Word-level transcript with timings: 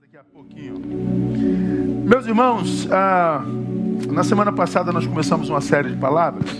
daqui 0.00 0.16
a 0.16 0.24
pouquinho. 0.24 0.80
Meus 2.04 2.26
irmãos, 2.26 2.90
ah, 2.90 3.40
na 4.10 4.24
semana 4.24 4.52
passada 4.52 4.90
nós 4.90 5.06
começamos 5.06 5.48
uma 5.48 5.60
série 5.60 5.90
de 5.90 5.96
palavras 5.96 6.50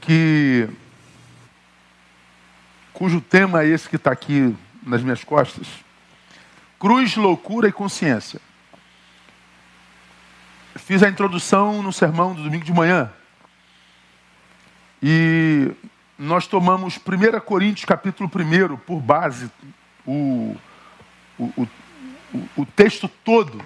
que 0.00 0.68
cujo 2.92 3.20
tema 3.20 3.64
é 3.64 3.68
esse 3.68 3.88
que 3.88 3.96
está 3.96 4.12
aqui 4.12 4.54
nas 4.80 5.02
minhas 5.02 5.24
costas: 5.24 5.66
cruz, 6.78 7.16
loucura 7.16 7.68
e 7.68 7.72
consciência. 7.72 8.40
Fiz 10.76 11.02
a 11.02 11.08
introdução 11.08 11.82
no 11.82 11.92
sermão 11.92 12.32
do 12.32 12.44
domingo 12.44 12.64
de 12.64 12.72
manhã 12.72 13.10
e 15.02 15.72
nós 16.18 16.48
tomamos 16.48 16.96
1 16.96 17.40
Coríntios 17.40 17.84
capítulo 17.84 18.28
1 18.28 18.76
por 18.78 19.00
base, 19.00 19.48
o, 20.04 20.56
o, 21.38 21.44
o, 21.56 21.68
o 22.56 22.66
texto 22.66 23.08
todo. 23.24 23.62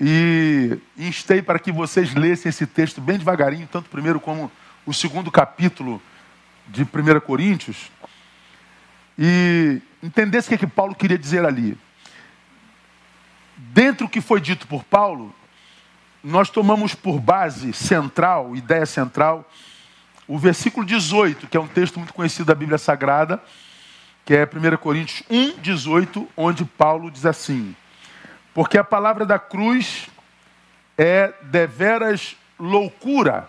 E 0.00 0.78
instei 0.96 1.40
para 1.40 1.58
que 1.58 1.70
vocês 1.70 2.14
lessem 2.14 2.50
esse 2.50 2.66
texto 2.66 3.00
bem 3.00 3.18
devagarinho, 3.18 3.68
tanto 3.70 3.86
o 3.86 3.90
primeiro 3.90 4.20
como 4.20 4.50
o 4.84 4.92
segundo 4.92 5.30
capítulo 5.30 6.02
de 6.66 6.82
1 6.82 7.20
Coríntios, 7.20 7.90
e 9.18 9.80
entendesse 10.02 10.46
o 10.46 10.50
que, 10.50 10.54
é 10.54 10.58
que 10.58 10.66
Paulo 10.66 10.94
queria 10.94 11.18
dizer 11.18 11.44
ali. 11.44 11.76
Dentro 13.56 14.06
do 14.06 14.10
que 14.10 14.20
foi 14.20 14.40
dito 14.40 14.66
por 14.66 14.84
Paulo, 14.84 15.34
nós 16.22 16.50
tomamos 16.50 16.94
por 16.94 17.20
base 17.20 17.72
central, 17.72 18.54
ideia 18.54 18.86
central, 18.86 19.48
o 20.28 20.36
versículo 20.38 20.84
18, 20.84 21.46
que 21.46 21.56
é 21.56 21.60
um 21.60 21.66
texto 21.66 21.98
muito 21.98 22.12
conhecido 22.12 22.44
da 22.44 22.54
Bíblia 22.54 22.76
Sagrada, 22.76 23.42
que 24.26 24.34
é 24.34 24.44
1 24.44 24.76
Coríntios 24.76 25.22
1, 25.30 25.58
18, 25.58 26.28
onde 26.36 26.66
Paulo 26.66 27.10
diz 27.10 27.24
assim: 27.24 27.74
Porque 28.52 28.76
a 28.76 28.84
palavra 28.84 29.24
da 29.24 29.38
cruz 29.38 30.08
é 30.98 31.32
deveras 31.44 32.36
loucura 32.58 33.48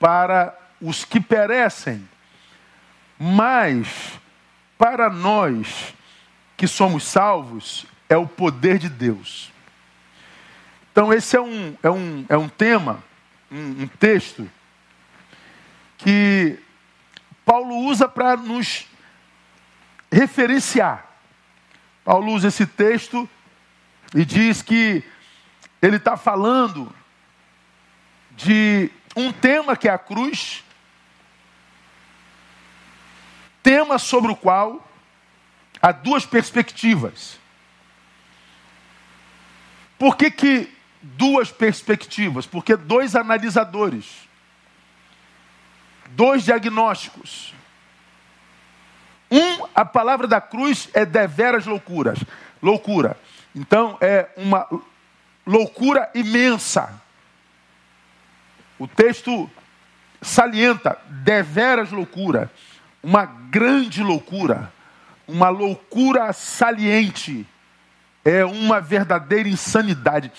para 0.00 0.58
os 0.80 1.04
que 1.04 1.20
perecem, 1.20 2.08
mas 3.18 4.18
para 4.78 5.10
nós 5.10 5.94
que 6.56 6.66
somos 6.66 7.04
salvos 7.04 7.84
é 8.08 8.16
o 8.16 8.26
poder 8.26 8.78
de 8.78 8.88
Deus. 8.88 9.52
Então, 10.90 11.12
esse 11.12 11.36
é 11.36 11.40
um, 11.40 11.76
é 11.82 11.90
um, 11.90 12.24
é 12.28 12.36
um 12.38 12.48
tema, 12.48 13.04
um, 13.50 13.82
um 13.82 13.86
texto 13.86 14.48
que 16.04 16.58
Paulo 17.46 17.76
usa 17.76 18.06
para 18.06 18.36
nos 18.36 18.86
referenciar. 20.12 21.18
Paulo 22.04 22.32
usa 22.32 22.48
esse 22.48 22.66
texto 22.66 23.26
e 24.14 24.22
diz 24.22 24.60
que 24.60 25.02
ele 25.80 25.96
está 25.96 26.14
falando 26.18 26.94
de 28.32 28.90
um 29.16 29.32
tema 29.32 29.78
que 29.78 29.88
é 29.88 29.92
a 29.92 29.96
cruz, 29.96 30.62
tema 33.62 33.98
sobre 33.98 34.30
o 34.30 34.36
qual 34.36 34.86
há 35.80 35.90
duas 35.90 36.26
perspectivas. 36.26 37.40
Por 39.98 40.18
que, 40.18 40.30
que 40.30 40.70
duas 41.00 41.50
perspectivas? 41.50 42.44
Porque 42.44 42.76
dois 42.76 43.16
analisadores 43.16 44.23
dois 46.10 46.44
diagnósticos. 46.44 47.54
Um, 49.30 49.66
a 49.74 49.84
palavra 49.84 50.26
da 50.26 50.40
cruz 50.40 50.88
é 50.94 51.04
deveras 51.04 51.66
loucuras, 51.66 52.18
loucura. 52.62 53.16
Então 53.54 53.96
é 54.00 54.28
uma 54.36 54.68
loucura 55.46 56.10
imensa. 56.14 57.02
O 58.78 58.86
texto 58.86 59.50
salienta 60.20 60.98
deveras 61.08 61.90
loucura, 61.90 62.50
uma 63.02 63.24
grande 63.24 64.02
loucura, 64.02 64.72
uma 65.28 65.48
loucura 65.48 66.32
saliente, 66.32 67.46
é 68.24 68.44
uma 68.44 68.80
verdadeira 68.80 69.48
insanidade. 69.48 70.32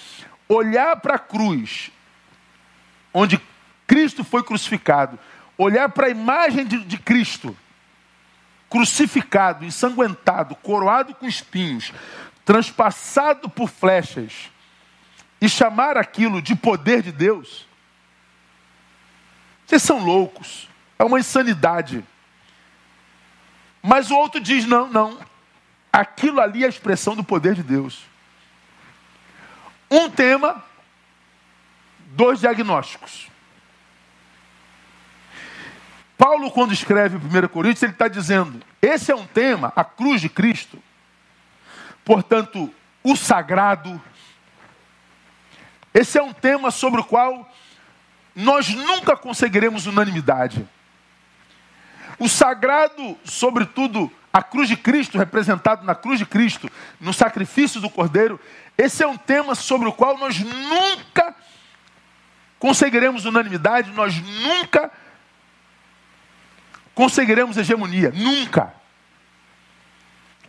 Olhar 0.49 0.97
para 0.97 1.15
a 1.15 1.19
cruz, 1.19 1.91
onde 3.13 3.39
Cristo 3.87 4.23
foi 4.23 4.43
crucificado, 4.43 5.17
olhar 5.57 5.89
para 5.89 6.07
a 6.07 6.09
imagem 6.09 6.65
de, 6.65 6.83
de 6.83 6.97
Cristo, 6.97 7.55
crucificado, 8.69 9.63
ensanguentado, 9.63 10.55
coroado 10.55 11.13
com 11.15 11.27
espinhos, 11.27 11.93
transpassado 12.43 13.49
por 13.49 13.69
flechas, 13.69 14.51
e 15.39 15.49
chamar 15.49 15.97
aquilo 15.97 16.41
de 16.41 16.55
poder 16.55 17.01
de 17.01 17.11
Deus, 17.11 17.67
vocês 19.65 19.81
são 19.81 20.03
loucos, 20.03 20.69
é 20.97 21.03
uma 21.03 21.19
insanidade. 21.19 22.03
Mas 23.81 24.11
o 24.11 24.15
outro 24.15 24.39
diz: 24.39 24.65
não, 24.65 24.87
não, 24.87 25.19
aquilo 25.91 26.39
ali 26.39 26.63
é 26.63 26.65
a 26.67 26.69
expressão 26.69 27.15
do 27.15 27.23
poder 27.23 27.55
de 27.55 27.63
Deus. 27.63 28.03
Um 29.89 30.09
tema, 30.09 30.63
dois 32.07 32.39
diagnósticos. 32.39 33.27
Paulo, 36.17 36.49
quando 36.49 36.73
escreve 36.73 37.17
1 37.17 37.47
Coríntios, 37.49 37.83
ele 37.83 37.91
está 37.91 38.07
dizendo: 38.07 38.61
esse 38.81 39.11
é 39.11 39.15
um 39.15 39.25
tema, 39.25 39.73
a 39.75 39.83
cruz 39.83 40.21
de 40.21 40.29
Cristo, 40.29 40.81
portanto, 42.03 42.73
o 43.03 43.15
sagrado. 43.15 44.01
Esse 45.93 46.17
é 46.17 46.23
um 46.23 46.33
tema 46.33 46.71
sobre 46.71 47.01
o 47.01 47.03
qual 47.03 47.49
nós 48.35 48.69
nunca 48.69 49.15
conseguiremos 49.15 49.85
unanimidade. 49.85 50.67
O 52.19 52.27
sagrado, 52.27 53.17
sobretudo, 53.23 54.11
a 54.31 54.43
cruz 54.43 54.67
de 54.67 54.75
Cristo, 54.75 55.17
representado 55.17 55.85
na 55.85 55.95
cruz 55.95 56.19
de 56.19 56.25
Cristo, 56.25 56.69
no 56.99 57.13
sacrifício 57.13 57.79
do 57.79 57.89
Cordeiro, 57.89 58.39
esse 58.77 59.03
é 59.03 59.07
um 59.07 59.17
tema 59.17 59.55
sobre 59.55 59.87
o 59.87 59.93
qual 59.93 60.17
nós 60.17 60.39
nunca 60.39 61.33
conseguiremos 62.59 63.25
unanimidade, 63.25 63.91
nós 63.91 64.15
nunca 64.21 64.81
conseguiremos 64.81 65.04
hegemonia. 67.57 68.11
Nunca. 68.15 68.73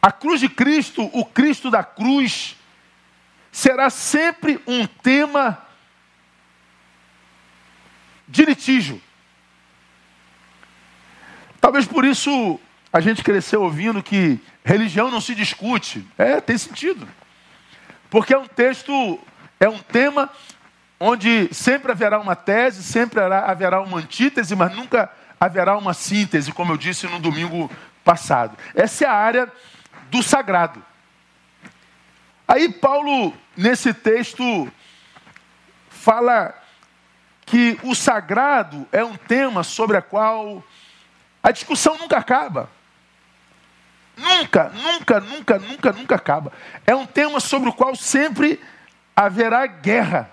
A 0.01 0.13
cruz 0.13 0.41
de 0.41 0.49
Cristo, 0.49 1.11
o 1.13 1.25
Cristo 1.25 1.71
da 1.71 1.83
cruz, 1.83 2.57
será 3.51 3.91
sempre 3.91 4.61
um 4.67 4.87
tema 4.87 5.59
de 8.29 8.45
litígio. 8.45 9.01
Talvez 11.61 11.87
por 11.87 12.05
isso 12.05 12.61
a 12.93 13.01
gente 13.01 13.25
cresceu 13.25 13.63
ouvindo 13.63 14.03
que 14.03 14.41
religião 14.65 15.11
não 15.11 15.21
se 15.21 15.35
discute. 15.35 16.07
É, 16.17 16.41
tem 16.41 16.57
sentido. 16.57 17.09
Porque 18.09 18.33
é 18.33 18.39
um 18.39 18.47
texto, 18.47 19.19
é 19.59 19.69
um 19.69 19.79
tema 19.79 20.31
onde 20.99 21.53
sempre 21.53 21.93
haverá 21.93 22.19
uma 22.19 22.37
tese, 22.37 22.83
sempre 22.83 23.21
haverá 23.21 23.81
uma 23.81 23.99
antítese, 23.99 24.55
mas 24.55 24.75
nunca 24.75 25.11
haverá 25.41 25.77
uma 25.77 25.95
síntese, 25.95 26.53
como 26.53 26.73
eu 26.73 26.77
disse 26.77 27.07
no 27.07 27.19
domingo 27.19 27.71
passado. 28.05 28.57
Essa 28.75 29.05
é 29.05 29.09
a 29.09 29.15
área 29.15 29.53
do 30.11 30.23
sagrado. 30.23 30.83
Aí 32.47 32.73
Paulo, 32.73 33.35
nesse 33.57 33.93
texto, 33.93 34.71
fala 35.91 36.55
que 37.45 37.79
o 37.83 37.95
sagrado 37.95 38.87
é 38.93 39.05
um 39.05 39.17
tema 39.17 39.63
sobre 39.63 39.97
a 39.97 40.03
qual 40.03 40.63
a 41.43 41.51
discussão 41.51 41.99
nunca 41.99 42.19
acaba. 42.19 42.71
Nunca, 44.17 44.71
nunca, 44.71 45.21
nunca, 45.21 45.59
nunca, 45.59 45.93
nunca 45.93 46.15
acaba. 46.15 46.53
É 46.87 46.95
um 46.95 47.05
tema 47.05 47.39
sobre 47.39 47.69
o 47.69 47.73
qual 47.73 47.95
sempre 47.95 48.61
haverá 49.15 49.67
guerra. 49.67 50.31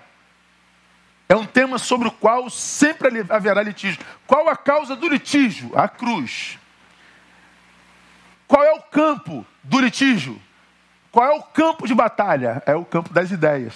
É 1.28 1.34
um 1.34 1.46
tema 1.46 1.78
sobre 1.78 2.08
o 2.08 2.12
qual 2.12 2.50
sempre 2.50 3.08
haverá 3.28 3.62
litígio. 3.62 4.00
Qual 4.26 4.48
a 4.48 4.56
causa 4.56 4.94
do 4.94 5.08
litígio? 5.08 5.70
A 5.76 5.88
cruz. 5.88 6.58
Qual 8.46 8.62
é 8.62 8.72
o 8.72 8.82
campo 8.82 9.46
do 9.62 9.80
litígio? 9.80 10.40
Qual 11.10 11.26
é 11.26 11.32
o 11.32 11.42
campo 11.42 11.86
de 11.86 11.94
batalha? 11.94 12.62
É 12.66 12.74
o 12.74 12.84
campo 12.84 13.12
das 13.12 13.30
ideias. 13.30 13.74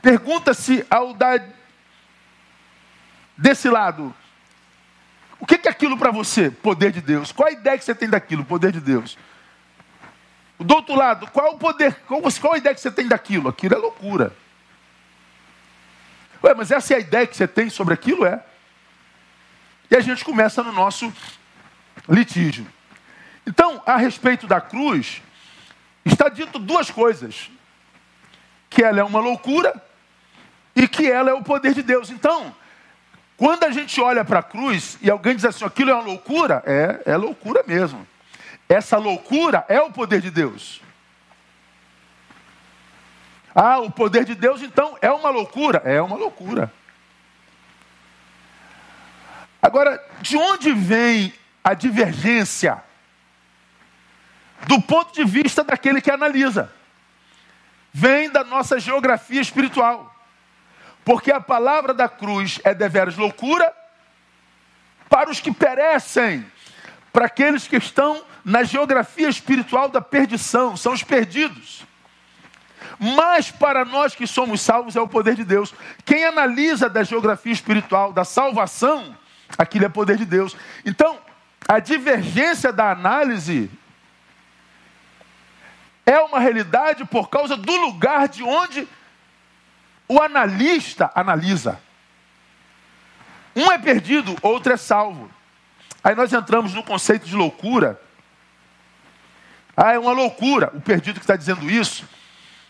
Pergunta-se 0.00 0.84
ao 0.90 1.14
dar 1.14 1.40
desse 3.38 3.68
lado: 3.68 4.12
o 5.38 5.46
que 5.46 5.60
é 5.68 5.70
aquilo 5.70 5.96
para 5.96 6.10
você? 6.10 6.50
Poder 6.50 6.90
de 6.90 7.00
Deus. 7.00 7.30
Qual 7.30 7.48
a 7.48 7.52
ideia 7.52 7.78
que 7.78 7.84
você 7.84 7.94
tem 7.94 8.08
daquilo? 8.08 8.44
Poder 8.44 8.72
de 8.72 8.80
Deus. 8.80 9.16
Do 10.62 10.74
outro 10.74 10.94
lado, 10.94 11.26
qual 11.28 11.54
o 11.54 11.58
poder? 11.58 11.94
Qual, 12.06 12.22
qual 12.40 12.54
a 12.54 12.58
ideia 12.58 12.74
que 12.74 12.80
você 12.80 12.90
tem 12.90 13.08
daquilo? 13.08 13.48
Aquilo 13.48 13.74
é 13.74 13.78
loucura. 13.78 14.34
Ué, 16.42 16.54
mas 16.54 16.70
essa 16.70 16.94
é 16.94 16.96
a 16.96 17.00
ideia 17.00 17.26
que 17.26 17.36
você 17.36 17.46
tem 17.46 17.70
sobre 17.70 17.94
aquilo? 17.94 18.24
É. 18.26 18.42
E 19.90 19.96
a 19.96 20.00
gente 20.00 20.24
começa 20.24 20.62
no 20.62 20.72
nosso 20.72 21.12
litígio. 22.08 22.66
Então, 23.46 23.82
a 23.86 23.96
respeito 23.96 24.46
da 24.46 24.60
cruz, 24.60 25.22
está 26.04 26.28
dito 26.28 26.58
duas 26.58 26.90
coisas: 26.90 27.50
que 28.68 28.82
ela 28.82 29.00
é 29.00 29.04
uma 29.04 29.20
loucura 29.20 29.74
e 30.74 30.88
que 30.88 31.10
ela 31.10 31.30
é 31.30 31.34
o 31.34 31.42
poder 31.42 31.74
de 31.74 31.82
Deus. 31.82 32.10
Então, 32.10 32.54
quando 33.36 33.64
a 33.64 33.70
gente 33.70 34.00
olha 34.00 34.24
para 34.24 34.38
a 34.40 34.42
cruz 34.42 34.98
e 35.02 35.10
alguém 35.10 35.34
diz 35.34 35.44
assim, 35.44 35.64
aquilo 35.64 35.90
é 35.90 35.94
uma 35.94 36.04
loucura, 36.04 36.62
é, 36.66 37.02
é 37.06 37.16
loucura 37.16 37.64
mesmo. 37.66 38.06
Essa 38.72 38.96
loucura 38.96 39.66
é 39.68 39.78
o 39.82 39.92
poder 39.92 40.22
de 40.22 40.30
Deus. 40.30 40.80
Ah, 43.54 43.80
o 43.80 43.90
poder 43.90 44.24
de 44.24 44.34
Deus 44.34 44.62
então 44.62 44.96
é 45.02 45.10
uma 45.10 45.28
loucura? 45.28 45.82
É 45.84 46.00
uma 46.00 46.16
loucura. 46.16 46.72
Agora, 49.60 50.02
de 50.22 50.38
onde 50.38 50.72
vem 50.72 51.34
a 51.62 51.74
divergência? 51.74 52.82
Do 54.66 54.80
ponto 54.80 55.12
de 55.12 55.22
vista 55.22 55.62
daquele 55.62 56.00
que 56.00 56.10
analisa. 56.10 56.72
Vem 57.92 58.30
da 58.30 58.42
nossa 58.42 58.80
geografia 58.80 59.42
espiritual. 59.42 60.16
Porque 61.04 61.30
a 61.30 61.42
palavra 61.42 61.92
da 61.92 62.08
cruz 62.08 62.58
é 62.64 62.72
deveras 62.72 63.18
loucura 63.18 63.70
para 65.10 65.28
os 65.28 65.40
que 65.40 65.52
perecem, 65.52 66.50
para 67.12 67.26
aqueles 67.26 67.68
que 67.68 67.76
estão 67.76 68.31
na 68.44 68.62
geografia 68.64 69.28
espiritual 69.28 69.88
da 69.88 70.00
perdição, 70.00 70.76
são 70.76 70.92
os 70.92 71.02
perdidos. 71.02 71.84
Mas 72.98 73.50
para 73.50 73.84
nós 73.84 74.14
que 74.14 74.26
somos 74.26 74.60
salvos 74.60 74.96
é 74.96 75.00
o 75.00 75.08
poder 75.08 75.34
de 75.34 75.44
Deus. 75.44 75.74
Quem 76.04 76.24
analisa 76.24 76.88
da 76.88 77.02
geografia 77.02 77.52
espiritual 77.52 78.12
da 78.12 78.24
salvação, 78.24 79.16
aquilo 79.56 79.84
é 79.84 79.88
poder 79.88 80.16
de 80.16 80.24
Deus. 80.24 80.56
Então, 80.84 81.18
a 81.68 81.78
divergência 81.78 82.72
da 82.72 82.90
análise 82.90 83.70
é 86.04 86.18
uma 86.18 86.40
realidade 86.40 87.04
por 87.04 87.28
causa 87.28 87.56
do 87.56 87.76
lugar 87.76 88.28
de 88.28 88.42
onde 88.42 88.88
o 90.08 90.20
analista 90.20 91.10
analisa. 91.14 91.80
Um 93.54 93.70
é 93.70 93.78
perdido, 93.78 94.36
outro 94.42 94.72
é 94.72 94.76
salvo. 94.76 95.30
Aí 96.02 96.14
nós 96.14 96.32
entramos 96.32 96.74
no 96.74 96.82
conceito 96.82 97.26
de 97.26 97.36
loucura. 97.36 98.00
Ah, 99.76 99.92
é 99.92 99.98
uma 99.98 100.12
loucura 100.12 100.70
o 100.74 100.80
perdido 100.80 101.18
que 101.18 101.24
está 101.24 101.36
dizendo 101.36 101.70
isso. 101.70 102.04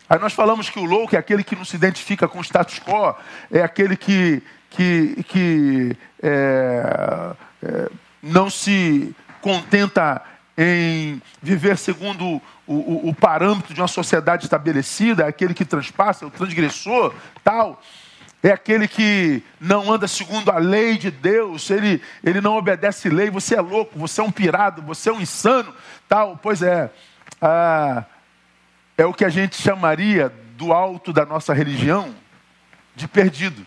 Aí 0.08 0.18
nós 0.18 0.32
falamos 0.32 0.68
que 0.68 0.78
o 0.78 0.84
louco 0.84 1.16
é 1.16 1.18
aquele 1.18 1.42
que 1.42 1.56
não 1.56 1.64
se 1.64 1.74
identifica 1.74 2.28
com 2.28 2.38
o 2.38 2.44
status 2.44 2.78
quo, 2.78 3.14
é 3.50 3.62
aquele 3.62 3.96
que, 3.96 4.42
que, 4.70 5.24
que 5.24 5.96
é, 6.22 7.34
é, 7.62 7.90
não 8.22 8.50
se 8.50 9.14
contenta 9.40 10.22
em 10.56 11.20
viver 11.40 11.78
segundo 11.78 12.40
o, 12.66 12.74
o, 12.74 13.08
o, 13.08 13.14
parâmetro 13.14 13.72
de 13.72 13.80
uma 13.80 13.88
sociedade 13.88 14.44
estabelecida, 14.44 15.24
é 15.24 15.28
aquele 15.28 15.54
que 15.54 15.64
transpassa, 15.64 16.24
é 16.24 16.28
o 16.28 16.30
transgressor, 16.30 17.14
tal. 17.42 17.80
É 18.42 18.50
aquele 18.50 18.88
que 18.88 19.42
não 19.60 19.92
anda 19.92 20.08
segundo 20.08 20.50
a 20.50 20.58
lei 20.58 20.98
de 20.98 21.12
Deus, 21.12 21.70
ele, 21.70 22.02
ele 22.24 22.40
não 22.40 22.56
obedece 22.56 23.08
lei, 23.08 23.30
você 23.30 23.54
é 23.54 23.60
louco, 23.60 23.96
você 23.96 24.20
é 24.20 24.24
um 24.24 24.32
pirado, 24.32 24.82
você 24.82 25.10
é 25.10 25.12
um 25.12 25.20
insano, 25.20 25.72
tal. 26.08 26.36
Pois 26.42 26.60
é, 26.60 26.90
ah, 27.40 28.04
é 28.98 29.06
o 29.06 29.14
que 29.14 29.24
a 29.24 29.28
gente 29.28 29.54
chamaria 29.54 30.28
do 30.56 30.72
alto 30.72 31.12
da 31.12 31.24
nossa 31.24 31.54
religião 31.54 32.14
de 32.96 33.06
perdido. 33.06 33.64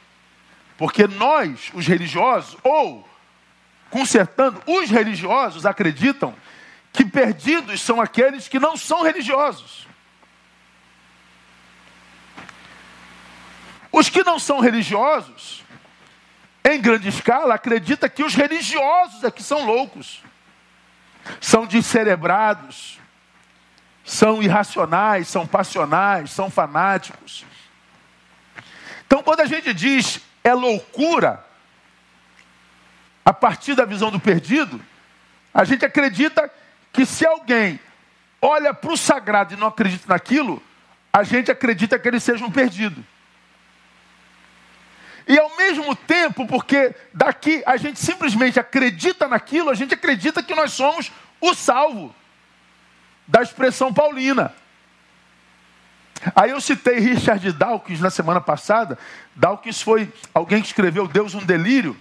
Porque 0.78 1.08
nós, 1.08 1.72
os 1.74 1.88
religiosos, 1.88 2.58
ou 2.62 3.08
consertando, 3.90 4.62
os 4.68 4.90
religiosos 4.90 5.66
acreditam 5.66 6.36
que 6.92 7.06
perdidos 7.06 7.82
são 7.82 8.02
aqueles 8.02 8.50
que 8.50 8.60
não 8.60 8.76
são 8.76 9.04
religiosos. 9.04 9.85
Os 13.96 14.10
que 14.10 14.26
não 14.26 14.38
são 14.38 14.60
religiosos, 14.60 15.64
em 16.66 16.82
grande 16.82 17.08
escala, 17.08 17.56
acreditam 17.56 18.10
que 18.10 18.26
os 18.26 18.36
religiosos 18.36 19.24
é 19.24 19.32
que 19.32 19.42
são 19.42 19.66
loucos, 19.66 20.22
são 21.40 21.66
descerebrados, 21.66 23.00
são 24.04 24.44
irracionais, 24.44 25.30
são 25.30 25.48
passionais, 25.48 26.30
são 26.32 26.52
fanáticos. 26.52 27.46
Então, 29.08 29.24
quando 29.24 29.40
a 29.40 29.46
gente 29.46 29.74
diz 29.74 30.20
é 30.44 30.54
loucura, 30.54 31.46
a 33.24 33.32
partir 33.32 33.76
da 33.76 33.86
visão 33.86 34.12
do 34.12 34.20
perdido, 34.20 34.84
a 35.54 35.64
gente 35.64 35.86
acredita 35.86 36.52
que 36.92 37.06
se 37.06 37.26
alguém 37.26 37.80
olha 38.42 38.74
para 38.74 38.92
o 38.92 38.98
sagrado 38.98 39.54
e 39.54 39.58
não 39.58 39.68
acredita 39.68 40.06
naquilo, 40.10 40.62
a 41.14 41.24
gente 41.24 41.50
acredita 41.50 41.98
que 41.98 42.06
ele 42.10 42.20
seja 42.20 42.44
um 42.44 42.52
perdido. 42.52 43.02
E 45.28 45.40
ao 45.40 45.58
mesmo 45.58 45.96
tempo, 45.96 46.46
porque 46.46 46.94
daqui 47.14 47.64
a 47.66 47.78
gente 47.78 48.00
simplesmente 48.00 48.60
acredita 48.60 49.28
naquilo, 49.28 49.70
a 49.70 49.76
gente 49.76 49.94
acredita 49.94 50.44
que 50.44 50.54
nós 50.54 50.72
somos 50.74 51.12
o 51.42 51.54
salvo 51.54 52.14
da 53.28 53.42
expressão 53.42 53.94
paulina. 53.94 54.54
Aí 56.36 56.52
eu 56.52 56.62
citei 56.62 57.00
Richard 57.00 57.52
Dawkins 57.52 58.00
na 58.00 58.10
semana 58.10 58.40
passada. 58.40 58.98
Dawkins 59.36 59.82
foi 59.82 60.12
alguém 60.34 60.62
que 60.62 60.68
escreveu 60.68 61.08
Deus 61.08 61.34
um 61.34 61.44
Delírio. 61.44 61.98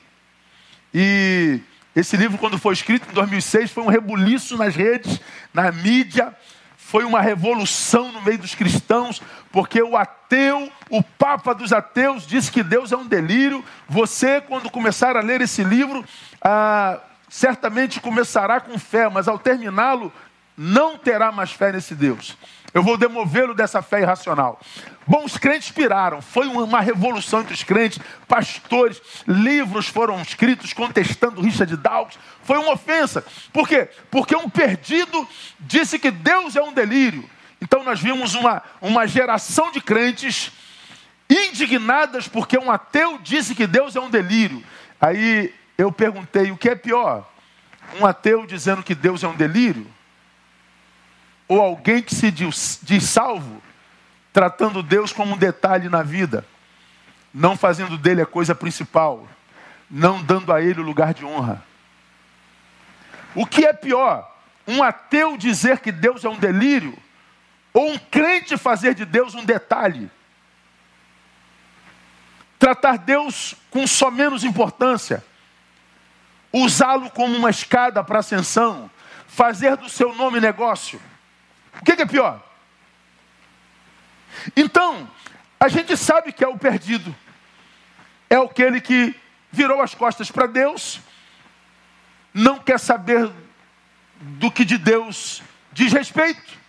E 0.92 1.60
esse 1.96 2.16
livro, 2.16 2.38
quando 2.38 2.58
foi 2.58 2.74
escrito 2.74 3.08
em 3.10 3.14
2006, 3.14 3.70
foi 3.70 3.82
um 3.82 3.88
rebuliço 3.88 4.56
nas 4.56 4.74
redes, 4.74 5.20
na 5.52 5.72
mídia. 5.72 6.34
Foi 6.76 7.04
uma 7.04 7.20
revolução 7.20 8.12
no 8.12 8.22
meio 8.22 8.38
dos 8.38 8.54
cristãos, 8.54 9.20
porque 9.54 9.80
o 9.80 9.96
ateu, 9.96 10.68
o 10.90 11.00
papa 11.00 11.54
dos 11.54 11.72
ateus, 11.72 12.26
disse 12.26 12.50
que 12.50 12.60
Deus 12.60 12.90
é 12.90 12.96
um 12.96 13.06
delírio. 13.06 13.64
Você, 13.88 14.40
quando 14.40 14.68
começar 14.68 15.16
a 15.16 15.20
ler 15.20 15.40
esse 15.40 15.62
livro, 15.62 16.04
ah, 16.42 16.98
certamente 17.28 18.00
começará 18.00 18.60
com 18.60 18.76
fé, 18.80 19.08
mas 19.08 19.28
ao 19.28 19.38
terminá-lo, 19.38 20.12
não 20.58 20.98
terá 20.98 21.30
mais 21.30 21.52
fé 21.52 21.70
nesse 21.70 21.94
Deus. 21.94 22.36
Eu 22.74 22.82
vou 22.82 22.96
demovê-lo 22.98 23.54
dessa 23.54 23.80
fé 23.80 24.00
irracional. 24.00 24.60
Bom, 25.06 25.24
os 25.24 25.38
crentes 25.38 25.70
piraram. 25.70 26.20
Foi 26.20 26.48
uma 26.48 26.80
revolução 26.80 27.42
entre 27.42 27.54
os 27.54 27.62
crentes, 27.62 28.00
pastores, 28.26 29.00
livros 29.24 29.86
foram 29.86 30.20
escritos 30.20 30.72
contestando 30.72 31.40
Richard 31.40 31.76
Dawkins. 31.76 32.18
Foi 32.42 32.58
uma 32.58 32.72
ofensa. 32.72 33.24
Por 33.52 33.68
quê? 33.68 33.88
Porque 34.10 34.34
um 34.34 34.50
perdido 34.50 35.28
disse 35.60 35.96
que 35.96 36.10
Deus 36.10 36.56
é 36.56 36.62
um 36.62 36.72
delírio. 36.72 37.30
Então 37.64 37.82
nós 37.82 38.00
vimos 38.00 38.34
uma, 38.34 38.62
uma 38.80 39.08
geração 39.08 39.72
de 39.72 39.80
crentes 39.80 40.52
indignadas 41.28 42.28
porque 42.28 42.56
um 42.56 42.70
ateu 42.70 43.18
disse 43.18 43.56
que 43.56 43.66
Deus 43.66 43.96
é 43.96 44.00
um 44.00 44.08
delírio. 44.08 44.62
Aí 45.00 45.52
eu 45.76 45.90
perguntei: 45.90 46.52
o 46.52 46.56
que 46.56 46.68
é 46.68 46.76
pior? 46.76 47.28
Um 48.00 48.06
ateu 48.06 48.46
dizendo 48.46 48.84
que 48.84 48.94
Deus 48.94 49.24
é 49.24 49.28
um 49.28 49.34
delírio? 49.34 49.86
ou 51.48 51.60
alguém 51.60 52.02
que 52.02 52.14
se 52.14 52.30
diz, 52.30 52.80
diz 52.82 53.04
salvo, 53.04 53.62
tratando 54.32 54.82
Deus 54.82 55.12
como 55.12 55.34
um 55.34 55.38
detalhe 55.38 55.88
na 55.88 56.02
vida, 56.02 56.46
não 57.32 57.56
fazendo 57.56 57.98
dele 57.98 58.22
a 58.22 58.26
coisa 58.26 58.54
principal, 58.54 59.28
não 59.90 60.22
dando 60.22 60.52
a 60.52 60.62
ele 60.62 60.80
o 60.80 60.84
lugar 60.84 61.12
de 61.12 61.24
honra. 61.24 61.62
O 63.34 63.46
que 63.46 63.64
é 63.64 63.72
pior? 63.72 64.30
Um 64.66 64.82
ateu 64.82 65.36
dizer 65.36 65.80
que 65.80 65.92
Deus 65.92 66.24
é 66.24 66.28
um 66.28 66.38
delírio, 66.38 66.96
ou 67.74 67.90
um 67.90 67.98
crente 67.98 68.56
fazer 68.56 68.94
de 68.94 69.04
Deus 69.04 69.34
um 69.34 69.44
detalhe? 69.44 70.08
Tratar 72.58 72.96
Deus 72.96 73.56
com 73.70 73.86
só 73.86 74.10
menos 74.10 74.44
importância, 74.44 75.22
usá-lo 76.52 77.10
como 77.10 77.36
uma 77.36 77.50
escada 77.50 78.02
para 78.02 78.20
ascensão, 78.20 78.88
fazer 79.26 79.76
do 79.76 79.88
seu 79.88 80.14
nome 80.14 80.40
negócio. 80.40 81.02
O 81.80 81.84
que, 81.84 82.00
é 82.00 82.06
pior? 82.06 82.40
Então, 84.56 85.10
a 85.58 85.68
gente 85.68 85.96
sabe 85.96 86.32
que 86.32 86.44
é 86.44 86.48
o 86.48 86.56
perdido. 86.56 87.14
É 88.30 88.36
aquele 88.36 88.80
que 88.80 89.14
virou 89.50 89.80
as 89.80 89.94
costas 89.94 90.30
para 90.30 90.46
Deus, 90.46 91.00
não 92.32 92.58
quer 92.58 92.78
saber 92.78 93.30
do 94.20 94.50
que 94.50 94.64
de 94.64 94.78
Deus 94.78 95.42
diz 95.72 95.92
respeito. 95.92 96.63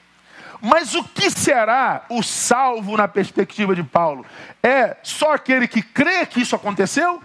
Mas 0.67 0.95
o 0.95 1.03
que 1.03 1.29
será 1.29 2.07
o 2.10 2.24
salvo 2.24 2.98
na 2.98 3.07
perspectiva 3.07 3.75
de 3.75 3.84
Paulo? 3.84 4.25
É 4.63 4.98
só 5.03 5.34
aquele 5.34 5.67
que 5.67 5.79
crê 5.79 6.25
que 6.25 6.41
isso 6.41 6.55
aconteceu? 6.55 7.22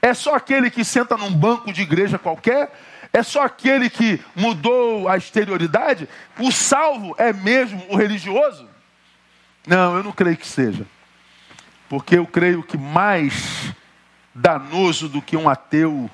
É 0.00 0.14
só 0.14 0.36
aquele 0.36 0.70
que 0.70 0.84
senta 0.84 1.16
num 1.16 1.32
banco 1.32 1.72
de 1.72 1.82
igreja 1.82 2.20
qualquer? 2.20 2.72
É 3.12 3.20
só 3.20 3.42
aquele 3.42 3.90
que 3.90 4.22
mudou 4.36 5.08
a 5.08 5.16
exterioridade? 5.16 6.08
O 6.38 6.52
salvo 6.52 7.16
é 7.18 7.32
mesmo 7.32 7.84
o 7.88 7.96
religioso? 7.96 8.68
Não, 9.66 9.96
eu 9.96 10.04
não 10.04 10.12
creio 10.12 10.36
que 10.36 10.46
seja. 10.46 10.86
Porque 11.88 12.16
eu 12.16 12.26
creio 12.28 12.62
que 12.62 12.78
mais 12.78 13.74
danoso 14.32 15.08
do 15.08 15.20
que 15.20 15.36
um 15.36 15.48
ateu 15.48 16.08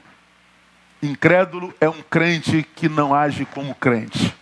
Incrédulo 1.03 1.75
é 1.79 1.91
um 1.91 2.03
crente 2.03 2.63
que 2.75 2.89
não 2.89 3.15
age 3.15 3.45
como 3.45 3.75
crente. 3.75 4.35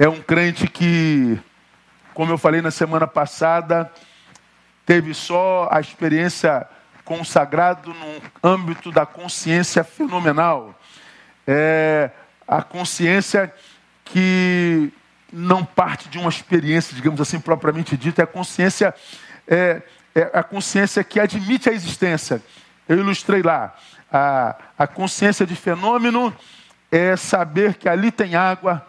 É 0.00 0.08
um 0.08 0.22
crente 0.22 0.66
que, 0.66 1.38
como 2.14 2.32
eu 2.32 2.38
falei 2.38 2.62
na 2.62 2.70
semana 2.70 3.06
passada, 3.06 3.92
teve 4.86 5.12
só 5.12 5.68
a 5.70 5.78
experiência 5.78 6.66
consagrado 7.04 7.92
no 7.92 8.22
âmbito 8.42 8.90
da 8.90 9.04
consciência 9.04 9.84
fenomenal. 9.84 10.74
É 11.46 12.08
a 12.48 12.62
consciência 12.62 13.52
que 14.02 14.90
não 15.30 15.66
parte 15.66 16.08
de 16.08 16.16
uma 16.16 16.30
experiência, 16.30 16.96
digamos 16.96 17.20
assim, 17.20 17.38
propriamente 17.38 17.94
dita, 17.94 18.22
é 18.22 18.24
a 18.24 18.26
consciência, 18.26 18.94
é, 19.46 19.82
é 20.14 20.30
a 20.32 20.42
consciência 20.42 21.04
que 21.04 21.20
admite 21.20 21.68
a 21.68 21.74
existência. 21.74 22.42
Eu 22.88 23.00
ilustrei 23.00 23.42
lá. 23.42 23.76
A, 24.10 24.56
a 24.78 24.86
consciência 24.86 25.44
de 25.44 25.54
fenômeno 25.54 26.34
é 26.90 27.16
saber 27.16 27.74
que 27.74 27.86
ali 27.86 28.10
tem 28.10 28.34
água, 28.34 28.88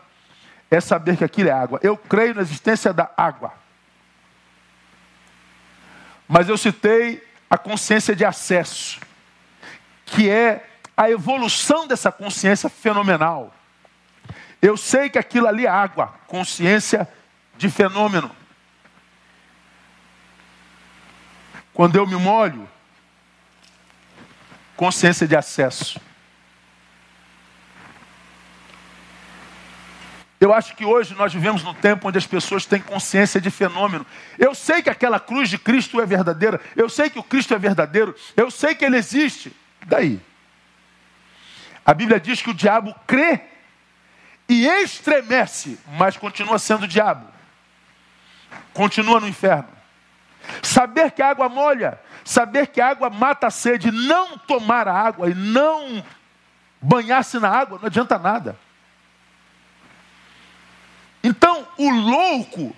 é 0.71 0.79
saber 0.79 1.17
que 1.17 1.23
aquilo 1.25 1.49
é 1.49 1.51
água. 1.51 1.79
Eu 1.83 1.97
creio 1.97 2.33
na 2.33 2.41
existência 2.41 2.93
da 2.93 3.11
água. 3.17 3.53
Mas 6.25 6.47
eu 6.47 6.57
citei 6.57 7.21
a 7.49 7.57
consciência 7.57 8.15
de 8.15 8.23
acesso, 8.23 9.01
que 10.05 10.29
é 10.29 10.65
a 10.95 11.11
evolução 11.11 11.85
dessa 11.85 12.09
consciência 12.09 12.69
fenomenal. 12.69 13.53
Eu 14.61 14.77
sei 14.77 15.09
que 15.09 15.19
aquilo 15.19 15.47
ali 15.47 15.65
é 15.65 15.69
água, 15.69 16.15
consciência 16.25 17.05
de 17.57 17.69
fenômeno. 17.69 18.33
Quando 21.73 21.97
eu 21.97 22.07
me 22.07 22.15
molho, 22.15 22.69
consciência 24.77 25.27
de 25.27 25.35
acesso. 25.35 25.99
Eu 30.41 30.51
acho 30.51 30.75
que 30.75 30.83
hoje 30.83 31.13
nós 31.13 31.31
vivemos 31.31 31.63
num 31.63 31.73
tempo 31.75 32.07
onde 32.07 32.17
as 32.17 32.25
pessoas 32.25 32.65
têm 32.65 32.81
consciência 32.81 33.39
de 33.39 33.51
fenômeno. 33.51 34.03
Eu 34.39 34.55
sei 34.55 34.81
que 34.81 34.89
aquela 34.89 35.19
cruz 35.19 35.47
de 35.47 35.59
Cristo 35.59 36.01
é 36.01 36.05
verdadeira. 36.07 36.59
Eu 36.75 36.89
sei 36.89 37.11
que 37.11 37.19
o 37.19 37.23
Cristo 37.23 37.53
é 37.53 37.59
verdadeiro. 37.59 38.15
Eu 38.35 38.49
sei 38.49 38.73
que 38.73 38.83
ele 38.83 38.97
existe. 38.97 39.55
Daí. 39.85 40.19
A 41.85 41.93
Bíblia 41.93 42.19
diz 42.19 42.41
que 42.41 42.49
o 42.49 42.55
diabo 42.55 42.95
crê 43.05 43.39
e 44.49 44.65
estremece, 44.65 45.79
mas 45.91 46.17
continua 46.17 46.57
sendo 46.57 46.87
diabo. 46.87 47.27
Continua 48.73 49.19
no 49.19 49.27
inferno. 49.27 49.69
Saber 50.63 51.11
que 51.11 51.21
a 51.21 51.29
água 51.29 51.49
molha, 51.49 51.99
saber 52.25 52.65
que 52.65 52.81
a 52.81 52.87
água 52.89 53.11
mata 53.11 53.45
a 53.45 53.51
sede, 53.51 53.91
não 53.91 54.39
tomar 54.39 54.87
a 54.87 54.93
água 54.93 55.29
e 55.29 55.35
não 55.35 56.03
banhar-se 56.81 57.37
na 57.37 57.49
água, 57.49 57.77
não 57.77 57.85
adianta 57.85 58.17
nada. 58.17 58.57
Então, 61.31 61.65
o 61.77 61.89
louco, 61.89 62.75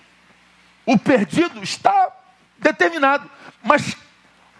o 0.85 0.95
perdido, 0.95 1.63
está 1.63 2.11
determinado. 2.59 3.27
Mas 3.63 3.97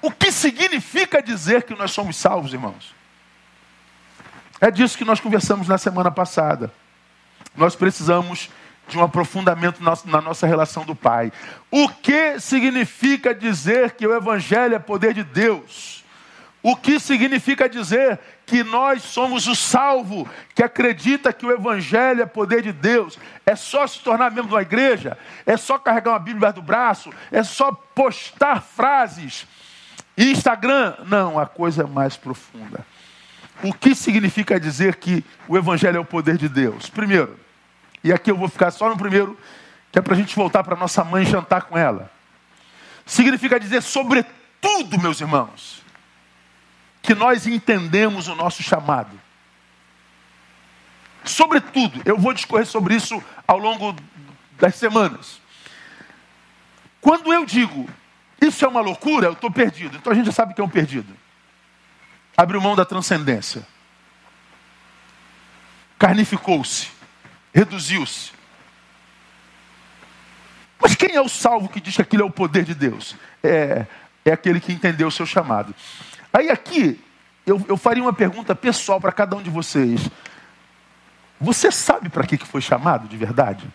o 0.01 0.09
que 0.09 0.31
significa 0.31 1.21
dizer 1.21 1.62
que 1.62 1.75
nós 1.75 1.91
somos 1.91 2.15
salvos, 2.15 2.53
irmãos? 2.53 2.95
É 4.59 4.71
disso 4.71 4.97
que 4.97 5.05
nós 5.05 5.19
conversamos 5.19 5.67
na 5.67 5.77
semana 5.77 6.09
passada. 6.09 6.73
Nós 7.55 7.75
precisamos 7.75 8.50
de 8.88 8.97
um 8.97 9.03
aprofundamento 9.03 9.79
na 9.83 10.21
nossa 10.21 10.47
relação 10.47 10.83
do 10.83 10.95
Pai. 10.95 11.31
O 11.69 11.88
que 11.88 12.39
significa 12.39 13.33
dizer 13.33 13.91
que 13.91 14.07
o 14.07 14.15
Evangelho 14.15 14.73
é 14.73 14.79
poder 14.79 15.13
de 15.13 15.23
Deus? 15.23 16.03
O 16.63 16.75
que 16.75 17.00
significa 17.00 17.69
dizer 17.69 18.19
que 18.45 18.63
nós 18.63 19.03
somos 19.03 19.47
o 19.47 19.55
salvo, 19.55 20.29
que 20.53 20.63
acredita 20.63 21.31
que 21.31 21.45
o 21.45 21.51
Evangelho 21.51 22.21
é 22.21 22.25
poder 22.25 22.62
de 22.62 22.71
Deus? 22.71 23.17
É 23.45 23.55
só 23.55 23.88
se 23.88 24.00
tornar 24.00 24.31
membro 24.31 24.50
de 24.50 24.53
uma 24.55 24.62
igreja? 24.62 25.17
É 25.45 25.55
só 25.57 25.77
carregar 25.77 26.12
uma 26.12 26.19
Bíblia 26.19 26.51
do 26.51 26.62
braço? 26.62 27.12
É 27.31 27.43
só 27.43 27.71
postar 27.71 28.62
frases? 28.62 29.47
Instagram? 30.17 30.95
Não, 31.07 31.39
a 31.39 31.45
coisa 31.45 31.83
é 31.83 31.88
mais 31.88 32.17
profunda. 32.17 32.85
O 33.63 33.73
que 33.73 33.95
significa 33.95 34.59
dizer 34.59 34.95
que 34.97 35.23
o 35.47 35.57
Evangelho 35.57 35.97
é 35.97 36.00
o 36.00 36.05
poder 36.05 36.38
de 36.38 36.50
Deus? 36.50 36.89
Primeiro, 36.89 37.39
e 38.03 38.12
aqui 38.12 38.29
eu 38.29 38.35
vou 38.35 38.50
ficar 38.50 38.71
só 38.71 38.89
no 38.89 38.97
primeiro, 38.97 39.38
que 39.91 40.00
é 40.00 40.01
para 40.01 40.13
a 40.13 40.17
gente 40.17 40.35
voltar 40.35 40.63
para 40.63 40.75
nossa 40.75 41.03
mãe 41.03 41.25
jantar 41.25 41.63
com 41.63 41.77
ela. 41.77 42.12
Significa 43.05 43.59
dizer, 43.59 43.81
sobretudo, 43.81 45.00
meus 45.00 45.21
irmãos, 45.21 45.82
que 47.03 47.13
nós 47.13 47.45
entendemos 47.45 48.27
o 48.27 48.33
nosso 48.33 48.63
chamado. 48.63 49.22
Sobretudo, 51.24 52.01
eu 52.03 52.17
vou 52.17 52.33
discorrer 52.33 52.65
sobre 52.65 52.95
isso 52.95 53.24
ao 53.48 53.60
longo 53.60 53.95
das 54.57 54.74
semanas. 54.75 55.39
Quando 57.00 57.31
eu 57.31 57.45
digo, 57.45 57.88
isso 58.41 58.65
é 58.65 58.67
uma 58.67 58.81
loucura, 58.81 59.27
eu 59.27 59.33
estou 59.33 59.51
perdido. 59.51 59.98
Então 59.98 60.12
a 60.12 60.15
gente 60.15 60.25
já 60.25 60.31
sabe 60.31 60.55
que 60.55 60.62
é 60.62 60.63
um 60.63 60.69
perdido. 60.69 61.15
Abriu 62.36 62.60
mão 62.60 62.75
da 62.75 62.83
transcendência. 62.83 63.63
Carnificou-se 66.00 66.93
reduziu-se. 67.53 68.31
Mas 70.81 70.95
quem 70.95 71.15
é 71.15 71.22
o 71.22 71.29
salvo 71.29 71.69
que 71.69 71.79
diz 71.79 71.95
que 71.95 72.01
aquilo 72.01 72.24
é 72.24 72.25
o 72.25 72.31
poder 72.31 72.63
de 72.63 72.74
Deus? 72.74 73.15
É, 73.41 73.86
é 74.25 74.31
aquele 74.31 74.60
que 74.60 74.74
entendeu 74.74 75.07
o 75.07 75.12
seu 75.12 75.25
chamado. 75.25 75.74
Aí 76.33 76.49
aqui, 76.49 76.99
eu, 77.45 77.63
eu 77.69 77.77
faria 77.77 78.01
uma 78.01 78.11
pergunta 78.11 78.55
pessoal 78.55 78.99
para 78.99 79.11
cada 79.11 79.35
um 79.35 79.41
de 79.43 79.51
vocês. 79.51 80.09
Você 81.39 81.71
sabe 81.71 82.09
para 82.09 82.25
que, 82.25 82.37
que 82.37 82.47
foi 82.47 82.61
chamado 82.61 83.07
de 83.07 83.15
verdade? 83.15 83.71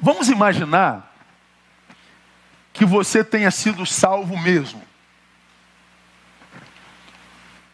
Vamos 0.00 0.28
imaginar 0.28 1.12
que 2.74 2.84
você 2.84 3.24
tenha 3.24 3.50
sido 3.50 3.86
salvo 3.86 4.36
mesmo. 4.36 4.82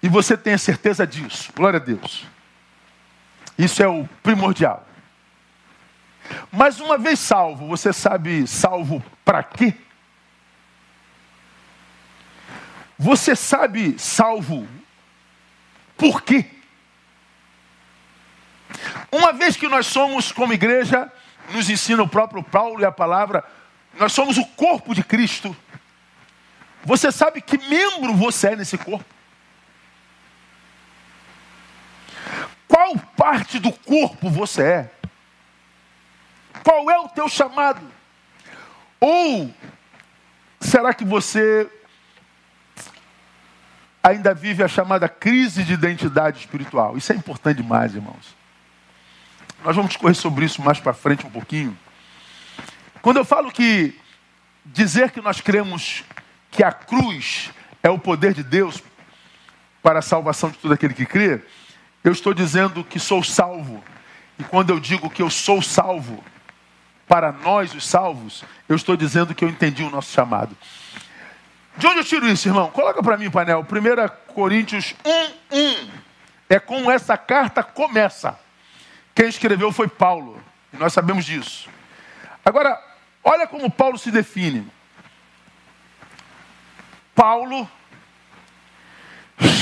E 0.03 0.09
você 0.09 0.37
tenha 0.37 0.59
certeza 0.59 1.07
disso. 1.07 1.53
Glória 1.55 1.79
a 1.79 1.83
Deus. 1.83 2.27
Isso 3.59 3.83
é 3.83 3.89
o 3.89 4.09
primordial. 4.23 4.87
Mas 6.53 6.81
uma 6.81 6.97
vez 6.97 7.19
salvo, 7.19 7.67
você 7.67 7.93
sabe 7.93 8.47
salvo 8.47 9.03
para 9.25 9.43
quê? 9.43 9.75
Você 13.01 13.35
sabe 13.35 13.99
salvo 13.99 14.69
por 15.97 16.21
quê? 16.21 16.45
Uma 19.11 19.33
vez 19.33 19.57
que 19.57 19.67
nós 19.69 19.87
somos, 19.87 20.31
como 20.31 20.53
igreja, 20.53 21.11
nos 21.51 21.71
ensina 21.71 22.03
o 22.03 22.09
próprio 22.09 22.43
Paulo 22.43 22.83
e 22.83 22.85
a 22.85 22.93
palavra, 22.93 23.43
nós 23.99 24.13
somos 24.13 24.37
o 24.37 24.45
corpo 24.49 24.95
de 24.95 25.03
Cristo. 25.03 25.57
Você 26.85 27.11
sabe 27.11 27.41
que 27.41 27.57
membro 27.57 28.13
você 28.13 28.49
é 28.49 28.57
nesse 28.57 28.77
corpo? 28.77 29.07
Qual 32.69 32.99
parte 33.17 33.59
do 33.59 33.73
corpo 33.73 34.29
você 34.29 34.63
é? 34.63 34.91
Qual 36.63 36.91
é 36.91 36.99
o 36.99 37.09
teu 37.09 37.31
chamado? 37.31 37.81
Ou 39.01 39.51
será 40.61 40.93
que 40.93 41.05
você 41.05 41.80
ainda 44.03 44.35
vive 44.35 44.63
a 44.63 44.69
chamada 44.69 45.09
crise 45.09 45.63
de 45.65 45.73
identidade 45.73 46.39
espiritual? 46.39 46.97
Isso 46.97 47.13
é 47.13 47.17
importante 47.17 47.63
demais, 47.63 47.95
irmãos. 47.95 48.37
Nós 49.63 49.77
vamos 49.77 49.91
discorrer 49.91 50.15
sobre 50.15 50.45
isso 50.45 50.63
mais 50.63 50.81
para 50.81 50.93
frente 50.93 51.27
um 51.27 51.31
pouquinho. 51.31 51.77
Quando 53.03 53.19
eu 53.19 53.25
falo 53.25 53.51
que 53.51 53.99
dizer 54.65 55.11
que 55.11 55.21
nós 55.21 55.41
cremos 55.41 56.05
que 56.51 56.63
a 56.63 56.73
cruz 56.73 57.51
é 57.83 57.91
o 57.91 57.99
poder 57.99 58.35
de 58.35 58.43
Deus 58.43 58.83
para 59.83 59.99
a 59.99 60.03
salvação 60.03 60.51
de 60.51 60.59
todo 60.59 60.73
aquele 60.73 60.95
que 60.95 61.07
crê, 61.07 61.43
eu 62.03 62.13
estou 62.13 62.33
dizendo 62.33 62.85
que 62.85 62.99
sou 62.99 63.23
salvo. 63.23 63.83
E 64.39 64.45
quando 64.45 64.71
eu 64.71 64.81
digo 64.81 65.11
que 65.11 65.23
eu 65.23 65.31
sou 65.31 65.61
salvo, 65.61 66.23
para 67.07 67.33
nós 67.33 67.75
os 67.75 67.87
salvos, 67.87 68.45
eu 68.69 68.77
estou 68.77 68.97
dizendo 68.97 69.35
que 69.35 69.45
eu 69.45 69.49
entendi 69.49 69.83
o 69.83 69.91
nosso 69.91 70.13
chamado. 70.13 70.57
De 71.81 71.87
onde 71.87 72.01
eu 72.01 72.05
tiro 72.05 72.29
isso, 72.29 72.47
irmão? 72.47 72.71
Coloca 72.71 73.03
para 73.03 73.17
mim 73.17 73.29
o 73.29 73.31
painel. 73.31 73.61
1 73.67 74.35
Coríntios 74.35 74.95
1, 75.03 75.57
1. 75.57 75.91
É 76.51 76.61
como 76.61 76.91
essa 76.91 77.17
carta 77.17 77.63
começa. 77.63 78.39
Quem 79.15 79.29
escreveu 79.29 79.73
foi 79.73 79.89
Paulo. 79.89 80.39
E 80.75 80.77
nós 80.77 80.93
sabemos 80.93 81.25
disso. 81.25 81.71
Agora, 82.45 82.79
olha 83.25 83.47
como 83.47 83.71
Paulo 83.71 83.97
se 83.97 84.11
define. 84.11 84.71
Paulo, 87.15 87.67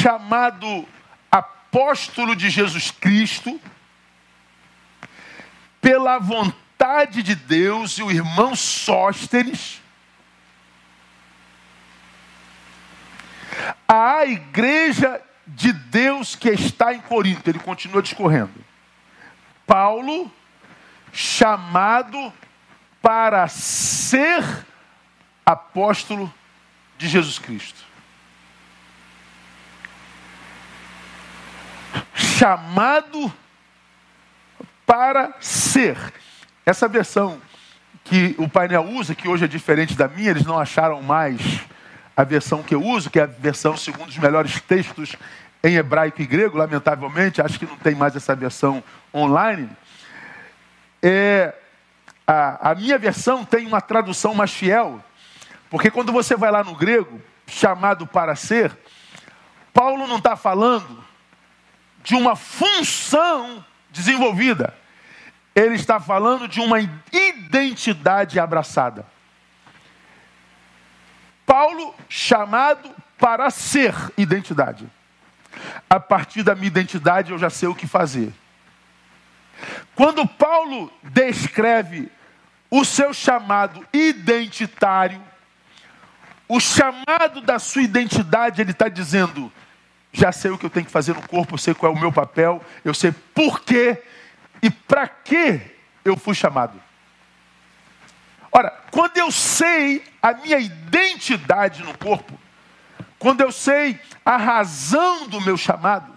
chamado 0.02 0.88
apóstolo 1.30 2.34
de 2.34 2.50
Jesus 2.50 2.90
Cristo, 2.90 3.60
pela 5.80 6.18
vontade 6.18 7.22
de 7.22 7.36
Deus 7.36 7.96
e 7.96 8.02
o 8.02 8.10
irmão 8.10 8.56
Sóstenes, 8.56 9.80
à 13.86 14.24
igreja 14.26 15.20
de 15.46 15.72
Deus 15.72 16.34
que 16.34 16.50
está 16.50 16.92
em 16.92 17.00
Corinto. 17.00 17.48
Ele 17.48 17.58
continua 17.58 18.02
discorrendo. 18.02 18.52
Paulo, 19.66 20.30
chamado 21.12 22.32
para 23.00 23.48
ser 23.48 24.44
apóstolo 25.44 26.32
de 26.96 27.08
Jesus 27.08 27.38
Cristo. 27.38 27.82
Chamado 32.14 33.32
para 34.84 35.34
ser. 35.40 35.96
Essa 36.64 36.88
versão 36.88 37.40
que 38.04 38.34
o 38.38 38.48
painel 38.48 38.84
usa, 38.84 39.14
que 39.14 39.28
hoje 39.28 39.44
é 39.44 39.48
diferente 39.48 39.94
da 39.94 40.08
minha, 40.08 40.30
eles 40.30 40.44
não 40.44 40.58
acharam 40.58 41.02
mais 41.02 41.40
a 42.18 42.24
versão 42.24 42.64
que 42.64 42.74
eu 42.74 42.82
uso, 42.82 43.10
que 43.10 43.20
é 43.20 43.22
a 43.22 43.26
versão 43.26 43.76
segundo 43.76 44.08
os 44.08 44.18
melhores 44.18 44.60
textos 44.60 45.14
em 45.62 45.76
hebraico 45.76 46.20
e 46.20 46.26
grego, 46.26 46.58
lamentavelmente, 46.58 47.40
acho 47.40 47.60
que 47.60 47.64
não 47.64 47.76
tem 47.76 47.94
mais 47.94 48.16
essa 48.16 48.34
versão 48.34 48.82
online. 49.14 49.70
É, 51.00 51.54
a, 52.26 52.72
a 52.72 52.74
minha 52.74 52.98
versão 52.98 53.44
tem 53.44 53.64
uma 53.68 53.80
tradução 53.80 54.34
mais 54.34 54.52
fiel, 54.52 55.00
porque 55.70 55.92
quando 55.92 56.10
você 56.10 56.34
vai 56.34 56.50
lá 56.50 56.64
no 56.64 56.74
grego, 56.74 57.22
chamado 57.46 58.04
para 58.04 58.34
ser, 58.34 58.76
Paulo 59.72 60.08
não 60.08 60.18
está 60.18 60.34
falando 60.34 61.04
de 62.02 62.16
uma 62.16 62.34
função 62.34 63.64
desenvolvida, 63.92 64.74
ele 65.54 65.76
está 65.76 66.00
falando 66.00 66.48
de 66.48 66.58
uma 66.58 66.80
identidade 66.80 68.40
abraçada. 68.40 69.06
Paulo 71.48 71.94
chamado 72.10 72.94
para 73.18 73.48
ser 73.48 73.94
identidade. 74.18 74.86
A 75.88 75.98
partir 75.98 76.42
da 76.42 76.54
minha 76.54 76.66
identidade 76.66 77.32
eu 77.32 77.38
já 77.38 77.48
sei 77.48 77.70
o 77.70 77.74
que 77.74 77.86
fazer. 77.86 78.34
Quando 79.94 80.28
Paulo 80.28 80.92
descreve 81.02 82.12
o 82.70 82.84
seu 82.84 83.14
chamado 83.14 83.82
identitário, 83.94 85.22
o 86.46 86.60
chamado 86.60 87.40
da 87.40 87.58
sua 87.58 87.82
identidade, 87.82 88.60
ele 88.60 88.72
está 88.72 88.90
dizendo: 88.90 89.50
já 90.12 90.30
sei 90.30 90.50
o 90.50 90.58
que 90.58 90.66
eu 90.66 90.70
tenho 90.70 90.84
que 90.84 90.92
fazer 90.92 91.14
no 91.14 91.26
corpo, 91.26 91.54
eu 91.54 91.58
sei 91.58 91.72
qual 91.72 91.92
é 91.92 91.96
o 91.96 91.98
meu 91.98 92.12
papel, 92.12 92.62
eu 92.84 92.92
sei 92.92 93.10
por 93.10 93.60
quê 93.60 94.02
e 94.62 94.68
para 94.70 95.08
que 95.08 95.62
eu 96.04 96.14
fui 96.14 96.34
chamado. 96.34 96.87
Ora, 98.50 98.70
quando 98.90 99.16
eu 99.18 99.30
sei 99.30 100.02
a 100.22 100.32
minha 100.32 100.58
identidade 100.58 101.82
no 101.82 101.96
corpo, 101.96 102.38
quando 103.18 103.40
eu 103.40 103.52
sei 103.52 104.00
a 104.24 104.36
razão 104.36 105.28
do 105.28 105.40
meu 105.40 105.56
chamado, 105.56 106.16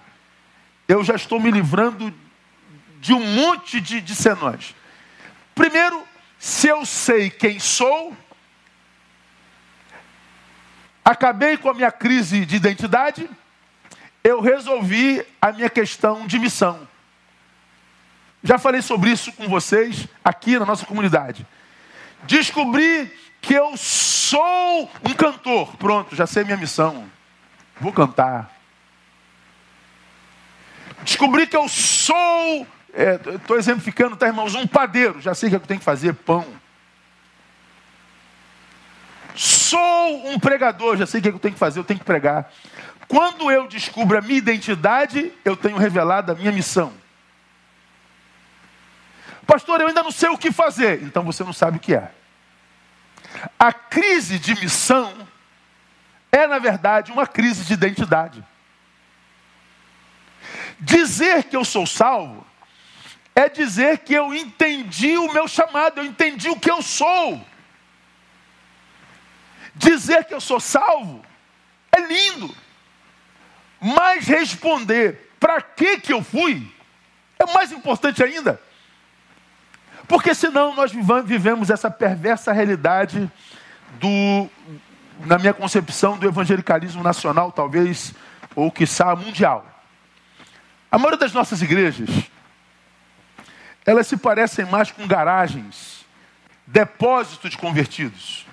eu 0.88 1.03
já 1.03 1.15
estou 1.15 1.39
me 1.39 1.51
livrando 1.51 2.13
de 3.00 3.13
um 3.13 3.23
monte 3.23 3.81
de, 3.81 4.00
de 4.00 4.15
senões. 4.15 4.75
Primeiro, 5.55 6.05
se 6.39 6.67
eu 6.67 6.85
sei 6.85 7.29
quem 7.29 7.59
sou, 7.59 8.15
acabei 11.03 11.57
com 11.57 11.69
a 11.69 11.73
minha 11.73 11.91
crise 11.91 12.45
de 12.45 12.55
identidade, 12.55 13.29
eu 14.23 14.39
resolvi 14.39 15.25
a 15.41 15.51
minha 15.51 15.69
questão 15.69 16.27
de 16.27 16.38
missão. 16.38 16.88
Já 18.43 18.57
falei 18.57 18.81
sobre 18.81 19.11
isso 19.11 19.31
com 19.33 19.47
vocês 19.47 20.07
aqui 20.23 20.57
na 20.57 20.65
nossa 20.65 20.85
comunidade. 20.85 21.45
Descobri 22.23 23.11
que 23.41 23.53
eu 23.53 23.75
sou 23.75 24.89
um 25.03 25.13
cantor. 25.13 25.75
Pronto, 25.77 26.15
já 26.15 26.27
sei 26.27 26.43
minha 26.43 26.57
missão. 26.57 27.05
Vou 27.79 27.91
cantar. 27.91 28.51
Descobri 31.03 31.47
que 31.47 31.57
eu 31.57 31.67
sou, 31.67 32.67
estou 33.33 33.55
é, 33.55 33.59
exemplificando, 33.59 34.15
tá, 34.15 34.27
irmãos? 34.27 34.53
Um 34.53 34.67
padeiro. 34.67 35.19
Já 35.19 35.33
sei 35.33 35.48
o 35.48 35.50
que 35.50 35.55
eu 35.55 35.59
tenho 35.61 35.79
que 35.79 35.85
fazer: 35.85 36.13
pão. 36.13 36.46
Sou 39.35 40.27
um 40.27 40.39
pregador. 40.39 40.98
Já 40.98 41.05
sei 41.05 41.19
o 41.19 41.24
que 41.24 41.29
eu 41.29 41.39
tenho 41.39 41.53
que 41.53 41.59
fazer, 41.59 41.79
eu 41.79 41.83
tenho 41.83 42.00
que 42.00 42.05
pregar. 42.05 42.51
Quando 43.07 43.51
eu 43.51 43.67
descubro 43.67 44.17
a 44.17 44.22
minha 44.22 44.37
identidade, 44.37 45.33
eu 45.43 45.57
tenho 45.57 45.77
revelado 45.77 46.31
a 46.31 46.35
minha 46.35 46.51
missão. 46.51 46.93
Pastor, 49.51 49.81
eu 49.81 49.87
ainda 49.90 50.01
não 50.01 50.11
sei 50.11 50.29
o 50.29 50.37
que 50.37 50.50
fazer. 50.50 51.03
Então 51.03 51.25
você 51.25 51.44
não 51.44 51.51
sabe 51.51 51.75
o 51.75 51.79
que 51.81 51.94
é. 51.94 52.09
A 53.59 53.74
crise 53.74 54.40
de 54.40 54.55
missão 54.55 55.27
é, 56.31 56.48
na 56.48 56.57
verdade, 56.57 57.11
uma 57.11 57.27
crise 57.27 57.66
de 57.66 57.74
identidade. 57.74 58.42
Dizer 60.79 61.44
que 61.44 61.57
eu 61.57 61.66
sou 61.66 61.85
salvo 61.85 62.48
é 63.35 63.50
dizer 63.50 63.98
que 63.98 64.14
eu 64.14 64.33
entendi 64.33 65.18
o 65.18 65.33
meu 65.33 65.50
chamado, 65.50 66.00
eu 66.00 66.05
entendi 66.05 66.48
o 66.48 66.57
que 66.57 66.72
eu 66.72 66.81
sou. 66.81 67.46
Dizer 69.75 70.24
que 70.24 70.33
eu 70.33 70.40
sou 70.40 70.61
salvo 70.61 71.25
é 71.92 72.00
lindo, 72.00 72.55
mas 73.81 74.25
responder 74.27 75.29
para 75.37 75.61
que 75.61 76.00
que 76.00 76.14
eu 76.14 76.24
fui 76.24 76.74
é 77.37 77.46
mais 77.48 77.74
importante 77.74 78.24
ainda. 78.24 78.71
Porque 80.07 80.33
senão 80.35 80.75
nós 80.75 80.92
vivemos 81.25 81.70
essa 81.70 81.90
perversa 81.90 82.51
realidade 82.51 83.31
do, 84.00 84.50
na 85.25 85.37
minha 85.37 85.53
concepção, 85.53 86.18
do 86.18 86.27
evangelicalismo 86.27 87.03
nacional, 87.03 87.51
talvez, 87.51 88.14
ou 88.55 88.72
quiçá 88.72 89.16
mundial. 89.16 89.66
A 90.92 90.98
maioria 90.98 91.20
das 91.20 91.33
nossas 91.33 91.61
igrejas, 91.61 92.09
elas 93.85 94.07
se 94.07 94.18
parecem 94.18 94.66
mais 94.66 94.92
com 94.92 95.07
garagens, 95.07 96.05
depósito 96.68 97.50
de 97.50 97.57
convertidos. 97.57 98.46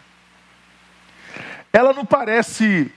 Ela 1.73 1.93
não 1.93 2.05
parece 2.05 2.93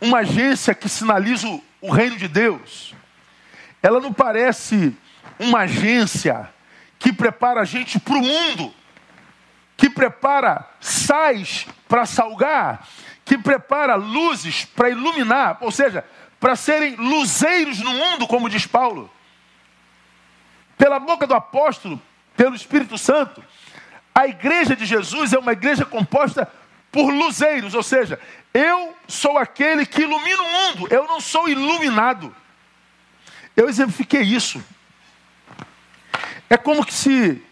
uma 0.00 0.18
agência 0.18 0.74
que 0.74 0.88
sinaliza 0.88 1.48
o 1.80 1.90
reino 1.90 2.16
de 2.16 2.28
Deus. 2.28 2.94
Ela 3.82 4.00
não 4.00 4.12
parece 4.12 4.96
uma 5.38 5.60
agência 5.60 6.48
que 7.02 7.12
prepara 7.12 7.62
a 7.62 7.64
gente 7.64 7.98
para 7.98 8.14
o 8.14 8.22
mundo, 8.22 8.72
que 9.76 9.90
prepara 9.90 10.64
sais 10.80 11.66
para 11.88 12.06
salgar, 12.06 12.86
que 13.24 13.36
prepara 13.36 13.96
luzes 13.96 14.64
para 14.64 14.88
iluminar, 14.88 15.58
ou 15.60 15.72
seja, 15.72 16.04
para 16.38 16.54
serem 16.54 16.94
luzeiros 16.94 17.80
no 17.80 17.92
mundo, 17.92 18.28
como 18.28 18.48
diz 18.48 18.66
Paulo. 18.66 19.10
Pela 20.78 21.00
boca 21.00 21.26
do 21.26 21.34
apóstolo, 21.34 22.00
pelo 22.36 22.54
Espírito 22.54 22.96
Santo, 22.96 23.42
a 24.14 24.28
igreja 24.28 24.76
de 24.76 24.86
Jesus 24.86 25.32
é 25.32 25.38
uma 25.40 25.52
igreja 25.52 25.84
composta 25.84 26.48
por 26.92 27.10
luzeiros, 27.10 27.74
ou 27.74 27.82
seja, 27.82 28.20
eu 28.54 28.96
sou 29.08 29.38
aquele 29.38 29.84
que 29.84 30.02
ilumina 30.02 30.40
o 30.40 30.52
mundo, 30.52 30.86
eu 30.88 31.04
não 31.08 31.20
sou 31.20 31.48
iluminado. 31.48 32.32
Eu 33.56 33.68
exemplifiquei 33.68 34.22
isso 34.22 34.62
é 36.52 36.58
como 36.58 36.84
que 36.84 36.92
se 36.92 37.42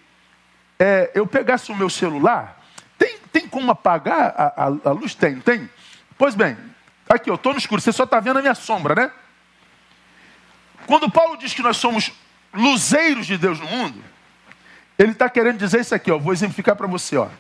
é, 0.79 1.11
eu 1.15 1.27
pegasse 1.27 1.73
o 1.73 1.75
meu 1.75 1.89
celular. 1.89 2.63
Tem, 2.99 3.17
tem 3.33 3.49
como 3.49 3.71
apagar 3.71 4.35
a, 4.37 4.65
a, 4.65 4.65
a 4.67 4.93
luz? 4.93 5.15
Tem, 5.15 5.41
tem? 5.41 5.71
Pois 6.19 6.35
bem, 6.35 6.55
aqui 7.09 7.31
eu 7.31 7.37
estou 7.37 7.55
no 7.55 7.59
escuro, 7.59 7.81
você 7.81 7.93
só 7.93 8.05
está 8.05 8.21
vendo 8.21 8.41
a 8.41 8.43
minha 8.43 8.55
sombra, 8.55 8.95
né? 8.95 9.11
Quando 10.87 11.11
Paulo 11.11 11.39
diz 11.39 11.55
que 11.55 11.63
nós 11.63 11.79
somos 11.79 12.13
luzeiros 12.53 13.27
de 13.27 13.39
Deus 13.39 13.59
no 13.59 13.67
mundo, 13.69 14.05
ele 14.99 15.13
está 15.13 15.31
querendo 15.31 15.57
dizer 15.57 15.81
isso 15.81 15.95
aqui, 15.95 16.13
ó. 16.13 16.19
Vou 16.19 16.35
exemplificar 16.35 16.77
para 16.77 16.87
você, 16.87 17.17
ó. 17.17 17.31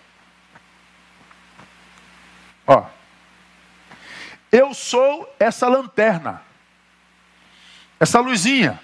Ó. 2.66 2.86
Eu 4.50 4.72
sou 4.72 5.30
essa 5.38 5.68
lanterna. 5.68 6.40
Essa 7.98 8.18
luzinha. 8.18 8.80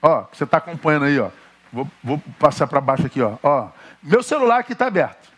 Ó, 0.00 0.22
que 0.22 0.38
você 0.38 0.44
está 0.44 0.56
acompanhando 0.56 1.04
aí, 1.04 1.20
ó. 1.20 1.30
Vou, 1.74 1.90
vou 2.04 2.22
passar 2.38 2.68
para 2.68 2.80
baixo 2.80 3.04
aqui, 3.04 3.20
ó. 3.20 3.36
ó. 3.42 3.68
Meu 4.00 4.22
celular 4.22 4.60
aqui 4.60 4.74
está 4.74 4.86
aberto. 4.86 5.28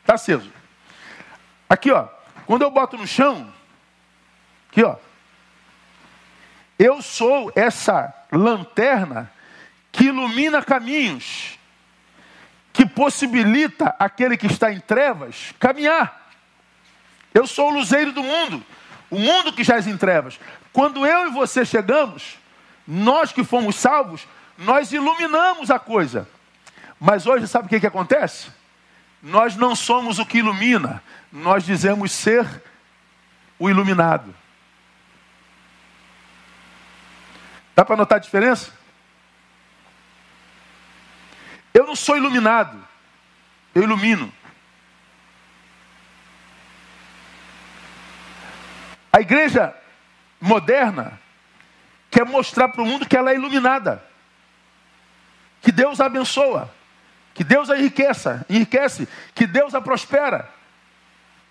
Está 0.00 0.14
aceso. 0.14 0.48
Aqui, 1.68 1.90
ó. 1.90 2.06
Quando 2.46 2.62
eu 2.62 2.70
boto 2.70 2.96
no 2.96 3.04
chão, 3.04 3.52
aqui, 4.70 4.84
ó. 4.84 4.94
Eu 6.78 7.02
sou 7.02 7.50
essa 7.56 8.14
lanterna 8.30 9.28
que 9.90 10.04
ilumina 10.04 10.62
caminhos, 10.62 11.58
que 12.72 12.86
possibilita 12.86 13.94
aquele 13.98 14.36
que 14.36 14.46
está 14.46 14.72
em 14.72 14.78
trevas 14.78 15.52
caminhar. 15.58 16.30
Eu 17.34 17.44
sou 17.44 17.70
o 17.70 17.74
luzeiro 17.74 18.12
do 18.12 18.22
mundo, 18.22 18.64
o 19.10 19.18
mundo 19.18 19.52
que 19.52 19.62
é 19.70 19.78
em 19.80 19.96
trevas. 19.96 20.38
Quando 20.72 21.04
eu 21.04 21.26
e 21.26 21.30
você 21.30 21.64
chegamos, 21.64 22.38
nós 22.86 23.32
que 23.32 23.42
fomos 23.42 23.74
salvos, 23.76 24.26
nós 24.62 24.92
iluminamos 24.92 25.70
a 25.70 25.78
coisa. 25.78 26.28
Mas 26.98 27.26
hoje, 27.26 27.48
sabe 27.48 27.66
o 27.66 27.68
que, 27.68 27.80
que 27.80 27.86
acontece? 27.86 28.50
Nós 29.22 29.56
não 29.56 29.74
somos 29.74 30.18
o 30.18 30.26
que 30.26 30.38
ilumina, 30.38 31.02
nós 31.30 31.64
dizemos 31.64 32.12
ser 32.12 32.46
o 33.58 33.68
iluminado. 33.68 34.34
Dá 37.74 37.84
para 37.84 37.96
notar 37.96 38.16
a 38.16 38.20
diferença? 38.20 38.72
Eu 41.72 41.86
não 41.86 41.96
sou 41.96 42.16
iluminado, 42.16 42.78
eu 43.74 43.82
ilumino. 43.82 44.32
A 49.12 49.20
igreja 49.20 49.74
moderna 50.40 51.20
quer 52.10 52.24
mostrar 52.24 52.68
para 52.68 52.82
o 52.82 52.86
mundo 52.86 53.06
que 53.06 53.16
ela 53.16 53.30
é 53.30 53.34
iluminada, 53.34 54.11
que 55.62 55.72
Deus 55.72 56.00
a 56.00 56.06
abençoa, 56.06 56.70
que 57.32 57.42
Deus 57.42 57.70
a 57.70 57.78
enriqueça, 57.78 58.44
enriquece, 58.50 59.08
que 59.34 59.46
Deus 59.46 59.74
a 59.74 59.80
prospera. 59.80 60.48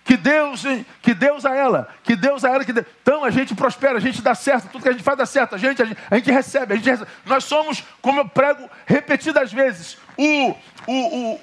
Que 0.03 0.17
Deus, 0.17 0.63
que 1.01 1.13
Deus 1.13 1.45
a 1.45 1.55
ela, 1.55 1.87
que 2.03 2.15
Deus 2.15 2.43
a 2.43 2.49
ela, 2.49 2.65
que 2.65 2.73
Deus... 2.73 2.87
então 3.03 3.23
a 3.23 3.29
gente 3.29 3.53
prospera, 3.53 3.97
a 3.97 4.01
gente 4.01 4.19
dá 4.19 4.33
certo, 4.33 4.67
tudo 4.69 4.81
que 4.81 4.89
a 4.89 4.91
gente 4.91 5.03
faz 5.03 5.15
dá 5.15 5.27
certo, 5.27 5.53
a 5.53 5.59
gente, 5.59 5.79
a 5.79 5.85
gente, 5.85 5.97
a 6.09 6.15
gente 6.15 6.31
recebe, 6.31 6.73
a 6.73 6.75
gente 6.75 6.89
recebe. 6.89 7.09
Nós 7.23 7.43
somos, 7.43 7.83
como 8.01 8.19
eu 8.19 8.27
prego 8.27 8.67
repetidas 8.87 9.53
vezes, 9.53 9.99
o, 10.17 10.55
o, 10.87 10.93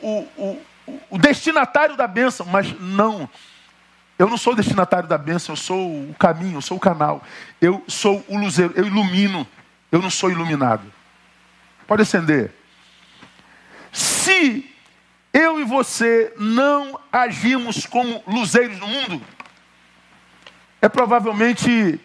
o, 0.03 0.29
o, 0.37 0.63
o 1.11 1.19
destinatário 1.19 1.97
da 1.97 2.09
bênção, 2.09 2.47
mas 2.47 2.79
não. 2.81 3.31
Eu 4.19 4.29
não 4.29 4.37
sou 4.37 4.55
o 4.55 4.57
destinatário 4.57 5.09
da 5.09 5.17
bênção, 5.17 5.53
eu 5.53 5.57
sou 5.57 6.11
o 6.11 6.15
caminho, 6.19 6.57
eu 6.57 6.63
sou 6.63 6.77
o 6.77 6.81
canal. 6.81 7.23
Eu 7.61 7.85
sou 7.87 8.25
o 8.27 8.37
luzeiro, 8.37 8.73
eu 8.77 8.85
ilumino, 8.85 9.47
eu 9.93 10.03
não 10.03 10.11
sou 10.11 10.31
iluminado. 10.31 10.83
Pode 11.87 12.03
acender. 12.03 12.53
Se 14.29 14.71
eu 15.33 15.59
e 15.59 15.65
você 15.65 16.35
não 16.37 17.01
agimos 17.11 17.87
como 17.87 18.23
luzeiros 18.27 18.79
no 18.79 18.87
mundo, 18.87 19.23
é 20.83 20.89
provavelmente 20.89 21.99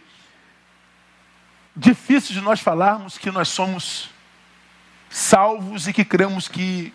difícil 1.76 2.34
de 2.34 2.40
nós 2.40 2.62
falarmos 2.62 3.18
que 3.18 3.30
nós 3.30 3.50
somos 3.50 4.10
salvos 5.10 5.86
e 5.86 5.92
que 5.92 6.06
cremos 6.06 6.48
que 6.48 6.94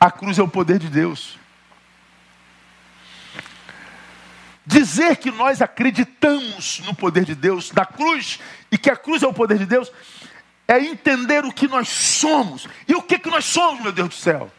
a 0.00 0.10
cruz 0.10 0.38
é 0.38 0.42
o 0.42 0.48
poder 0.48 0.78
de 0.78 0.88
Deus. 0.88 1.38
Dizer 4.64 5.18
que 5.18 5.30
nós 5.30 5.60
acreditamos 5.60 6.80
no 6.86 6.94
poder 6.94 7.26
de 7.26 7.34
Deus, 7.34 7.70
da 7.70 7.84
cruz, 7.84 8.40
e 8.72 8.78
que 8.78 8.88
a 8.88 8.96
cruz 8.96 9.22
é 9.22 9.26
o 9.26 9.34
poder 9.34 9.58
de 9.58 9.66
Deus, 9.66 9.92
é 10.66 10.78
entender 10.80 11.44
o 11.44 11.52
que 11.52 11.68
nós 11.68 11.88
somos. 11.88 12.66
E 12.88 12.94
o 12.94 13.02
que, 13.02 13.18
que 13.18 13.30
nós 13.30 13.44
somos, 13.44 13.82
meu 13.82 13.92
Deus 13.92 14.08
do 14.08 14.14
céu? 14.14 14.50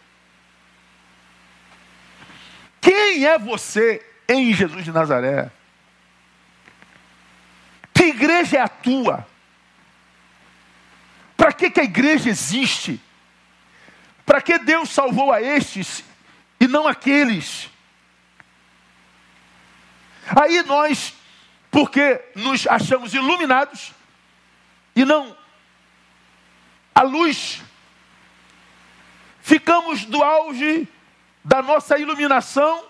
Quem 2.80 3.26
é 3.26 3.38
você 3.40 4.06
em 4.30 4.54
Jesus 4.54 4.86
de 4.86 4.92
Nazaré? 4.92 5.52
Que 7.94 8.06
igreja 8.06 8.58
é 8.58 8.62
a 8.62 8.68
tua? 8.68 9.26
Para 11.36 11.52
que, 11.52 11.72
que 11.72 11.80
a 11.80 11.84
igreja 11.84 12.30
existe? 12.30 13.02
Para 14.26 14.42
que 14.42 14.60
Deus 14.60 14.90
salvou 14.90 15.32
a 15.32 15.42
estes 15.42 16.04
e 16.60 16.68
não 16.68 16.88
aqueles? 16.88 17.70
Aí 20.28 20.62
nós, 20.64 21.14
porque 21.70 22.22
nos 22.36 22.66
achamos 22.68 23.14
iluminados 23.14 23.92
e 24.96 25.06
não 25.06 25.36
a 26.96 27.02
luz, 27.04 27.62
ficamos 29.42 30.06
do 30.06 30.24
auge 30.24 30.88
da 31.44 31.62
nossa 31.62 32.00
iluminação 32.00 32.86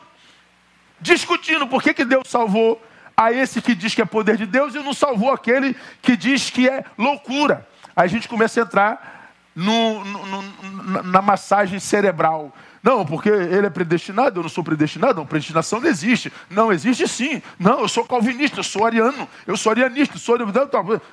discutindo 1.01 1.67
por 1.67 1.81
que, 1.81 1.93
que 1.93 2.05
Deus 2.05 2.27
salvou 2.27 2.81
a 3.17 3.31
esse 3.31 3.61
que 3.61 3.73
diz 3.73 3.95
que 3.95 4.01
é 4.01 4.05
poder 4.05 4.37
de 4.37 4.45
Deus 4.45 4.75
e 4.75 4.79
não 4.79 4.93
salvou 4.93 5.31
aquele 5.31 5.75
que 6.01 6.15
diz 6.15 6.49
que 6.51 6.69
é 6.69 6.85
loucura. 6.97 7.67
Aí 7.95 8.05
a 8.05 8.07
gente 8.07 8.27
começa 8.27 8.59
a 8.59 8.63
entrar 8.63 9.33
no, 9.55 10.03
no, 10.03 10.25
no, 10.25 11.03
na 11.03 11.21
massagem 11.21 11.79
cerebral. 11.79 12.53
Não, 12.83 13.03
porque 13.03 13.29
ele 13.29 13.65
é 13.65 13.69
predestinado, 13.69 14.39
eu 14.39 14.43
não 14.43 14.49
sou 14.49 14.63
predestinado, 14.63 15.19
não, 15.19 15.25
predestinação 15.25 15.79
não 15.79 15.87
existe. 15.87 16.31
Não, 16.49 16.71
existe 16.71 17.07
sim. 17.07 17.41
Não, 17.57 17.79
eu 17.79 17.87
sou 17.87 18.05
calvinista, 18.05 18.59
eu 18.59 18.63
sou 18.63 18.85
ariano, 18.85 19.27
eu 19.47 19.57
sou 19.57 19.71
arianista, 19.71 20.19
sou 20.19 20.37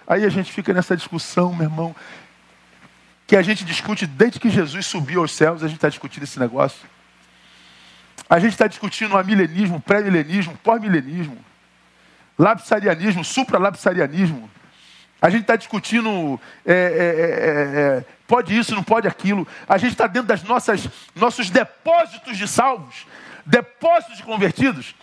Aí 0.06 0.24
a 0.24 0.28
gente 0.28 0.52
fica 0.52 0.74
nessa 0.74 0.94
discussão, 0.94 1.54
meu 1.54 1.64
irmão, 1.64 1.96
que 3.32 3.36
a 3.38 3.40
gente 3.40 3.64
discute 3.64 4.06
desde 4.06 4.38
que 4.38 4.50
Jesus 4.50 4.84
subiu 4.84 5.22
aos 5.22 5.32
céus, 5.32 5.62
a 5.62 5.66
gente 5.66 5.78
está 5.78 5.88
discutindo 5.88 6.24
esse 6.24 6.38
negócio. 6.38 6.86
A 8.28 8.38
gente 8.38 8.52
está 8.52 8.66
discutindo 8.66 9.16
amilenismo, 9.16 9.80
pré-milenismo, 9.80 10.54
pós-milenismo, 10.62 11.42
lapsarianismo, 12.38 13.24
supralapsarianismo. 13.24 14.50
A 15.18 15.30
gente 15.30 15.40
está 15.40 15.56
discutindo 15.56 16.38
é, 16.66 16.74
é, 16.74 16.76
é, 16.76 18.00
é, 18.00 18.04
pode 18.28 18.54
isso, 18.54 18.74
não 18.74 18.82
pode 18.82 19.08
aquilo. 19.08 19.48
A 19.66 19.78
gente 19.78 19.92
está 19.92 20.06
dentro 20.06 20.28
das 20.28 20.42
nossas 20.42 20.86
nossos 21.14 21.48
depósitos 21.48 22.36
de 22.36 22.46
salvos, 22.46 23.06
depósitos 23.46 24.18
de 24.18 24.24
convertidos, 24.24 24.94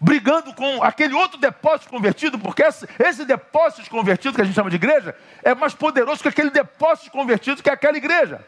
brigando 0.00 0.52
com 0.54 0.82
aquele 0.82 1.14
outro 1.14 1.38
depósito 1.38 1.90
convertido, 1.90 2.38
porque 2.38 2.62
esse, 2.62 3.24
depósito 3.24 3.82
de 3.82 3.90
convertido 3.90 4.34
que 4.34 4.40
a 4.40 4.44
gente 4.44 4.54
chama 4.54 4.70
de 4.70 4.76
igreja 4.76 5.16
é 5.42 5.54
mais 5.54 5.74
poderoso 5.74 6.22
que 6.22 6.28
aquele 6.28 6.50
depósito 6.50 7.06
de 7.06 7.10
convertido 7.10 7.62
que 7.62 7.70
é 7.70 7.72
aquela 7.72 7.96
igreja. 7.96 8.44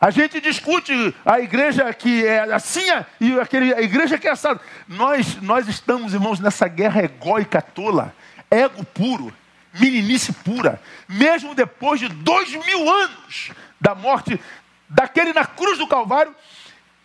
A 0.00 0.10
gente 0.10 0.40
discute 0.40 0.92
a 1.24 1.38
igreja 1.38 1.92
que 1.94 2.26
é 2.26 2.40
assim 2.52 2.84
e 3.20 3.38
aquele, 3.38 3.72
a 3.72 3.80
igreja 3.80 4.18
que 4.18 4.26
é 4.26 4.32
assada. 4.32 4.60
Nós, 4.88 5.40
nós 5.40 5.68
estamos, 5.68 6.12
irmãos, 6.12 6.40
nessa 6.40 6.66
guerra 6.66 7.04
egóica 7.04 7.62
tola, 7.62 8.12
ego 8.50 8.84
puro 8.84 9.32
meninice 9.74 10.32
pura, 10.32 10.80
mesmo 11.08 11.54
depois 11.54 11.98
de 12.00 12.08
dois 12.08 12.50
mil 12.50 12.90
anos 12.90 13.52
da 13.80 13.94
morte 13.94 14.40
daquele 14.88 15.32
na 15.32 15.46
cruz 15.46 15.78
do 15.78 15.86
Calvário, 15.86 16.34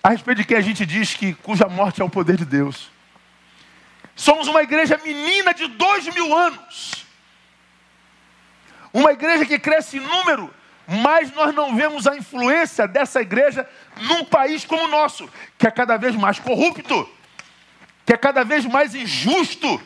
a 0.04 0.10
respeito 0.10 0.40
de 0.40 0.46
quem 0.46 0.58
a 0.58 0.62
gente 0.62 0.86
diz 0.86 1.14
que 1.14 1.34
cuja 1.34 1.68
morte 1.68 2.02
é 2.02 2.06
o 2.06 2.10
poder 2.10 2.36
de 2.36 2.46
Deus. 2.46 2.90
Somos 4.18 4.48
uma 4.48 4.64
igreja 4.64 5.00
menina 5.06 5.54
de 5.54 5.68
dois 5.68 6.12
mil 6.12 6.36
anos, 6.36 7.06
uma 8.92 9.12
igreja 9.12 9.46
que 9.46 9.60
cresce 9.60 9.98
em 9.98 10.00
número, 10.00 10.52
mas 10.88 11.32
nós 11.34 11.54
não 11.54 11.76
vemos 11.76 12.08
a 12.08 12.18
influência 12.18 12.88
dessa 12.88 13.22
igreja 13.22 13.70
num 14.02 14.26
país 14.26 14.66
como 14.66 14.86
o 14.86 14.88
nosso, 14.88 15.30
que 15.56 15.68
é 15.68 15.72
cada 15.72 15.98
vez 15.98 16.16
mais 16.16 16.40
corrupto, 16.40 17.08
que 18.04 18.14
é 18.14 18.18
cada 18.18 18.44
vez 18.44 18.66
mais 18.66 18.96
injusto, 18.96 19.80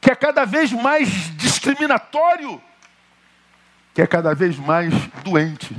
que 0.00 0.10
é 0.10 0.16
cada 0.16 0.44
vez 0.44 0.72
mais 0.72 1.08
discriminatório, 1.36 2.60
que 3.94 4.02
é 4.02 4.08
cada 4.08 4.34
vez 4.34 4.56
mais 4.58 4.92
doente. 5.22 5.76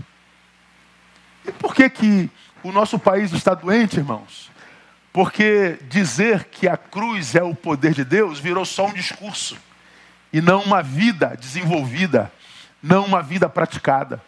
E 1.43 1.51
por 1.51 1.75
que, 1.75 1.89
que 1.89 2.29
o 2.63 2.71
nosso 2.71 2.97
país 2.97 3.33
está 3.33 3.53
doente, 3.53 3.97
irmãos? 3.97 4.54
Porque 5.15 5.79
dizer 5.83 6.43
que 6.43 6.67
a 6.67 6.75
cruz 6.75 7.35
é 7.35 7.41
o 7.41 7.55
poder 7.55 7.93
de 7.93 8.03
Deus 8.03 8.37
virou 8.37 8.65
só 8.65 8.87
um 8.87 8.91
discurso 8.91 9.57
e 10.33 10.41
não 10.41 10.61
uma 10.61 10.83
vida 10.83 11.37
desenvolvida, 11.39 12.29
não 12.83 13.05
uma 13.05 13.23
vida 13.23 13.47
praticada. 13.47 14.21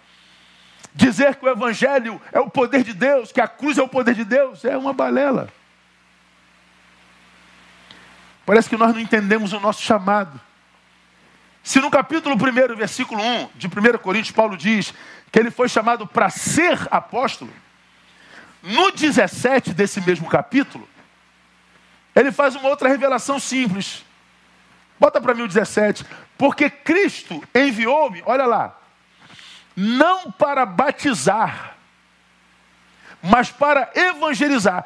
Dizer 0.95 1.35
que 1.35 1.45
o 1.45 1.49
Evangelho 1.49 2.21
é 2.31 2.39
o 2.39 2.49
poder 2.49 2.85
de 2.85 2.93
Deus, 2.93 3.33
que 3.33 3.41
a 3.41 3.49
cruz 3.49 3.77
é 3.77 3.83
o 3.83 3.87
poder 3.89 4.15
de 4.15 4.23
Deus, 4.23 4.63
é 4.63 4.77
uma 4.77 4.93
balela. 4.93 5.49
Parece 8.45 8.69
que 8.69 8.77
nós 8.77 8.93
não 8.93 9.01
entendemos 9.01 9.51
o 9.51 9.59
nosso 9.59 9.81
chamado. 9.81 10.39
Se 11.61 11.81
no 11.81 11.91
capítulo 11.91 12.35
1, 12.35 12.75
versículo 12.77 13.21
1 13.21 13.49
de 13.55 13.67
1 13.67 13.97
Coríntios, 13.97 14.33
Paulo 14.33 14.55
diz 14.55 14.93
que 15.33 15.37
ele 15.37 15.51
foi 15.51 15.67
chamado 15.67 16.07
para 16.07 16.29
ser 16.29 16.79
apóstolo, 16.89 17.51
no 18.67 18.91
17 18.91 19.73
desse 19.73 20.01
mesmo 20.01 20.29
capítulo, 20.29 20.87
ele 22.15 22.31
faz 22.31 22.55
uma 22.55 22.69
outra 22.69 22.89
revelação 22.89 23.39
simples. 23.39 24.03
Bota 24.99 25.21
para 25.21 25.33
mim 25.33 25.43
o 25.43 25.47
17. 25.47 26.05
Porque 26.37 26.69
Cristo 26.69 27.43
enviou-me, 27.53 28.23
olha 28.25 28.45
lá, 28.45 28.79
não 29.75 30.31
para 30.31 30.65
batizar, 30.65 31.75
mas 33.21 33.51
para 33.51 33.91
evangelizar. 33.95 34.85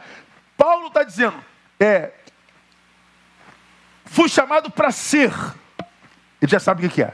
Paulo 0.58 0.88
está 0.88 1.04
dizendo, 1.04 1.44
é, 1.80 2.12
fui 4.06 4.30
chamado 4.30 4.70
para 4.70 4.92
ser 4.92 5.32
ele 6.42 6.52
já 6.52 6.60
sabe 6.60 6.86
o 6.86 6.90
que 6.90 7.04
é. 7.04 7.14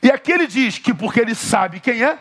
E 0.00 0.10
aqui 0.10 0.30
ele 0.30 0.46
diz 0.46 0.78
que 0.78 0.94
porque 0.94 1.18
ele 1.18 1.34
sabe 1.34 1.80
quem 1.80 2.04
é, 2.04 2.16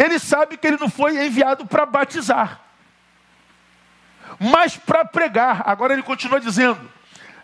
ele 0.00 0.18
sabe 0.18 0.56
que 0.56 0.66
ele 0.66 0.78
não 0.78 0.88
foi 0.88 1.22
enviado 1.26 1.66
para 1.66 1.84
batizar, 1.84 2.58
mas 4.38 4.74
para 4.74 5.04
pregar. 5.04 5.62
Agora 5.66 5.92
ele 5.92 6.02
continua 6.02 6.40
dizendo: 6.40 6.80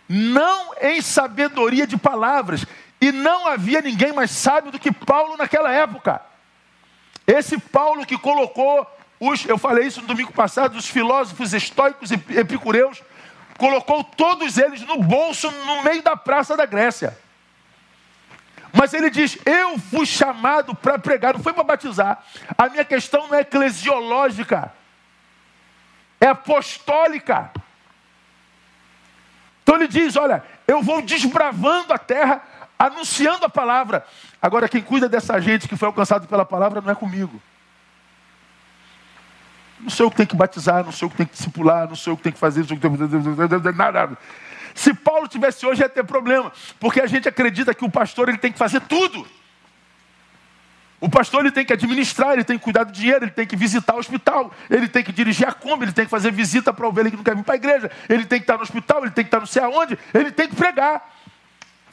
não 0.09 0.73
em 0.81 0.99
sabedoria 0.99 1.85
de 1.85 1.95
palavras, 1.95 2.65
e 2.99 3.11
não 3.11 3.47
havia 3.47 3.79
ninguém 3.79 4.11
mais 4.11 4.31
sábio 4.31 4.71
do 4.71 4.79
que 4.79 4.91
Paulo 4.91 5.37
naquela 5.37 5.71
época. 5.71 6.19
Esse 7.27 7.59
Paulo 7.59 8.07
que 8.07 8.17
colocou 8.17 8.87
os, 9.19 9.45
eu 9.45 9.59
falei 9.59 9.85
isso 9.85 10.01
no 10.01 10.07
domingo 10.07 10.33
passado, 10.33 10.77
os 10.77 10.87
filósofos 10.87 11.53
estoicos 11.53 12.09
e 12.09 12.15
epicureus 12.39 13.03
colocou 13.59 14.03
todos 14.03 14.57
eles 14.57 14.81
no 14.81 14.97
bolso 15.03 15.51
no 15.51 15.83
meio 15.83 16.01
da 16.01 16.17
praça 16.17 16.57
da 16.57 16.65
Grécia. 16.65 17.15
Mas 18.77 18.93
ele 18.93 19.09
diz: 19.09 19.39
Eu 19.43 19.79
fui 19.79 20.05
chamado 20.05 20.75
para 20.75 20.99
pregar, 20.99 21.33
não 21.33 21.41
foi 21.41 21.51
para 21.51 21.63
batizar. 21.63 22.23
A 22.55 22.69
minha 22.69 22.85
questão 22.85 23.27
não 23.27 23.35
é 23.35 23.41
eclesiológica, 23.41 24.71
é 26.21 26.27
apostólica. 26.27 27.51
Então 29.63 29.75
ele 29.75 29.87
diz: 29.87 30.15
Olha, 30.15 30.43
eu 30.67 30.83
vou 30.83 31.01
desbravando 31.01 31.91
a 31.91 31.97
terra, 31.97 32.43
anunciando 32.77 33.45
a 33.45 33.49
palavra. 33.49 34.05
Agora, 34.39 34.69
quem 34.69 34.81
cuida 34.81 35.09
dessa 35.09 35.41
gente 35.41 35.67
que 35.67 35.75
foi 35.75 35.87
alcançado 35.87 36.27
pela 36.27 36.45
palavra 36.45 36.79
não 36.79 36.91
é 36.91 36.95
comigo. 36.95 37.41
Não 39.79 39.89
sou 39.89 40.05
eu 40.05 40.11
que 40.11 40.17
tenho 40.17 40.29
que 40.29 40.35
batizar, 40.35 40.83
não 40.83 40.91
sou 40.91 41.07
eu 41.07 41.09
que 41.09 41.17
tenho 41.17 41.29
que 41.29 41.35
discipular, 41.35 41.87
não 41.87 41.95
sou 41.95 42.13
eu 42.13 42.17
que 42.17 42.23
tenho 42.23 42.33
que 42.33 42.39
fazer, 42.39 42.59
não 42.59 42.67
sou 42.67 42.75
eu 42.75 42.81
que 42.81 42.87
tenho 42.87 43.47
que 43.47 43.57
fazer 43.57 43.75
nada. 43.75 44.17
Se 44.77 44.93
Paulo 44.93 45.27
tivesse 45.27 45.65
hoje, 45.65 45.81
ia 45.81 45.89
ter 45.89 46.03
problema, 46.03 46.53
porque 46.79 47.01
a 47.01 47.07
gente 47.07 47.27
acredita 47.27 47.73
que 47.73 47.83
o 47.83 47.89
pastor 47.89 48.29
ele 48.29 48.37
tem 48.37 48.51
que 48.51 48.59
fazer 48.59 48.79
tudo. 48.81 49.27
O 51.01 51.09
pastor 51.09 51.41
ele 51.41 51.51
tem 51.51 51.65
que 51.65 51.73
administrar, 51.73 52.33
ele 52.33 52.43
tem 52.43 52.59
que 52.59 52.63
cuidar 52.63 52.83
do 52.83 52.91
dinheiro, 52.91 53.25
ele 53.25 53.31
tem 53.31 53.47
que 53.47 53.55
visitar 53.55 53.95
o 53.95 53.97
hospital, 53.97 54.53
ele 54.69 54.87
tem 54.87 55.03
que 55.03 55.11
dirigir 55.11 55.47
a 55.47 55.51
Kombi, 55.51 55.85
ele 55.85 55.91
tem 55.91 56.05
que 56.05 56.11
fazer 56.11 56.31
visita 56.31 56.71
para 56.71 56.85
a 56.85 56.89
ovelha 56.89 57.09
que 57.09 57.17
não 57.17 57.23
quer 57.23 57.35
vir 57.35 57.43
para 57.43 57.55
a 57.55 57.57
igreja, 57.57 57.89
ele 58.07 58.23
tem 58.23 58.37
que 58.37 58.43
estar 58.43 58.55
no 58.55 58.61
hospital, 58.61 59.01
ele 59.01 59.09
tem 59.09 59.23
que 59.23 59.29
estar 59.29 59.39
não 59.39 59.47
sei 59.47 59.63
aonde, 59.63 59.97
ele 60.13 60.31
tem 60.31 60.47
que 60.47 60.55
pregar. 60.55 61.11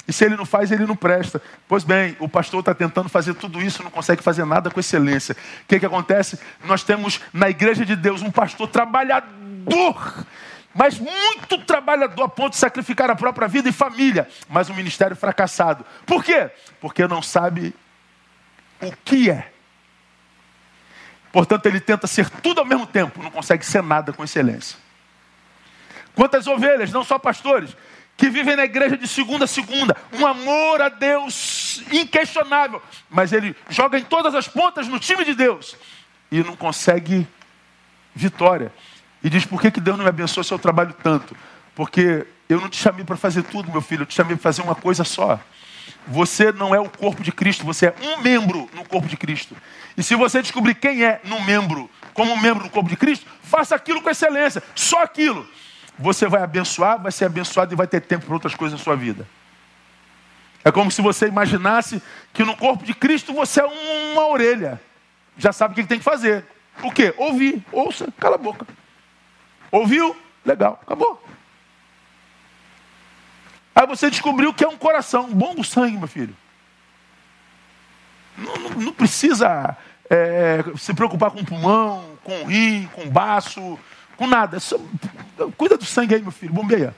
E 0.07 0.13
se 0.13 0.27
ele 0.27 0.37
não 0.37 0.45
faz, 0.45 0.71
ele 0.71 0.85
não 0.85 0.95
presta. 0.95 1.41
Pois 1.67 1.85
bem, 1.85 2.15
o 2.21 2.29
pastor 2.29 2.61
está 2.61 2.75
tentando 2.75 3.09
fazer 3.09 3.33
tudo 3.33 3.63
isso, 3.63 3.83
não 3.83 3.91
consegue 3.91 4.23
fazer 4.23 4.45
nada 4.45 4.71
com 4.71 4.79
excelência. 4.79 5.35
O 5.63 5.69
que, 5.69 5.81
que 5.81 5.87
acontece? 5.87 6.39
Nós 6.65 6.83
temos 6.83 7.19
na 7.33 7.49
igreja 7.49 7.87
de 7.87 7.97
Deus 7.97 8.21
um 8.21 8.31
pastor 8.31 8.69
trabalhador, 8.69 10.27
mas 10.75 10.99
muito 10.99 11.59
trabalhador 11.59 12.25
a 12.25 12.29
ponto 12.29 12.51
de 12.51 12.59
sacrificar 12.59 13.11
a 13.11 13.15
própria 13.15 13.47
vida 13.47 13.69
e 13.69 13.73
família, 13.73 14.29
mas 14.49 14.69
um 14.69 14.75
ministério 14.75 15.15
fracassado. 15.15 15.87
Por 16.05 16.25
quê? 16.25 16.51
Porque 16.81 17.07
não 17.07 17.23
sabe 17.23 17.75
o 18.83 18.93
que 19.05 19.31
é. 19.31 19.53
Portanto, 21.33 21.67
ele 21.67 21.81
tenta 21.81 22.07
ser 22.07 22.29
tudo 22.29 22.61
ao 22.61 22.67
mesmo 22.67 22.87
tempo, 22.87 23.23
não 23.23 23.31
consegue 23.31 23.65
ser 23.65 23.83
nada 23.83 24.13
com 24.13 24.25
excelência. 24.25 24.77
Quantas 26.15 26.47
ovelhas, 26.47 26.93
não 26.93 27.03
só 27.03 27.19
pastores, 27.19 27.77
que 28.17 28.31
vivem 28.31 28.57
na 28.57 28.65
igreja 28.65 28.97
de 28.97 29.09
segunda 29.09 29.45
a 29.45 29.49
segunda, 29.49 29.97
um 30.13 30.27
amor 30.27 30.81
a 30.81 30.89
Deus 30.89 31.83
inquestionável, 31.91 32.81
mas 33.11 33.33
ele 33.33 33.57
joga 33.69 33.99
em 33.99 34.05
todas 34.05 34.35
as 34.35 34.47
pontas 34.47 34.87
no 34.87 35.01
time 35.01 35.25
de 35.25 35.35
Deus 35.35 35.77
e 36.31 36.43
não 36.43 36.57
consegue 36.57 37.27
vitória. 38.15 38.73
E 39.25 39.31
diz: 39.31 39.47
por 39.47 39.61
que, 39.61 39.71
que 39.71 39.81
Deus 39.81 39.97
não 39.97 40.05
me 40.05 40.11
abençoa 40.11 40.45
se 40.45 40.53
eu 40.53 40.59
trabalho 40.59 40.95
tanto? 41.03 41.35
Porque 41.75 42.27
eu 42.47 42.61
não 42.61 42.69
te 42.69 42.77
chamei 42.77 43.05
para 43.05 43.17
fazer 43.17 43.43
tudo, 43.43 43.73
meu 43.73 43.81
filho, 43.81 44.03
eu 44.03 44.07
te 44.07 44.15
chamei 44.15 44.37
para 44.37 44.43
fazer 44.43 44.61
uma 44.61 44.75
coisa 44.75 45.03
só. 45.03 45.41
Você 46.07 46.53
não 46.53 46.75
é 46.75 46.79
o 46.79 46.91
corpo 46.91 47.23
de 47.23 47.33
Cristo, 47.33 47.65
você 47.65 47.87
é 47.87 47.95
um 48.03 48.21
membro 48.21 48.69
no 48.75 48.87
corpo 48.87 49.09
de 49.09 49.17
Cristo. 49.17 49.57
E 49.97 50.03
se 50.03 50.15
você 50.15 50.43
descobrir 50.43 50.75
quem 50.75 51.03
é 51.03 51.23
no 51.25 51.41
membro, 51.41 51.89
como 52.13 52.35
um 52.35 52.41
membro 52.41 52.65
do 52.65 52.71
corpo 52.71 52.91
de 52.91 52.97
Cristo, 52.97 53.27
faça 53.43 53.75
aquilo 53.75 54.03
com 54.03 54.11
excelência, 54.11 54.63
só 54.75 55.03
aquilo 55.03 55.49
você 55.99 56.27
vai 56.27 56.43
abençoar, 56.43 57.01
vai 57.01 57.11
ser 57.11 57.25
abençoado 57.25 57.73
e 57.73 57.77
vai 57.77 57.87
ter 57.87 58.01
tempo 58.03 58.27
para 58.27 58.35
outras 58.35 58.55
coisas 58.55 58.79
na 58.79 58.85
sua 58.85 58.95
vida. 58.95 59.27
É 60.63 60.71
como 60.71 60.91
se 60.91 61.01
você 61.01 61.27
imaginasse 61.27 62.03
que 62.33 62.45
no 62.45 62.57
corpo 62.57 62.85
de 62.85 62.93
Cristo 62.93 63.33
você 63.33 63.61
é 63.61 63.65
uma 63.65 64.27
orelha. 64.27 64.81
Já 65.39 65.53
sabe 65.53 65.73
o 65.73 65.77
que 65.77 65.89
tem 65.89 65.99
que 65.99 66.05
fazer. 66.05 66.45
O 66.83 66.91
quê? 66.91 67.15
Ouvir. 67.17 67.63
Ouça, 67.73 68.09
cala 68.19 68.35
a 68.35 68.39
boca. 68.39 68.67
Ouviu? 69.75 70.17
Legal, 70.45 70.79
acabou. 70.81 71.21
Aí 73.75 73.85
você 73.89 74.09
descobriu 74.09 74.55
que 74.55 74.63
é 74.63 74.69
um 74.69 74.77
coração, 74.77 75.25
um 75.25 75.35
bom 75.35 75.65
sangue, 75.65 75.99
meu 75.99 76.07
filho. 76.07 76.37
Não, 78.39 78.55
não, 78.55 78.71
não 78.71 78.93
precisa 78.93 79.77
é, 80.09 80.63
se 80.77 80.95
preocupar 80.95 81.33
com 81.33 81.45
pulmão, 81.45 82.17
com 82.23 82.45
rim, 82.45 82.89
com 82.93 83.11
baço, 83.11 83.77
com 84.17 84.29
nada. 84.29 84.61
Só, 84.61 84.79
cuida 85.57 85.77
do 85.77 85.85
sangue 85.85 86.15
aí, 86.15 86.23
meu 86.23 86.31
filho, 86.31 86.55
bombeia. 86.55 86.95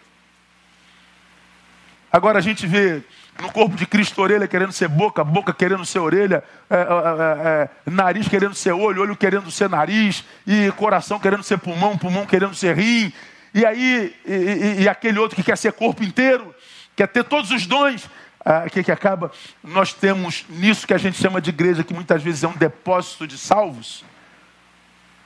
Agora 2.13 2.39
a 2.39 2.43
gente 2.43 2.67
vê 2.67 3.03
no 3.41 3.51
corpo 3.53 3.77
de 3.77 3.87
Cristo 3.87 4.21
orelha 4.21 4.47
querendo 4.49 4.73
ser 4.73 4.89
boca, 4.89 5.23
boca 5.23 5.53
querendo 5.53 5.85
ser 5.85 5.99
orelha, 5.99 6.43
é, 6.71 6.77
é, 6.77 6.81
é, 6.81 7.71
é, 7.87 7.91
nariz 7.91 8.29
querendo 8.29 8.55
ser 8.55 8.73
olho, 8.73 9.03
olho 9.03 9.17
querendo 9.17 9.51
ser 9.51 9.69
nariz, 9.69 10.25
e 10.47 10.71
coração 10.73 11.19
querendo 11.19 11.43
ser 11.43 11.59
pulmão, 11.59 11.99
pulmão 11.99 12.27
querendo 12.27 12.55
ser 12.55 12.77
rim. 12.77 13.13
E 13.55 13.65
aí, 13.65 14.15
e, 14.25 14.33
e, 14.33 14.83
e 14.83 14.89
aquele 14.89 15.19
outro 15.19 15.37
que 15.37 15.43
quer 15.43 15.57
ser 15.57 15.73
corpo 15.73 16.03
inteiro, 16.03 16.55
quer 16.95 17.09
ter 17.09 17.25
todos 17.25 17.51
os 17.51 17.67
dons. 17.67 18.05
O 18.05 18.09
ah, 18.49 18.71
que, 18.71 18.85
que 18.85 18.93
acaba? 18.93 19.33
Nós 19.63 19.93
temos 19.93 20.45
nisso 20.49 20.87
que 20.87 20.95
a 20.95 20.99
gente 20.99 21.21
chama 21.21 21.41
de 21.41 21.51
igreja, 21.51 21.83
que 21.83 21.93
muitas 21.93 22.23
vezes 22.23 22.45
é 22.45 22.49
um 22.49 22.57
depósito 22.57 23.27
de 23.27 23.37
salvos 23.37 24.05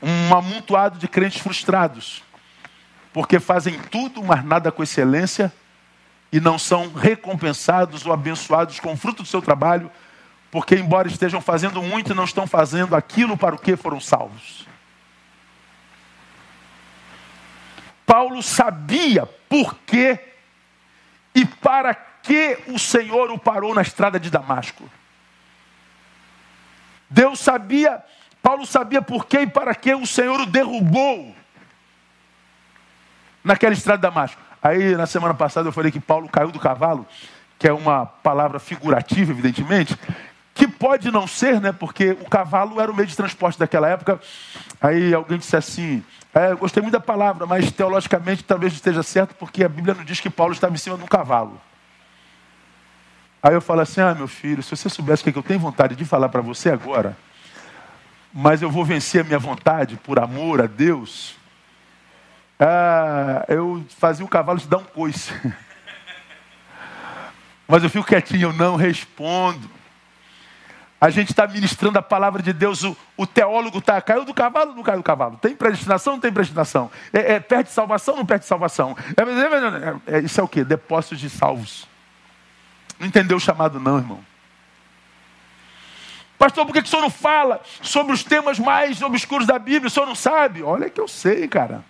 um 0.03 0.35
amontoado 0.35 0.99
de 0.99 1.07
crentes 1.07 1.41
frustrados, 1.41 2.23
porque 3.13 3.39
fazem 3.39 3.79
tudo, 3.91 4.23
mas 4.23 4.45
nada 4.45 4.73
com 4.73 4.83
excelência, 4.83 5.53
e 6.33 6.41
não 6.41 6.59
são 6.59 6.93
recompensados 6.93 8.07
ou 8.07 8.13
abençoados 8.13 8.79
com 8.79 8.93
o 8.93 8.97
fruto 8.97 9.23
do 9.23 9.29
seu 9.29 9.43
trabalho, 9.43 9.91
porque, 10.51 10.75
embora 10.77 11.09
estejam 11.09 11.41
fazendo 11.41 11.83
muito, 11.83 12.15
não 12.15 12.25
estão 12.25 12.47
fazendo 12.47 12.95
aquilo 12.95 13.37
para 13.37 13.55
o 13.55 13.59
que 13.59 13.77
foram 13.77 14.01
salvos. 14.01 14.67
Paulo 18.05 18.43
sabia 18.43 19.27
por 19.49 19.77
que 19.87 20.19
e 21.35 21.45
para 21.45 21.95
que 21.95 22.59
o 22.67 22.79
Senhor 22.79 23.31
o 23.31 23.39
parou 23.39 23.75
na 23.75 23.83
estrada 23.83 24.19
de 24.19 24.31
Damasco. 24.31 24.91
Deus 27.09 27.39
sabia 27.41 28.05
Paulo 28.43 28.67
sabia 28.67 29.03
por 29.03 29.27
que 29.27 29.41
e 29.41 29.47
para 29.47 29.75
que 29.75 29.95
o 29.95 30.07
Senhor 30.07 30.41
o 30.41 30.47
derrubou 30.47 31.35
naquela 33.45 33.75
estrada 33.75 33.99
de 33.99 34.03
Damasco. 34.03 34.41
Aí, 34.63 34.95
na 34.95 35.07
semana 35.07 35.35
passada, 35.35 35.69
eu 35.69 35.73
falei 35.73 35.91
que 35.91 36.01
Paulo 36.01 36.29
caiu 36.29 36.51
do 36.51 36.59
cavalo, 36.59 37.07
que 37.59 37.67
é 37.67 37.73
uma 37.73 38.07
palavra 38.07 38.59
figurativa, 38.59 39.33
evidentemente, 39.33 39.97
que 40.55 40.69
pode 40.69 41.11
não 41.11 41.27
ser, 41.27 41.61
né? 41.61 41.73
Porque 41.73 42.11
o 42.21 42.29
cavalo 42.29 42.81
era 42.81 42.93
o 42.93 42.95
meio 42.95 43.07
de 43.07 43.17
transporte 43.17 43.59
daquela 43.59 43.89
época. 43.89 44.21
Aí 44.81 45.15
alguém 45.15 45.39
disse 45.39 45.57
assim: 45.57 46.05
é, 46.35 46.55
gostei 46.55 46.83
muito 46.83 46.93
da 46.93 47.01
palavra, 47.01 47.47
mas 47.47 47.73
teologicamente 47.73 48.45
talvez 48.45 48.73
esteja 48.73 49.03
certo, 49.03 49.35
porque 49.35 49.65
a 49.65 49.69
Bíblia 49.69 49.95
não 49.95 50.05
diz 50.05 50.21
que 50.21 50.29
Paulo 50.29 50.53
estava 50.53 50.75
em 50.75 50.79
cima 50.79 50.97
de 50.97 51.05
um 51.05 51.09
cavalo. 51.09 51.61
Aí 53.43 53.55
eu 53.55 53.61
falo 53.61 53.81
assim: 53.81 54.01
ah, 54.01 54.15
meu 54.15 54.29
filho, 54.29 54.63
se 54.63 54.77
você 54.77 54.89
soubesse 54.91 55.27
o 55.27 55.33
que 55.33 55.39
eu 55.39 55.43
tenho 55.43 55.59
vontade 55.59 55.97
de 55.97 56.05
falar 56.05 56.29
para 56.29 56.43
você 56.43 56.71
agora, 56.71 57.17
mas 58.33 58.63
eu 58.63 58.71
vou 58.71 58.85
vencer 58.85 59.23
a 59.23 59.25
minha 59.25 59.39
vontade 59.39 59.97
por 59.97 60.19
amor 60.19 60.61
a 60.61 60.67
Deus. 60.67 61.40
Ah, 62.61 63.47
eu 63.49 63.83
fazia 63.99 64.25
o 64.25 64.29
cavalo 64.29 64.61
te 64.61 64.69
dar 64.69 64.77
um 64.77 64.85
coice. 64.85 65.33
Mas 67.67 67.83
eu 67.83 67.89
fico 67.89 68.07
quietinho, 68.07 68.49
eu 68.49 68.53
não 68.53 68.77
respondo. 68.77 69.71
A 71.01 71.09
gente 71.09 71.31
está 71.31 71.47
ministrando 71.47 71.99
a 71.99 72.03
palavra 72.03 72.43
de 72.43 72.53
Deus, 72.53 72.85
o, 72.85 72.95
o 73.17 73.27
teólogo 73.27 73.79
está, 73.79 73.99
caiu 74.03 74.27
do 74.27 74.35
cavalo 74.35 74.75
não 74.75 74.83
caiu 74.83 74.99
do 74.99 75.03
cavalo? 75.03 75.39
Tem 75.39 75.57
predestinação 75.57 76.15
não 76.15 76.21
tem 76.21 76.31
predestinação? 76.31 76.91
É, 77.11 77.37
é, 77.37 77.41
perde 77.41 77.71
salvação 77.71 78.17
não 78.17 78.27
perde 78.27 78.45
salvação? 78.45 78.95
É, 79.17 80.13
é, 80.13 80.19
é, 80.19 80.21
isso 80.21 80.39
é 80.39 80.45
o 80.45 80.49
que? 80.49 80.63
Depósitos 80.63 81.19
de 81.19 81.31
salvos. 81.31 81.89
Não 82.99 83.07
entendeu 83.07 83.39
o 83.39 83.41
chamado 83.41 83.81
não, 83.81 83.97
irmão. 83.97 84.21
Pastor, 86.37 86.67
por 86.67 86.75
que, 86.75 86.83
que 86.83 86.89
o 86.89 86.91
senhor 86.91 87.03
não 87.03 87.11
fala 87.11 87.63
sobre 87.81 88.13
os 88.13 88.23
temas 88.23 88.59
mais 88.59 89.01
obscuros 89.01 89.47
da 89.47 89.59
Bíblia? 89.59 89.87
O 89.87 89.91
senhor 89.91 90.05
não 90.05 90.15
sabe? 90.15 90.63
Olha 90.63 90.91
que 90.91 91.01
eu 91.01 91.09
sei, 91.09 91.49
cara. 91.49 91.83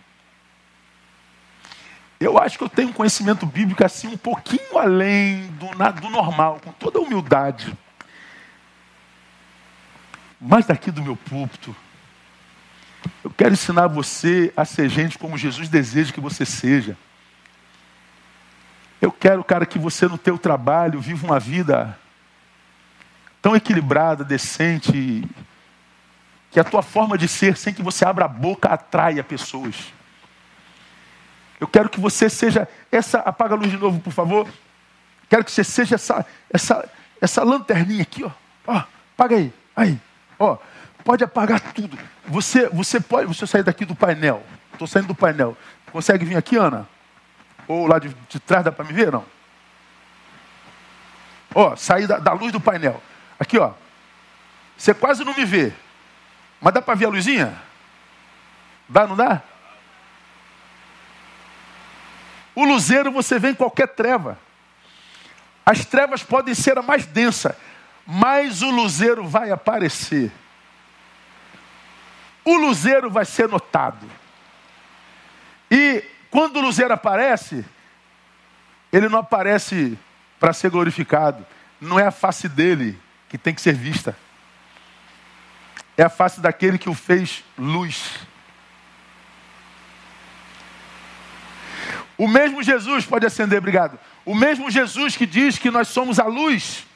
Eu 2.20 2.36
acho 2.36 2.58
que 2.58 2.64
eu 2.64 2.68
tenho 2.68 2.90
um 2.90 2.92
conhecimento 2.92 3.46
bíblico 3.46 3.82
assim 3.82 4.08
um 4.08 4.16
pouquinho 4.16 4.76
além 4.78 5.46
do, 5.52 5.68
do 6.02 6.10
normal, 6.10 6.60
com 6.62 6.70
toda 6.70 6.98
a 6.98 7.02
humildade. 7.02 7.74
Mas 10.38 10.66
daqui 10.66 10.90
do 10.90 11.02
meu 11.02 11.16
púlpito, 11.16 11.74
eu 13.24 13.30
quero 13.30 13.54
ensinar 13.54 13.86
você 13.86 14.52
a 14.54 14.66
ser 14.66 14.90
gente 14.90 15.16
como 15.16 15.38
Jesus 15.38 15.70
deseja 15.70 16.12
que 16.12 16.20
você 16.20 16.44
seja. 16.44 16.94
Eu 19.00 19.10
quero, 19.10 19.42
cara, 19.42 19.64
que 19.64 19.78
você 19.78 20.06
no 20.06 20.18
teu 20.18 20.36
trabalho 20.36 21.00
viva 21.00 21.26
uma 21.26 21.40
vida 21.40 21.98
tão 23.40 23.56
equilibrada, 23.56 24.22
decente, 24.22 25.26
que 26.50 26.60
a 26.60 26.64
tua 26.64 26.82
forma 26.82 27.16
de 27.16 27.26
ser, 27.26 27.56
sem 27.56 27.72
que 27.72 27.82
você 27.82 28.04
abra 28.04 28.26
a 28.26 28.28
boca, 28.28 28.68
atraia 28.68 29.24
pessoas. 29.24 29.74
Eu 31.60 31.68
quero 31.68 31.90
que 31.90 32.00
você 32.00 32.30
seja 32.30 32.66
essa. 32.90 33.18
Apaga 33.18 33.54
a 33.54 33.58
luz 33.58 33.70
de 33.70 33.76
novo, 33.76 34.00
por 34.00 34.12
favor. 34.12 34.48
Quero 35.28 35.44
que 35.44 35.52
você 35.52 35.62
seja 35.62 35.94
essa, 35.94 36.26
essa, 36.52 36.90
essa 37.20 37.44
lanterninha 37.44 38.02
aqui, 38.02 38.24
ó. 38.24 38.30
ó 38.66 38.82
apaga 39.14 39.36
aí, 39.36 39.52
aí, 39.76 40.00
ó. 40.38 40.56
Pode 41.04 41.22
apagar 41.22 41.60
tudo. 41.60 41.98
Você, 42.26 42.68
você 42.70 42.98
pode. 42.98 43.26
Você 43.26 43.46
sair 43.46 43.62
daqui 43.62 43.84
do 43.84 43.94
painel. 43.94 44.42
Estou 44.72 44.88
saindo 44.88 45.08
do 45.08 45.14
painel. 45.14 45.56
Consegue 45.92 46.24
vir 46.24 46.36
aqui, 46.36 46.56
Ana? 46.56 46.88
Ou 47.68 47.86
lá 47.86 47.98
de, 47.98 48.08
de 48.28 48.40
trás 48.40 48.64
dá 48.64 48.72
para 48.72 48.84
me 48.84 48.92
ver? 48.92 49.12
Não. 49.12 49.24
Ó, 51.54 51.76
sair 51.76 52.06
da, 52.06 52.18
da 52.18 52.32
luz 52.32 52.52
do 52.52 52.60
painel. 52.60 53.02
Aqui, 53.38 53.58
ó. 53.58 53.72
Você 54.76 54.94
quase 54.94 55.24
não 55.24 55.34
me 55.34 55.44
vê. 55.44 55.72
Mas 56.60 56.74
dá 56.74 56.80
para 56.82 56.94
ver 56.94 57.06
a 57.06 57.10
luzinha? 57.10 57.54
Dá, 58.88 59.06
não 59.06 59.16
dá? 59.16 59.42
O 62.60 62.64
luzeiro 62.66 63.10
você 63.10 63.38
vê 63.38 63.52
em 63.52 63.54
qualquer 63.54 63.88
treva. 63.88 64.38
As 65.64 65.82
trevas 65.86 66.22
podem 66.22 66.54
ser 66.54 66.76
a 66.76 66.82
mais 66.82 67.06
densa, 67.06 67.56
mas 68.06 68.60
o 68.60 68.70
luzeiro 68.70 69.26
vai 69.26 69.50
aparecer. 69.50 70.30
O 72.44 72.54
luzeiro 72.58 73.10
vai 73.10 73.24
ser 73.24 73.48
notado. 73.48 74.06
E 75.70 76.04
quando 76.30 76.56
o 76.56 76.60
luzeiro 76.60 76.92
aparece, 76.92 77.64
ele 78.92 79.08
não 79.08 79.20
aparece 79.20 79.98
para 80.38 80.52
ser 80.52 80.68
glorificado. 80.68 81.46
Não 81.80 81.98
é 81.98 82.04
a 82.04 82.10
face 82.10 82.46
dele 82.46 83.00
que 83.30 83.38
tem 83.38 83.54
que 83.54 83.62
ser 83.62 83.72
vista. 83.72 84.14
É 85.96 86.02
a 86.02 86.10
face 86.10 86.42
daquele 86.42 86.76
que 86.76 86.90
o 86.90 86.94
fez 86.94 87.42
luz. 87.56 88.18
O 92.20 92.28
mesmo 92.28 92.62
Jesus, 92.62 93.06
pode 93.06 93.24
acender, 93.24 93.56
obrigado. 93.56 93.98
O 94.26 94.34
mesmo 94.34 94.70
Jesus 94.70 95.16
que 95.16 95.24
diz 95.24 95.56
que 95.56 95.70
nós 95.70 95.88
somos 95.88 96.20
a 96.20 96.26
luz, 96.26 96.86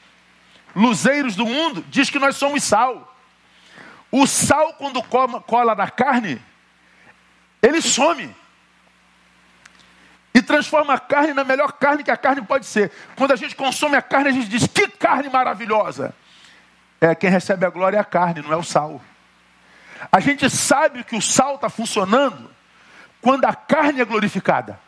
luzeiros 0.76 1.34
do 1.34 1.46
mundo, 1.46 1.82
diz 1.88 2.10
que 2.10 2.18
nós 2.18 2.36
somos 2.36 2.62
sal. 2.62 3.16
O 4.12 4.26
sal, 4.26 4.74
quando 4.74 5.02
cola 5.02 5.74
na 5.74 5.90
carne, 5.90 6.38
ele 7.62 7.80
some 7.80 8.36
e 10.34 10.42
transforma 10.42 10.92
a 10.92 10.98
carne 10.98 11.32
na 11.32 11.42
melhor 11.42 11.72
carne 11.72 12.04
que 12.04 12.10
a 12.10 12.18
carne 12.18 12.42
pode 12.42 12.66
ser. 12.66 12.92
Quando 13.16 13.32
a 13.32 13.36
gente 13.36 13.56
consome 13.56 13.96
a 13.96 14.02
carne, 14.02 14.28
a 14.28 14.32
gente 14.32 14.48
diz: 14.48 14.66
que 14.66 14.88
carne 14.88 15.30
maravilhosa! 15.30 16.14
É 17.00 17.14
quem 17.14 17.30
recebe 17.30 17.64
a 17.64 17.70
glória 17.70 17.96
é 17.96 18.00
a 18.00 18.04
carne, 18.04 18.42
não 18.42 18.52
é 18.52 18.56
o 18.56 18.62
sal. 18.62 19.00
A 20.12 20.20
gente 20.20 20.50
sabe 20.50 21.02
que 21.02 21.16
o 21.16 21.22
sal 21.22 21.54
está 21.54 21.70
funcionando 21.70 22.50
quando 23.22 23.46
a 23.46 23.54
carne 23.54 24.02
é 24.02 24.04
glorificada. 24.04 24.83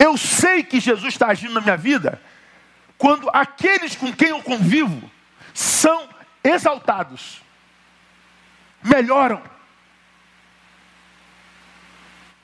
Eu 0.00 0.16
sei 0.16 0.64
que 0.64 0.80
Jesus 0.80 1.12
está 1.12 1.28
agindo 1.28 1.54
na 1.54 1.60
minha 1.60 1.76
vida 1.76 2.20
quando 2.98 3.30
aqueles 3.32 3.94
com 3.94 4.12
quem 4.12 4.30
eu 4.30 4.42
convivo 4.42 5.08
são 5.54 6.08
exaltados, 6.42 7.42
melhoram 8.82 9.42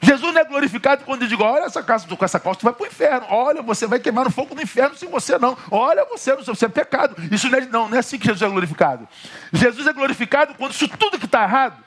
Jesus 0.07 0.33
não 0.33 0.41
é 0.41 0.45
glorificado 0.45 1.05
quando 1.05 1.23
eu 1.23 1.29
digo, 1.29 1.43
olha 1.43 1.65
essa 1.65 1.83
casa, 1.83 2.07
com 2.07 2.25
essa 2.25 2.39
costa, 2.39 2.63
vai 2.63 2.73
para 2.73 2.85
o 2.85 2.87
inferno. 2.87 3.27
Olha, 3.29 3.61
você 3.61 3.89
vai 3.89 3.99
queimar 3.99 4.25
no 4.25 4.31
fogo 4.31 4.55
do 4.55 4.63
inferno 4.63 4.97
se 4.97 5.05
você 5.05 5.37
não. 5.37 5.59
Olha, 5.69 6.05
você, 6.05 6.33
você 6.37 6.67
é 6.67 6.69
pecado. 6.69 7.17
Isso 7.35 7.51
não 7.51 7.59
é, 7.59 7.61
não, 7.63 7.89
não 7.89 7.97
é 7.97 7.99
assim 7.99 8.17
que 8.17 8.27
Jesus 8.27 8.43
é 8.43 8.49
glorificado. 8.49 9.09
Jesus 9.53 9.85
é 9.85 9.93
glorificado 9.93 10.55
quando 10.55 10.71
isso 10.71 10.87
tudo 10.87 11.19
que 11.19 11.25
está 11.25 11.43
errado. 11.43 11.83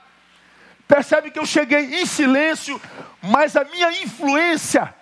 Percebe 0.86 1.32
que 1.32 1.39
eu 1.39 1.45
cheguei 1.45 2.01
em 2.01 2.05
silêncio, 2.05 2.82
mas 3.21 3.55
a 3.55 3.63
minha 3.63 3.89
influência, 4.03 4.93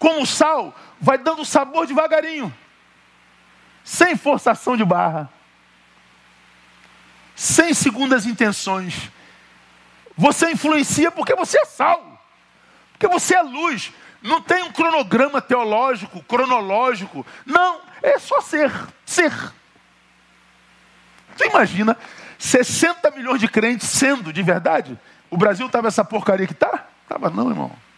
como 0.00 0.26
sal, 0.26 0.74
vai 0.98 1.18
dando 1.18 1.44
sabor 1.44 1.86
devagarinho. 1.86 2.52
Sem 3.84 4.16
forçação 4.16 4.74
de 4.74 4.82
barra. 4.84 5.30
Sem 7.36 7.74
segundas 7.74 8.24
intenções. 8.24 9.10
Você 10.16 10.50
influencia 10.50 11.10
porque 11.10 11.34
você 11.34 11.60
é 11.60 11.66
sal. 11.66 12.18
Porque 12.92 13.06
você 13.06 13.34
é 13.36 13.42
luz. 13.42 13.92
Não 14.22 14.40
tem 14.40 14.62
um 14.62 14.72
cronograma 14.72 15.40
teológico, 15.42 16.22
cronológico. 16.24 17.24
Não, 17.44 17.82
é 18.02 18.18
só 18.18 18.40
ser. 18.40 18.72
Ser. 19.04 19.32
Tu 21.36 21.44
imagina 21.44 21.94
60 22.38 23.10
milhões 23.10 23.38
de 23.38 23.48
crentes 23.48 23.86
sendo 23.86 24.32
de 24.32 24.42
verdade? 24.42 24.98
O 25.28 25.36
Brasil 25.36 25.66
estava 25.66 25.88
essa 25.88 26.02
porcaria 26.02 26.46
que 26.46 26.54
está? 26.54 26.86
Estava 27.02 27.28
não, 27.28 27.50
irmão. 27.50 27.89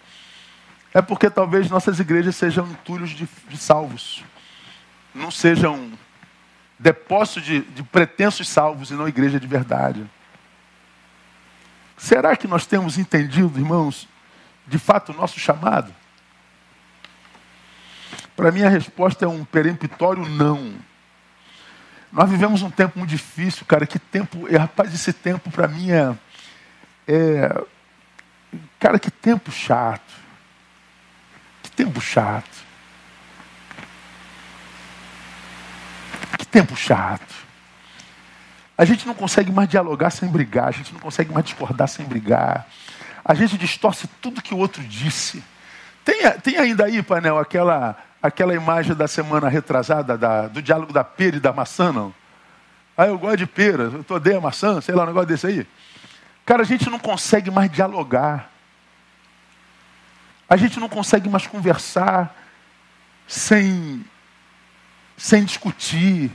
É 0.94 1.00
porque 1.00 1.30
talvez 1.30 1.70
nossas 1.70 1.98
igrejas 1.98 2.36
sejam 2.36 2.66
entulhos 2.66 3.10
de, 3.10 3.28
de 3.48 3.56
salvos. 3.56 4.22
Não 5.14 5.30
sejam 5.30 5.92
depósitos 6.78 7.44
de, 7.44 7.60
de 7.60 7.82
pretensos 7.82 8.48
salvos 8.48 8.90
e 8.90 8.94
não 8.94 9.08
igreja 9.08 9.40
de 9.40 9.46
verdade. 9.46 10.04
Será 11.96 12.36
que 12.36 12.48
nós 12.48 12.66
temos 12.66 12.98
entendido, 12.98 13.58
irmãos, 13.58 14.08
de 14.66 14.78
fato 14.78 15.12
o 15.12 15.14
nosso 15.14 15.38
chamado? 15.38 15.94
Para 18.34 18.50
mim 18.50 18.62
a 18.62 18.68
resposta 18.68 19.24
é 19.24 19.28
um 19.28 19.44
peremptório 19.44 20.26
não. 20.28 20.74
Nós 22.10 22.28
vivemos 22.28 22.62
um 22.62 22.70
tempo 22.70 22.98
muito 22.98 23.10
difícil, 23.10 23.64
cara. 23.64 23.86
Que 23.86 23.98
tempo, 23.98 24.46
é, 24.48 24.56
rapaz, 24.56 24.92
esse 24.92 25.12
tempo 25.12 25.50
para 25.50 25.68
mim 25.68 25.90
é, 25.90 26.14
é, 27.06 27.64
Cara, 28.78 28.98
que 28.98 29.10
tempo 29.10 29.50
chato. 29.50 30.21
Tempo 31.76 32.00
chato. 32.00 32.64
Que 36.38 36.46
tempo 36.46 36.76
chato. 36.76 37.34
A 38.76 38.84
gente 38.84 39.06
não 39.06 39.14
consegue 39.14 39.52
mais 39.52 39.68
dialogar 39.68 40.10
sem 40.10 40.28
brigar, 40.28 40.68
a 40.68 40.72
gente 40.72 40.92
não 40.92 41.00
consegue 41.00 41.32
mais 41.32 41.44
discordar 41.44 41.88
sem 41.88 42.04
brigar 42.04 42.66
a 43.24 43.34
gente 43.34 43.56
distorce 43.56 44.08
tudo 44.20 44.42
que 44.42 44.54
o 44.54 44.58
outro 44.58 44.82
disse. 44.82 45.42
Tem, 46.04 46.28
tem 46.40 46.58
ainda 46.58 46.84
aí, 46.84 47.02
painel, 47.02 47.38
aquela, 47.38 47.96
aquela 48.20 48.54
imagem 48.54 48.94
da 48.94 49.06
semana 49.06 49.48
retrasada 49.48 50.18
da, 50.18 50.48
do 50.48 50.60
diálogo 50.60 50.92
da 50.92 51.04
pera 51.04 51.36
e 51.36 51.40
da 51.40 51.52
maçã, 51.52 51.92
não? 51.92 52.12
Ah, 52.96 53.06
eu 53.06 53.18
gosto 53.18 53.38
de 53.38 53.46
pera, 53.46 53.84
eu 53.84 54.04
odeio 54.16 54.38
a 54.38 54.40
maçã, 54.40 54.80
sei 54.80 54.94
lá, 54.94 55.04
um 55.04 55.06
negócio 55.06 55.28
desse 55.28 55.46
aí. 55.46 55.66
Cara, 56.44 56.62
a 56.62 56.66
gente 56.66 56.90
não 56.90 56.98
consegue 56.98 57.50
mais 57.50 57.70
dialogar. 57.70 58.50
A 60.52 60.56
gente 60.58 60.78
não 60.78 60.86
consegue 60.86 61.30
mais 61.30 61.46
conversar 61.46 62.36
sem, 63.26 64.04
sem 65.16 65.44
discutir. 65.44 66.30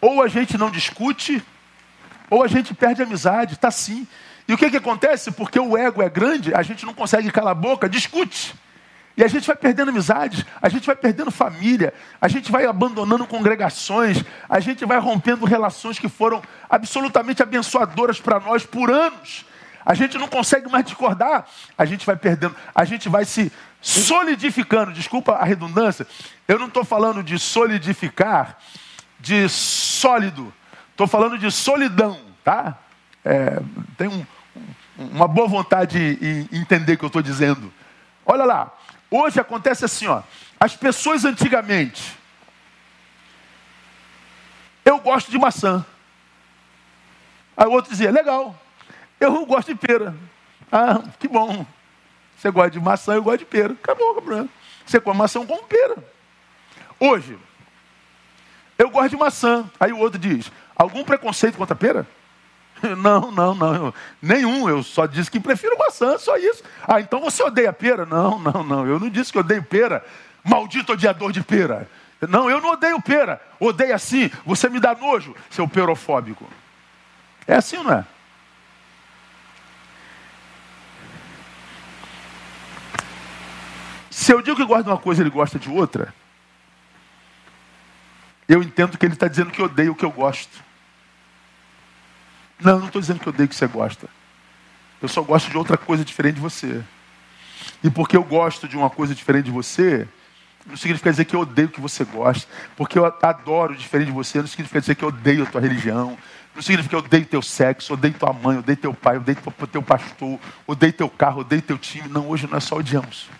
Ou 0.00 0.22
a 0.22 0.28
gente 0.28 0.56
não 0.56 0.70
discute, 0.70 1.42
ou 2.30 2.44
a 2.44 2.46
gente 2.46 2.72
perde 2.72 3.02
a 3.02 3.04
amizade, 3.04 3.54
está 3.54 3.68
sim. 3.68 4.06
E 4.46 4.54
o 4.54 4.56
que, 4.56 4.70
que 4.70 4.76
acontece? 4.76 5.32
Porque 5.32 5.58
o 5.58 5.76
ego 5.76 6.00
é 6.00 6.08
grande, 6.08 6.54
a 6.54 6.62
gente 6.62 6.86
não 6.86 6.94
consegue 6.94 7.32
calar 7.32 7.50
a 7.50 7.54
boca, 7.56 7.88
discute. 7.88 8.54
E 9.16 9.24
a 9.24 9.26
gente 9.26 9.48
vai 9.48 9.56
perdendo 9.56 9.88
amizades, 9.88 10.46
a 10.62 10.68
gente 10.68 10.86
vai 10.86 10.94
perdendo 10.94 11.32
família, 11.32 11.92
a 12.20 12.28
gente 12.28 12.52
vai 12.52 12.64
abandonando 12.64 13.26
congregações, 13.26 14.22
a 14.48 14.60
gente 14.60 14.84
vai 14.84 15.00
rompendo 15.00 15.44
relações 15.44 15.98
que 15.98 16.08
foram 16.08 16.40
absolutamente 16.68 17.42
abençoadoras 17.42 18.20
para 18.20 18.38
nós 18.38 18.64
por 18.64 18.88
anos. 18.88 19.49
A 19.90 19.94
gente 19.94 20.16
não 20.18 20.28
consegue 20.28 20.70
mais 20.70 20.84
discordar, 20.84 21.48
a 21.76 21.84
gente 21.84 22.06
vai 22.06 22.14
perdendo, 22.14 22.54
a 22.72 22.84
gente 22.84 23.08
vai 23.08 23.24
se 23.24 23.50
solidificando. 23.82 24.92
Desculpa 24.92 25.32
a 25.32 25.44
redundância, 25.44 26.06
eu 26.46 26.60
não 26.60 26.68
estou 26.68 26.84
falando 26.84 27.24
de 27.24 27.36
solidificar, 27.40 28.56
de 29.18 29.48
sólido. 29.48 30.54
Estou 30.92 31.08
falando 31.08 31.36
de 31.36 31.50
solidão, 31.50 32.20
tá? 32.44 32.78
É, 33.24 33.60
tem 33.98 34.06
um, 34.06 34.24
uma 34.96 35.26
boa 35.26 35.48
vontade 35.48 35.98
em 35.98 36.48
entender 36.56 36.92
o 36.92 36.98
que 36.98 37.04
eu 37.04 37.08
estou 37.08 37.20
dizendo. 37.20 37.74
Olha 38.24 38.44
lá, 38.44 38.72
hoje 39.10 39.40
acontece 39.40 39.84
assim, 39.84 40.06
ó. 40.06 40.22
As 40.60 40.76
pessoas 40.76 41.24
antigamente, 41.24 42.16
eu 44.84 45.00
gosto 45.00 45.32
de 45.32 45.38
maçã. 45.38 45.84
Aí 47.56 47.66
o 47.66 47.72
outro 47.72 47.90
dizia, 47.90 48.12
legal, 48.12 48.56
eu 49.20 49.46
gosto 49.46 49.68
de 49.68 49.74
pera. 49.74 50.14
Ah, 50.72 51.02
que 51.18 51.28
bom. 51.28 51.66
Você 52.36 52.50
gosta 52.50 52.70
de 52.70 52.80
maçã, 52.80 53.14
eu 53.14 53.22
gosto 53.22 53.40
de 53.40 53.44
pera. 53.44 53.74
Acabou, 53.74 54.12
acabou. 54.12 54.48
Você 54.86 54.98
come 54.98 55.18
maçã, 55.18 55.38
eu 55.38 55.46
como 55.46 55.62
pera. 55.64 55.96
Hoje, 56.98 57.38
eu 58.78 58.88
gosto 58.90 59.10
de 59.10 59.16
maçã. 59.16 59.70
Aí 59.78 59.92
o 59.92 59.98
outro 59.98 60.18
diz, 60.18 60.50
Algum 60.80 61.04
preconceito 61.04 61.58
contra 61.58 61.76
pera? 61.76 62.06
Não, 62.96 63.30
não, 63.30 63.54
não. 63.54 63.92
Nenhum. 64.22 64.66
Eu 64.66 64.82
só 64.82 65.04
disse 65.04 65.30
que 65.30 65.38
prefiro 65.38 65.76
maçã, 65.76 66.16
só 66.16 66.38
isso. 66.38 66.62
Ah, 66.88 66.98
então 66.98 67.20
você 67.20 67.42
odeia 67.42 67.70
pera? 67.70 68.06
Não, 68.06 68.38
não, 68.38 68.64
não. 68.64 68.86
Eu 68.86 68.98
não 68.98 69.10
disse 69.10 69.30
que 69.30 69.38
odeio 69.38 69.62
pera. 69.62 70.02
Maldito 70.42 70.94
odiador 70.94 71.30
de 71.32 71.42
pera. 71.42 71.86
Não, 72.26 72.48
eu 72.48 72.58
não 72.62 72.70
odeio 72.70 72.98
pera. 73.02 73.38
Odeio 73.60 73.94
assim. 73.94 74.30
Você 74.46 74.70
me 74.70 74.80
dá 74.80 74.94
nojo, 74.94 75.36
seu 75.50 75.68
perofóbico. 75.68 76.48
É 77.46 77.56
assim 77.56 77.76
não 77.76 77.92
é? 77.92 78.06
Se 84.20 84.34
eu 84.34 84.42
digo 84.42 84.54
que 84.54 84.66
gosta 84.66 84.84
de 84.84 84.90
uma 84.90 84.98
coisa 84.98 85.22
e 85.22 85.24
ele 85.24 85.30
gosta 85.30 85.58
de 85.58 85.70
outra, 85.70 86.12
eu 88.46 88.62
entendo 88.62 88.98
que 88.98 89.06
ele 89.06 89.14
está 89.14 89.26
dizendo 89.26 89.50
que 89.50 89.62
odeia 89.62 89.90
o 89.90 89.94
que 89.94 90.04
eu 90.04 90.10
gosto. 90.10 90.62
Não, 92.60 92.80
não 92.80 92.88
estou 92.88 93.00
dizendo 93.00 93.18
que 93.18 93.26
eu 93.26 93.32
odeio 93.32 93.48
que 93.48 93.54
você 93.54 93.66
gosta. 93.66 94.10
Eu 95.00 95.08
só 95.08 95.22
gosto 95.22 95.48
de 95.48 95.56
outra 95.56 95.78
coisa 95.78 96.04
diferente 96.04 96.34
de 96.34 96.40
você. 96.42 96.84
E 97.82 97.88
porque 97.88 98.14
eu 98.14 98.22
gosto 98.22 98.68
de 98.68 98.76
uma 98.76 98.90
coisa 98.90 99.14
diferente 99.14 99.46
de 99.46 99.50
você, 99.50 100.06
não 100.66 100.76
significa 100.76 101.10
dizer 101.10 101.24
que 101.24 101.34
eu 101.34 101.40
odeio 101.40 101.68
o 101.68 101.70
que 101.70 101.80
você 101.80 102.04
gosta. 102.04 102.46
Porque 102.76 102.98
eu 102.98 103.06
adoro 103.06 103.74
diferente 103.74 104.08
de 104.08 104.12
você, 104.12 104.40
não 104.40 104.46
significa 104.46 104.82
dizer 104.82 104.96
que 104.96 105.02
eu 105.02 105.08
odeio 105.08 105.44
a 105.44 105.46
tua 105.46 105.62
religião. 105.62 106.18
Não 106.54 106.60
significa 106.60 106.90
que 106.90 106.94
eu 106.94 107.06
odeio 107.06 107.24
teu 107.24 107.40
sexo, 107.40 107.94
odeio 107.94 108.12
tua 108.12 108.34
mãe, 108.34 108.58
odeio 108.58 108.76
teu 108.76 108.92
pai, 108.92 109.16
odeio 109.16 109.38
teu 109.72 109.82
pastor, 109.82 110.38
odeio 110.66 110.92
teu 110.92 111.08
carro, 111.08 111.40
odeio 111.40 111.62
teu 111.62 111.78
time. 111.78 112.06
Não, 112.06 112.28
hoje 112.28 112.46
não 112.46 112.58
é 112.58 112.60
só 112.60 112.76
odiamos. 112.76 113.39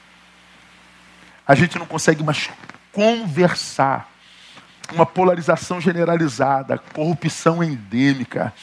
A 1.50 1.54
gente 1.56 1.76
não 1.80 1.84
consegue 1.84 2.22
mais 2.22 2.48
conversar. 2.92 4.08
Uma 4.92 5.04
polarização 5.04 5.80
generalizada, 5.80 6.78
corrupção 6.78 7.60
endêmica. 7.60 8.54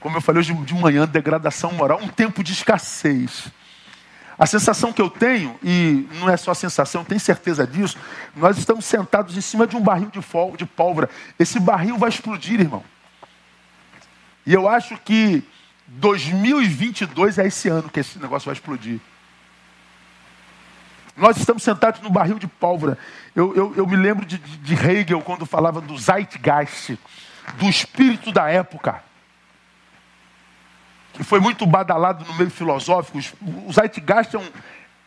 Como 0.00 0.16
eu 0.16 0.20
falei 0.22 0.40
hoje 0.40 0.54
de 0.54 0.72
manhã, 0.72 1.06
degradação 1.06 1.72
moral, 1.72 2.00
um 2.00 2.08
tempo 2.08 2.42
de 2.42 2.54
escassez. 2.54 3.48
A 4.38 4.46
sensação 4.46 4.94
que 4.94 5.02
eu 5.02 5.10
tenho, 5.10 5.58
e 5.62 6.08
não 6.14 6.30
é 6.30 6.38
só 6.38 6.54
sensação, 6.54 7.02
eu 7.02 7.04
tenho 7.04 7.20
certeza 7.20 7.66
disso, 7.66 7.98
nós 8.34 8.56
estamos 8.56 8.86
sentados 8.86 9.36
em 9.36 9.42
cima 9.42 9.66
de 9.66 9.76
um 9.76 9.82
barril 9.82 10.10
de 10.56 10.64
pólvora. 10.64 11.10
Esse 11.38 11.60
barril 11.60 11.98
vai 11.98 12.08
explodir, 12.08 12.58
irmão. 12.58 12.82
E 14.46 14.54
eu 14.54 14.66
acho 14.66 14.96
que 15.04 15.42
2022 15.86 17.36
é 17.36 17.46
esse 17.46 17.68
ano 17.68 17.90
que 17.90 18.00
esse 18.00 18.18
negócio 18.18 18.46
vai 18.46 18.54
explodir. 18.54 19.00
Nós 21.16 21.36
estamos 21.36 21.62
sentados 21.62 22.00
no 22.00 22.10
barril 22.10 22.38
de 22.38 22.46
pólvora. 22.46 22.96
Eu, 23.34 23.54
eu, 23.54 23.74
eu 23.76 23.86
me 23.86 23.96
lembro 23.96 24.24
de, 24.24 24.38
de 24.38 24.74
Hegel 24.74 25.20
quando 25.20 25.44
falava 25.44 25.80
do 25.80 25.96
Zeitgeist, 25.98 26.98
do 27.54 27.68
espírito 27.68 28.32
da 28.32 28.48
época, 28.48 29.02
que 31.12 31.22
foi 31.22 31.40
muito 31.40 31.66
badalado 31.66 32.24
no 32.24 32.34
meio 32.34 32.50
filosófico. 32.50 33.18
O 33.66 33.72
Zeitgeist 33.72 34.34
é 34.34 34.38
um, 34.38 34.48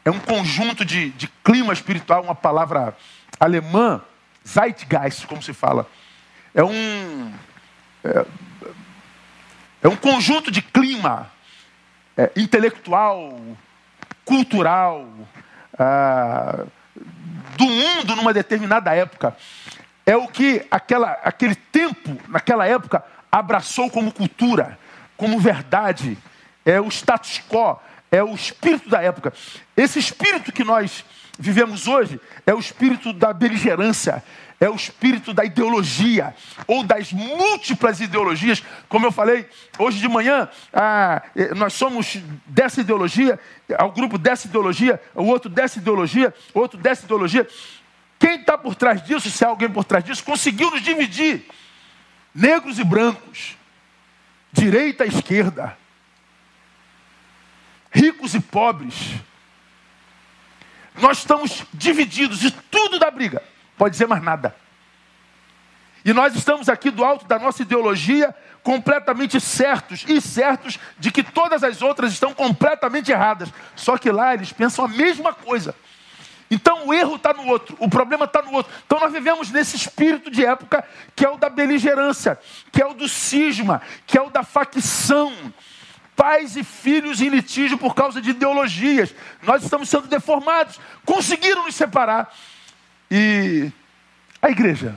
é 0.05 0.11
um 0.11 0.19
conjunto 0.19 0.85
de, 0.85 1.09
de 1.11 1.27
clima 1.43 1.73
espiritual, 1.73 2.23
uma 2.23 2.35
palavra 2.35 2.95
alemã, 3.39 4.01
Zeitgeist, 4.47 5.25
como 5.25 5.41
se 5.41 5.53
fala. 5.53 5.89
É 6.53 6.63
um. 6.63 7.33
É, 8.03 8.25
é 9.81 9.87
um 9.87 9.95
conjunto 9.95 10.51
de 10.51 10.61
clima 10.61 11.31
é, 12.15 12.31
intelectual, 12.35 13.39
cultural, 14.23 15.07
do 17.57 17.65
mundo 17.65 18.15
numa 18.15 18.34
determinada 18.34 18.93
época. 18.93 19.36
É 20.05 20.15
o 20.15 20.28
que 20.28 20.65
aquela, 20.69 21.11
aquele 21.23 21.55
tempo, 21.55 22.17
naquela 22.28 22.67
época, 22.67 23.03
abraçou 23.32 23.89
como 23.89 24.11
cultura, 24.11 24.78
como 25.17 25.39
verdade. 25.39 26.17
É 26.65 26.80
o 26.80 26.88
status 26.88 27.41
quo, 27.49 27.80
é 28.11 28.23
o 28.23 28.34
espírito 28.34 28.89
da 28.89 29.01
época. 29.01 29.34
Esse 29.76 29.99
espírito 29.99 30.51
que 30.51 30.63
nós 30.63 31.03
vivemos 31.38 31.88
hoje 31.88 32.19
é 32.45 32.53
o 32.53 32.59
espírito 32.59 33.11
da 33.13 33.33
beligerância, 33.33 34.23
é 34.59 34.69
o 34.69 34.75
espírito 34.75 35.33
da 35.33 35.43
ideologia, 35.43 36.33
ou 36.65 36.83
das 36.83 37.11
múltiplas 37.11 37.99
ideologias. 37.99 38.63
Como 38.88 39.05
eu 39.05 39.11
falei 39.11 39.47
hoje 39.77 39.99
de 39.99 40.07
manhã, 40.07 40.47
ah, 40.73 41.21
eh, 41.36 41.53
nós 41.53 41.73
somos 41.73 42.17
dessa 42.45 42.81
ideologia, 42.81 43.39
ao 43.77 43.91
grupo 43.91 44.17
dessa 44.17 44.47
ideologia, 44.47 45.01
o 45.13 45.23
outro 45.23 45.49
dessa 45.49 45.79
ideologia, 45.79 46.33
o 46.53 46.59
outro 46.59 46.79
dessa 46.79 47.05
ideologia. 47.05 47.47
Quem 48.17 48.39
está 48.39 48.57
por 48.57 48.75
trás 48.75 49.03
disso, 49.03 49.29
se 49.29 49.43
há 49.43 49.49
alguém 49.49 49.69
por 49.69 49.83
trás 49.83 50.03
disso, 50.03 50.23
conseguiu 50.23 50.71
nos 50.71 50.81
dividir. 50.81 51.45
Negros 52.33 52.79
e 52.79 52.83
brancos, 52.83 53.57
direita 54.51 55.05
e 55.05 55.09
esquerda, 55.09 55.77
ricos 57.91 58.33
e 58.33 58.39
pobres. 58.39 59.15
Nós 60.97 61.19
estamos 61.19 61.63
divididos 61.73 62.43
e 62.43 62.51
tudo 62.51 62.99
dá 62.99 63.11
briga. 63.11 63.41
Pode 63.77 63.91
dizer 63.91 64.07
mais 64.07 64.23
nada. 64.23 64.55
E 66.05 66.13
nós 66.13 66.35
estamos 66.35 66.69
aqui 66.69 66.91
do 66.91 67.03
alto 67.03 67.25
da 67.25 67.39
nossa 67.39 67.63
ideologia 67.63 68.33
completamente 68.61 69.39
certos 69.41 70.05
e 70.07 70.21
certos 70.21 70.79
de 70.99 71.11
que 71.11 71.23
todas 71.23 71.63
as 71.63 71.81
outras 71.81 72.13
estão 72.13 72.33
completamente 72.33 73.11
erradas. 73.11 73.49
Só 73.75 73.97
que 73.97 74.11
lá 74.11 74.33
eles 74.33 74.53
pensam 74.53 74.85
a 74.85 74.87
mesma 74.87 75.33
coisa. 75.33 75.75
Então 76.49 76.87
o 76.87 76.93
erro 76.93 77.15
está 77.15 77.33
no 77.33 77.47
outro, 77.47 77.75
o 77.79 77.89
problema 77.89 78.25
está 78.25 78.41
no 78.41 78.53
outro. 78.53 78.71
Então 78.85 78.99
nós 78.99 79.11
vivemos 79.11 79.49
nesse 79.49 79.75
espírito 79.75 80.29
de 80.29 80.45
época 80.45 80.83
que 81.15 81.25
é 81.25 81.29
o 81.29 81.37
da 81.37 81.49
beligerância, 81.49 82.39
que 82.71 82.81
é 82.81 82.85
o 82.85 82.93
do 82.93 83.09
cisma, 83.09 83.81
que 84.05 84.17
é 84.17 84.21
o 84.21 84.29
da 84.29 84.43
facção. 84.43 85.33
Pais 86.16 86.55
e 86.55 86.63
filhos 86.63 87.22
em 87.22 87.30
litígio 87.30 87.78
por 87.78 87.93
causa 87.93 88.22
de 88.22 88.30
ideologias. 88.30 89.13
Nós 89.43 89.63
estamos 89.63 89.89
sendo 89.89 90.07
deformados. 90.07 90.80
Conseguiram 91.05 91.66
nos 91.66 91.76
separar. 91.76 92.34
E 93.11 93.72
a 94.41 94.49
igreja 94.49 94.95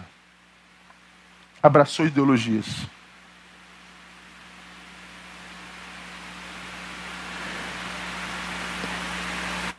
abraçou 1.62 2.06
ideologias. 2.06 2.66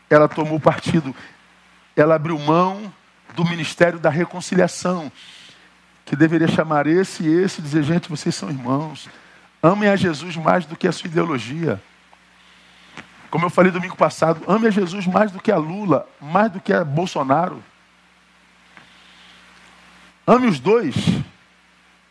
Ela 0.09 0.27
tomou 0.27 0.59
partido, 0.59 1.15
ela 1.95 2.15
abriu 2.15 2.37
mão 2.39 2.91
do 3.35 3.45
ministério 3.45 3.99
da 3.99 4.09
reconciliação, 4.09 5.11
que 6.03 6.15
deveria 6.15 6.47
chamar 6.47 6.87
esse 6.87 7.23
e 7.23 7.27
esse 7.27 7.59
e 7.59 7.63
dizer: 7.63 7.83
gente, 7.83 8.09
vocês 8.09 8.33
são 8.33 8.49
irmãos, 8.49 9.07
amem 9.61 9.89
a 9.89 9.95
Jesus 9.95 10.35
mais 10.35 10.65
do 10.65 10.75
que 10.75 10.87
a 10.87 10.91
sua 10.91 11.07
ideologia. 11.07 11.81
Como 13.29 13.45
eu 13.45 13.49
falei 13.49 13.71
domingo 13.71 13.95
passado, 13.95 14.43
ame 14.47 14.67
a 14.67 14.71
Jesus 14.71 15.05
mais 15.05 15.31
do 15.31 15.41
que 15.41 15.51
a 15.51 15.57
Lula, 15.57 16.07
mais 16.19 16.51
do 16.51 16.59
que 16.59 16.73
a 16.73 16.83
Bolsonaro. 16.83 17.63
Ame 20.25 20.47
os 20.47 20.59
dois, 20.59 20.95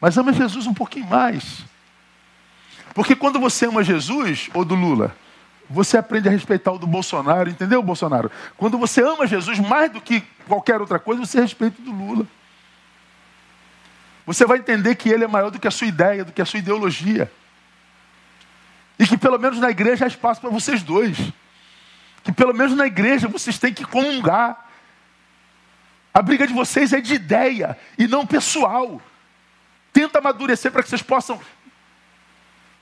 mas 0.01 0.17
ame 0.17 0.33
Jesus 0.33 0.67
um 0.67 0.75
pouquinho 0.75 1.07
mais. 1.07 1.65
Porque 2.95 3.15
quando 3.15 3.39
você 3.39 3.67
ama 3.67 3.83
Jesus 3.83 4.51
ou 4.55 4.65
do 4.65 4.75
Lula, 4.75 5.15
você 5.71 5.99
aprende 5.99 6.29
a 6.29 6.33
respeitar 6.33 6.73
o 6.73 6.79
do 6.79 6.87
Bolsonaro, 6.87 7.51
entendeu, 7.51 7.83
Bolsonaro? 7.83 8.31
Quando 8.57 8.79
você 8.79 9.03
ama 9.03 9.27
Jesus 9.27 9.59
mais 9.59 9.93
do 9.93 10.01
que 10.01 10.21
qualquer 10.47 10.81
outra 10.81 10.99
coisa, 10.99 11.25
você 11.25 11.41
respeita 11.41 11.81
o 11.81 11.85
do 11.85 11.93
Lula. 11.93 12.27
Você 14.27 14.45
vai 14.47 14.59
entender 14.59 14.95
que 14.95 15.09
ele 15.09 15.25
é 15.25 15.29
maior 15.29 15.51
do 15.51 15.59
que 15.59 15.69
a 15.69 15.71
sua 15.71 15.87
ideia, 15.87 16.25
do 16.25 16.33
que 16.33 16.43
a 16.43 16.45
sua 16.45 16.59
ideologia. 16.59 17.31
E 18.99 19.07
que 19.07 19.17
pelo 19.17 19.39
menos 19.39 19.59
na 19.59 19.71
igreja 19.71 20.05
há 20.05 20.09
espaço 20.09 20.41
para 20.41 20.51
vocês 20.51 20.83
dois. 20.83 21.17
Que 22.25 22.33
pelo 22.33 22.53
menos 22.53 22.77
na 22.77 22.87
igreja 22.87 23.29
vocês 23.29 23.59
têm 23.59 23.73
que 23.73 23.85
comungar. 23.85 24.69
A 26.13 26.21
briga 26.21 26.47
de 26.47 26.53
vocês 26.53 26.93
é 26.93 27.01
de 27.01 27.15
ideia 27.15 27.79
e 27.97 28.09
não 28.09 28.27
pessoal. 28.27 29.01
Tenta 29.93 30.19
amadurecer 30.19 30.73
para 30.73 30.83
que 30.83 30.89
vocês 30.89 31.03
possam 31.03 31.41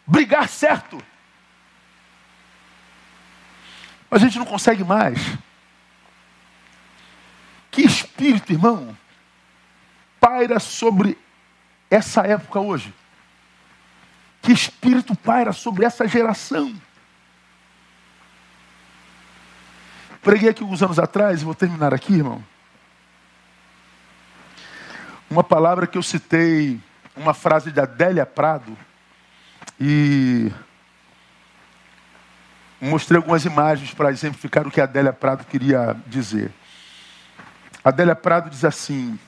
brigar 0.07 0.49
certo. 0.49 1.03
Mas 4.09 4.23
a 4.23 4.25
gente 4.25 4.39
não 4.39 4.47
consegue 4.47 4.85
mais. 4.85 5.19
Que 7.71 7.83
espírito, 7.83 8.53
irmão, 8.53 8.97
paira 10.19 10.59
sobre 10.59 11.19
essa 11.91 12.23
época 12.23 12.59
hoje? 12.59 12.95
Que 14.47 14.53
espírito 14.53 15.15
paira 15.15 15.53
sobre 15.53 15.85
essa 15.85 16.09
geração? 16.09 16.75
Preguei 20.23 20.49
aqui 20.49 20.63
alguns 20.63 20.83
anos 20.83 20.99
atrás, 20.99 21.43
e 21.43 21.45
vou 21.45 21.55
terminar 21.55 21.93
aqui, 21.93 22.15
irmão 22.15 22.43
uma 25.29 25.43
palavra 25.43 25.87
que 25.87 25.99
eu 25.99 26.03
citei, 26.03 26.81
uma 27.15 27.35
frase 27.35 27.71
de 27.71 27.81
Adélia 27.81 28.25
Prado, 28.25 28.77
e 29.81 30.53
mostrei 32.81 33.17
algumas 33.17 33.45
imagens 33.45 33.93
para 33.93 34.11
exemplificar 34.11 34.67
o 34.67 34.71
que 34.71 34.81
Adélia 34.81 35.13
Prado 35.13 35.45
queria 35.45 35.97
dizer. 36.07 36.53
Adélia 37.85 38.15
Prado 38.15 38.49
diz 38.51 38.65
assim: 38.65 39.19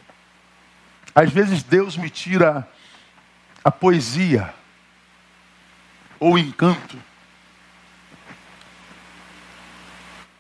às 1.14 1.31
vezes 1.31 1.62
Deus 1.62 1.97
me 1.97 2.09
tira 2.09 2.66
a 3.64 3.71
poesia 3.71 4.55
ou 6.19 6.39
encanto. 6.39 6.99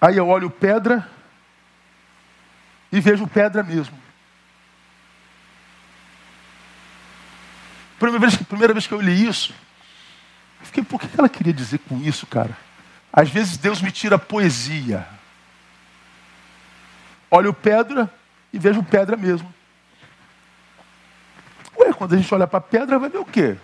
Aí 0.00 0.16
eu 0.16 0.28
olho 0.28 0.48
pedra 0.48 1.08
e 2.92 3.00
vejo 3.00 3.26
pedra 3.26 3.62
mesmo. 3.62 3.98
Primeira 7.98 8.20
vez, 8.20 8.36
primeira 8.42 8.72
vez 8.72 8.86
que 8.86 8.94
eu 8.94 9.00
li 9.00 9.26
isso, 9.26 9.52
eu 10.60 10.66
fiquei, 10.66 10.84
por 10.84 11.00
que 11.00 11.08
ela 11.18 11.28
queria 11.28 11.52
dizer 11.52 11.78
com 11.78 12.00
isso, 12.00 12.26
cara? 12.26 12.56
Às 13.12 13.28
vezes 13.28 13.56
Deus 13.56 13.82
me 13.82 13.90
tira 13.90 14.18
poesia. 14.18 15.06
Olho 17.30 17.52
pedra 17.52 18.12
e 18.52 18.58
vejo 18.58 18.82
pedra 18.82 19.16
mesmo. 19.16 19.52
Ué, 21.76 21.92
quando 21.92 22.14
a 22.14 22.16
gente 22.16 22.32
olha 22.32 22.46
para 22.46 22.60
pedra, 22.60 22.98
vai 22.98 23.10
ver 23.10 23.18
o 23.18 23.24
quê? 23.24 23.56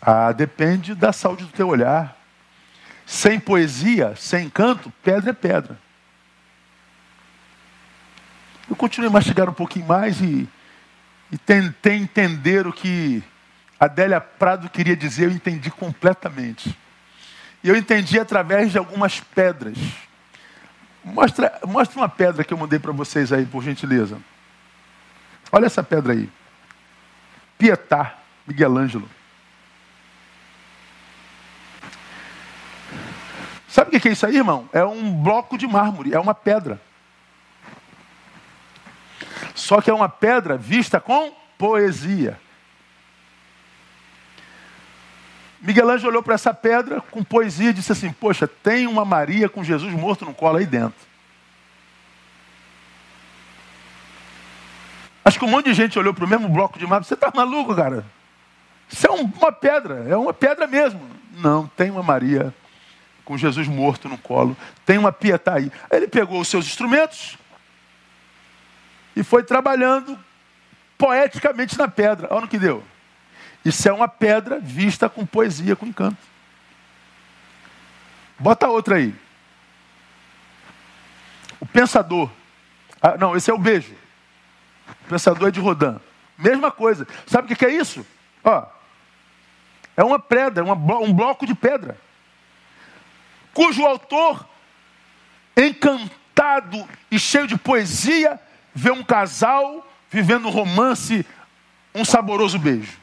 Ah, 0.00 0.32
depende 0.32 0.94
da 0.94 1.12
saúde 1.12 1.44
do 1.44 1.52
teu 1.52 1.68
olhar. 1.68 2.16
Sem 3.04 3.40
poesia, 3.40 4.14
sem 4.16 4.48
canto, 4.48 4.92
pedra 5.02 5.30
é 5.30 5.32
pedra. 5.32 5.78
Eu 8.68 8.76
continuei 8.76 9.10
a 9.10 9.12
mastigar 9.12 9.48
um 9.48 9.52
pouquinho 9.52 9.86
mais 9.86 10.20
e, 10.20 10.48
e 11.30 11.36
tentei 11.36 11.96
entender 11.96 12.66
o 12.68 12.72
que 12.72 13.22
Adélia 13.80 14.20
Prado 14.20 14.70
queria 14.70 14.96
dizer, 14.96 15.24
eu 15.24 15.30
entendi 15.32 15.70
completamente. 15.70 16.78
E 17.64 17.68
eu 17.68 17.76
entendi 17.76 18.18
através 18.18 18.70
de 18.70 18.78
algumas 18.78 19.20
pedras. 19.20 19.76
Mostra, 21.04 21.58
mostra 21.66 21.98
uma 21.98 22.08
pedra 22.08 22.44
que 22.44 22.54
eu 22.54 22.58
mandei 22.58 22.78
para 22.78 22.92
vocês 22.92 23.32
aí, 23.32 23.44
por 23.44 23.62
gentileza. 23.62 24.18
Olha 25.50 25.66
essa 25.66 25.82
pedra 25.82 26.12
aí. 26.12 26.30
Pietá, 27.58 28.18
Miguel 28.46 28.76
Ângelo. 28.78 29.10
Sabe 33.70 33.96
o 33.96 34.00
que 34.00 34.08
é 34.08 34.12
isso 34.12 34.26
aí, 34.26 34.36
irmão? 34.36 34.68
É 34.72 34.84
um 34.84 35.12
bloco 35.12 35.56
de 35.56 35.64
mármore, 35.64 36.12
é 36.12 36.18
uma 36.18 36.34
pedra. 36.34 36.80
Só 39.54 39.80
que 39.80 39.88
é 39.88 39.94
uma 39.94 40.08
pedra 40.08 40.56
vista 40.56 40.98
com 40.98 41.32
poesia. 41.56 42.38
Miguel 45.60 45.88
Ângelo 45.88 46.10
olhou 46.10 46.22
para 46.22 46.34
essa 46.34 46.52
pedra 46.52 47.00
com 47.00 47.22
poesia 47.22 47.70
e 47.70 47.72
disse 47.72 47.92
assim: 47.92 48.12
Poxa, 48.12 48.48
tem 48.48 48.88
uma 48.88 49.04
Maria 49.04 49.48
com 49.48 49.62
Jesus 49.62 49.92
morto 49.92 50.24
no 50.24 50.34
colo 50.34 50.58
aí 50.58 50.66
dentro. 50.66 51.08
Acho 55.24 55.38
que 55.38 55.44
um 55.44 55.48
monte 55.48 55.66
de 55.66 55.74
gente 55.74 55.96
olhou 55.96 56.12
para 56.12 56.24
o 56.24 56.28
mesmo 56.28 56.48
bloco 56.48 56.76
de 56.76 56.86
mármore. 56.86 57.06
Você 57.06 57.14
está 57.14 57.30
maluco, 57.32 57.76
cara? 57.76 58.04
Isso 58.88 59.06
é 59.06 59.10
uma 59.10 59.52
pedra, 59.52 60.06
é 60.08 60.16
uma 60.16 60.32
pedra 60.32 60.66
mesmo. 60.66 61.00
Não, 61.36 61.68
tem 61.68 61.88
uma 61.88 62.02
Maria 62.02 62.52
com 63.30 63.38
Jesus 63.38 63.68
morto 63.68 64.08
no 64.08 64.18
colo. 64.18 64.56
Tem 64.84 64.98
uma 64.98 65.12
pietá 65.12 65.54
aí. 65.54 65.70
Ele 65.88 66.08
pegou 66.08 66.40
os 66.40 66.48
seus 66.48 66.66
instrumentos 66.66 67.38
e 69.14 69.22
foi 69.22 69.44
trabalhando 69.44 70.18
poeticamente 70.98 71.78
na 71.78 71.86
pedra. 71.86 72.26
Olha 72.28 72.40
no 72.40 72.48
que 72.48 72.58
deu. 72.58 72.82
Isso 73.64 73.88
é 73.88 73.92
uma 73.92 74.08
pedra 74.08 74.58
vista 74.58 75.08
com 75.08 75.24
poesia, 75.24 75.76
com 75.76 75.86
encanto. 75.86 76.18
Bota 78.36 78.66
outra 78.66 78.96
aí. 78.96 79.14
O 81.60 81.66
pensador. 81.66 82.28
Ah, 83.00 83.16
não, 83.16 83.36
esse 83.36 83.48
é 83.48 83.54
o 83.54 83.58
beijo. 83.58 83.94
O 85.04 85.08
pensador 85.08 85.46
é 85.46 85.52
de 85.52 85.60
Rodin. 85.60 86.00
Mesma 86.36 86.72
coisa. 86.72 87.06
Sabe 87.28 87.52
o 87.52 87.56
que 87.56 87.64
é 87.64 87.70
isso? 87.70 88.04
Ó, 88.42 88.66
é 89.96 90.02
uma 90.02 90.18
pedra, 90.18 90.64
um 90.64 91.14
bloco 91.14 91.46
de 91.46 91.54
pedra. 91.54 91.96
Cujo 93.52 93.84
autor, 93.84 94.48
encantado 95.56 96.88
e 97.10 97.18
cheio 97.18 97.46
de 97.46 97.56
poesia, 97.56 98.40
vê 98.74 98.90
um 98.90 99.02
casal 99.02 99.86
vivendo 100.10 100.48
romance, 100.48 101.26
um 101.94 102.04
saboroso 102.04 102.58
beijo. 102.58 102.98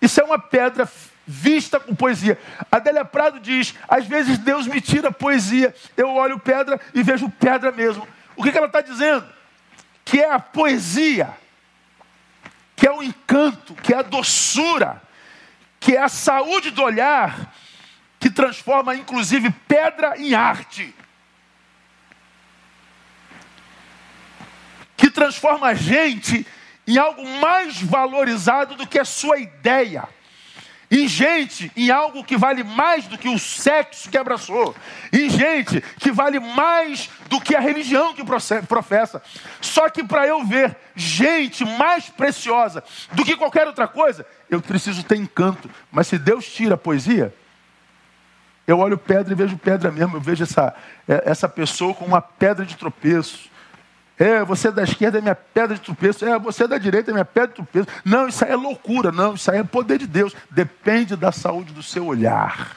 Isso 0.00 0.20
é 0.20 0.24
uma 0.24 0.38
pedra 0.38 0.90
vista 1.26 1.78
com 1.78 1.94
poesia. 1.94 2.38
Adélia 2.70 3.04
Prado 3.04 3.38
diz: 3.38 3.74
às 3.88 4.06
vezes 4.06 4.38
Deus 4.38 4.66
me 4.66 4.80
tira 4.80 5.12
poesia, 5.12 5.74
eu 5.96 6.10
olho 6.14 6.38
pedra 6.38 6.80
e 6.94 7.02
vejo 7.02 7.28
pedra 7.28 7.70
mesmo. 7.70 8.06
O 8.36 8.42
que 8.42 8.56
ela 8.56 8.66
está 8.66 8.80
dizendo? 8.80 9.26
Que 10.04 10.20
é 10.20 10.32
a 10.32 10.40
poesia, 10.40 11.30
que 12.74 12.86
é 12.86 12.90
o 12.90 13.02
encanto, 13.02 13.74
que 13.74 13.92
é 13.92 13.98
a 13.98 14.02
doçura, 14.02 15.00
que 15.78 15.94
é 15.94 16.02
a 16.02 16.08
saúde 16.08 16.70
do 16.70 16.82
olhar, 16.82 17.54
que 18.20 18.28
transforma 18.28 18.94
inclusive 18.94 19.50
pedra 19.66 20.14
em 20.18 20.34
arte. 20.34 20.94
Que 24.94 25.10
transforma 25.10 25.68
a 25.68 25.74
gente 25.74 26.46
em 26.86 26.98
algo 26.98 27.26
mais 27.40 27.80
valorizado 27.80 28.74
do 28.74 28.86
que 28.86 28.98
a 28.98 29.04
sua 29.06 29.38
ideia. 29.38 30.06
Em 30.90 31.06
gente, 31.06 31.70
em 31.76 31.88
algo 31.88 32.24
que 32.24 32.36
vale 32.36 32.64
mais 32.64 33.06
do 33.06 33.16
que 33.16 33.28
o 33.28 33.38
sexo 33.38 34.10
que 34.10 34.18
abraçou. 34.18 34.74
Em 35.12 35.30
gente 35.30 35.80
que 35.98 36.10
vale 36.10 36.40
mais 36.40 37.08
do 37.28 37.40
que 37.40 37.54
a 37.54 37.60
religião 37.60 38.12
que 38.12 38.24
professa. 38.68 39.22
Só 39.60 39.88
que 39.88 40.04
para 40.04 40.26
eu 40.26 40.44
ver 40.44 40.76
gente 40.96 41.64
mais 41.64 42.10
preciosa 42.10 42.82
do 43.12 43.24
que 43.24 43.36
qualquer 43.36 43.66
outra 43.68 43.86
coisa, 43.88 44.26
eu 44.50 44.60
preciso 44.60 45.04
ter 45.04 45.16
encanto. 45.16 45.70
Mas 45.92 46.08
se 46.08 46.18
Deus 46.18 46.44
tira 46.52 46.74
a 46.74 46.78
poesia, 46.78 47.32
eu 48.70 48.78
olho 48.78 48.96
pedra 48.96 49.32
e 49.32 49.36
vejo 49.36 49.56
pedra 49.56 49.90
mesmo. 49.90 50.16
Eu 50.16 50.20
vejo 50.20 50.44
essa, 50.44 50.74
é, 51.08 51.22
essa 51.26 51.48
pessoa 51.48 51.92
com 51.92 52.04
uma 52.04 52.22
pedra 52.22 52.64
de 52.64 52.76
tropeço. 52.76 53.50
É, 54.16 54.44
você 54.44 54.68
é 54.68 54.70
da 54.70 54.82
esquerda 54.82 55.18
é 55.18 55.20
minha 55.20 55.34
pedra 55.34 55.74
de 55.74 55.82
tropeço. 55.82 56.24
É, 56.24 56.38
você 56.38 56.64
é 56.64 56.68
da 56.68 56.78
direita 56.78 57.10
é 57.10 57.12
minha 57.12 57.24
pedra 57.24 57.48
de 57.48 57.54
tropeço. 57.54 57.88
Não, 58.04 58.28
isso 58.28 58.44
aí 58.44 58.52
é 58.52 58.56
loucura. 58.56 59.10
Não, 59.10 59.34
isso 59.34 59.50
aí 59.50 59.58
é 59.58 59.64
poder 59.64 59.98
de 59.98 60.06
Deus. 60.06 60.34
Depende 60.50 61.16
da 61.16 61.32
saúde 61.32 61.72
do 61.72 61.82
seu 61.82 62.06
olhar. 62.06 62.76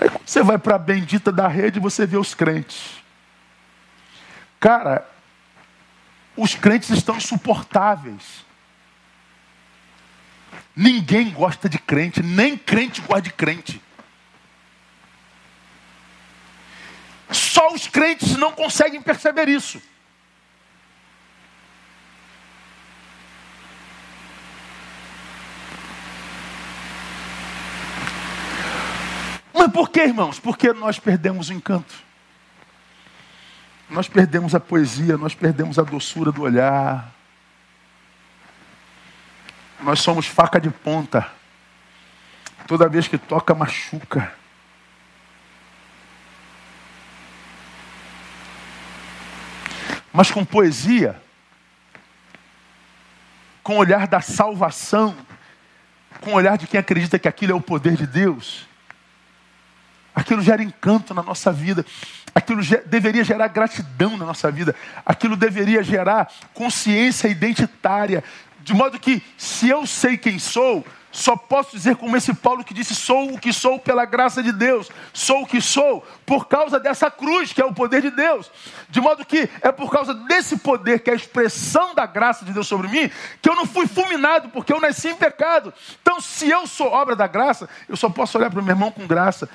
Aí 0.00 0.08
quando 0.08 0.26
você 0.26 0.42
vai 0.42 0.58
para 0.58 0.76
a 0.76 0.78
bendita 0.78 1.30
da 1.30 1.46
rede, 1.46 1.78
você 1.78 2.06
vê 2.06 2.16
os 2.16 2.34
crentes. 2.34 3.02
Cara, 4.58 5.06
os 6.34 6.54
crentes 6.54 6.88
estão 6.88 7.16
insuportáveis. 7.16 8.44
Ninguém 10.74 11.30
gosta 11.30 11.68
de 11.68 11.78
crente, 11.78 12.22
nem 12.22 12.56
crente 12.56 13.00
gosta 13.02 13.22
de 13.22 13.32
crente. 13.32 13.80
Só 17.30 17.72
os 17.72 17.86
crentes 17.86 18.36
não 18.36 18.52
conseguem 18.52 19.00
perceber 19.00 19.48
isso. 19.48 19.80
Mas 29.54 29.70
por 29.70 29.90
que, 29.90 30.00
irmãos? 30.00 30.40
Porque 30.40 30.72
nós 30.72 30.98
perdemos 30.98 31.50
o 31.50 31.52
encanto. 31.52 31.94
Nós 33.88 34.08
perdemos 34.08 34.54
a 34.54 34.60
poesia, 34.60 35.18
nós 35.18 35.34
perdemos 35.34 35.78
a 35.78 35.82
doçura 35.82 36.32
do 36.32 36.42
olhar. 36.42 37.14
Nós 39.82 40.00
somos 40.00 40.26
faca 40.26 40.60
de 40.60 40.70
ponta. 40.70 41.30
Toda 42.66 42.88
vez 42.88 43.08
que 43.08 43.18
toca, 43.18 43.54
machuca. 43.54 44.32
mas 50.12 50.30
com 50.30 50.44
poesia, 50.44 51.20
com 53.62 53.76
o 53.76 53.78
olhar 53.78 54.06
da 54.06 54.20
salvação, 54.20 55.16
com 56.20 56.32
o 56.32 56.34
olhar 56.34 56.58
de 56.58 56.66
quem 56.66 56.78
acredita 56.78 57.18
que 57.18 57.28
aquilo 57.28 57.52
é 57.52 57.54
o 57.54 57.60
poder 57.60 57.96
de 57.96 58.06
Deus. 58.06 58.68
Aquilo 60.14 60.42
gera 60.42 60.62
encanto 60.62 61.14
na 61.14 61.22
nossa 61.22 61.50
vida, 61.50 61.86
aquilo 62.34 62.60
deveria 62.84 63.24
gerar 63.24 63.48
gratidão 63.48 64.18
na 64.18 64.26
nossa 64.26 64.50
vida, 64.50 64.74
aquilo 65.06 65.36
deveria 65.36 65.82
gerar 65.82 66.30
consciência 66.52 67.28
identitária, 67.28 68.22
de 68.62 68.74
modo 68.74 68.98
que, 68.98 69.22
se 69.36 69.68
eu 69.68 69.86
sei 69.86 70.16
quem 70.16 70.38
sou, 70.38 70.84
só 71.12 71.36
posso 71.36 71.76
dizer 71.76 71.96
como 71.96 72.16
esse 72.16 72.32
Paulo 72.32 72.64
que 72.64 72.72
disse: 72.72 72.94
sou 72.94 73.34
o 73.34 73.38
que 73.38 73.52
sou 73.52 73.78
pela 73.78 74.06
graça 74.06 74.42
de 74.42 74.50
Deus, 74.50 74.90
sou 75.12 75.42
o 75.42 75.46
que 75.46 75.60
sou 75.60 76.02
por 76.24 76.48
causa 76.48 76.80
dessa 76.80 77.10
cruz, 77.10 77.52
que 77.52 77.60
é 77.60 77.64
o 77.64 77.74
poder 77.74 78.00
de 78.00 78.10
Deus. 78.10 78.50
De 78.88 79.00
modo 79.00 79.24
que 79.24 79.48
é 79.60 79.70
por 79.70 79.90
causa 79.90 80.14
desse 80.14 80.56
poder, 80.56 81.00
que 81.00 81.10
é 81.10 81.12
a 81.12 81.16
expressão 81.16 81.94
da 81.94 82.06
graça 82.06 82.44
de 82.46 82.52
Deus 82.52 82.66
sobre 82.66 82.88
mim, 82.88 83.10
que 83.42 83.48
eu 83.48 83.54
não 83.54 83.66
fui 83.66 83.86
fulminado, 83.86 84.48
porque 84.48 84.72
eu 84.72 84.80
nasci 84.80 85.08
em 85.08 85.14
pecado. 85.14 85.72
Então, 86.00 86.18
se 86.18 86.48
eu 86.48 86.66
sou 86.66 86.88
obra 86.88 87.14
da 87.14 87.26
graça, 87.26 87.68
eu 87.88 87.96
só 87.96 88.08
posso 88.08 88.38
olhar 88.38 88.50
para 88.50 88.60
o 88.60 88.62
meu 88.62 88.74
irmão 88.74 88.90
com 88.90 89.06
graça. 89.06 89.48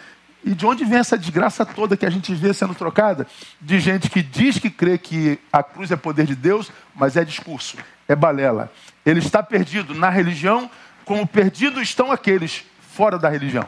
E 0.43 0.53
de 0.53 0.65
onde 0.65 0.85
vem 0.85 0.99
essa 0.99 1.17
desgraça 1.17 1.65
toda 1.65 1.97
que 1.97 2.05
a 2.05 2.09
gente 2.09 2.33
vê 2.35 2.53
sendo 2.53 2.75
trocada? 2.75 3.25
De 3.59 3.79
gente 3.79 4.09
que 4.09 4.21
diz 4.21 4.59
que 4.59 4.69
crê 4.69 4.97
que 4.97 5.39
a 5.51 5.63
cruz 5.63 5.89
é 5.91 5.95
poder 5.95 6.27
de 6.27 6.35
Deus, 6.35 6.71
mas 6.95 7.17
é 7.17 7.25
discurso, 7.25 7.77
é 8.07 8.15
balela. 8.15 8.71
Ele 9.05 9.19
está 9.19 9.43
perdido 9.43 9.93
na 9.93 10.09
religião 10.09 10.69
como 11.05 11.25
perdidos 11.25 11.81
estão 11.83 12.11
aqueles 12.11 12.65
fora 12.81 13.17
da 13.17 13.29
religião. 13.29 13.67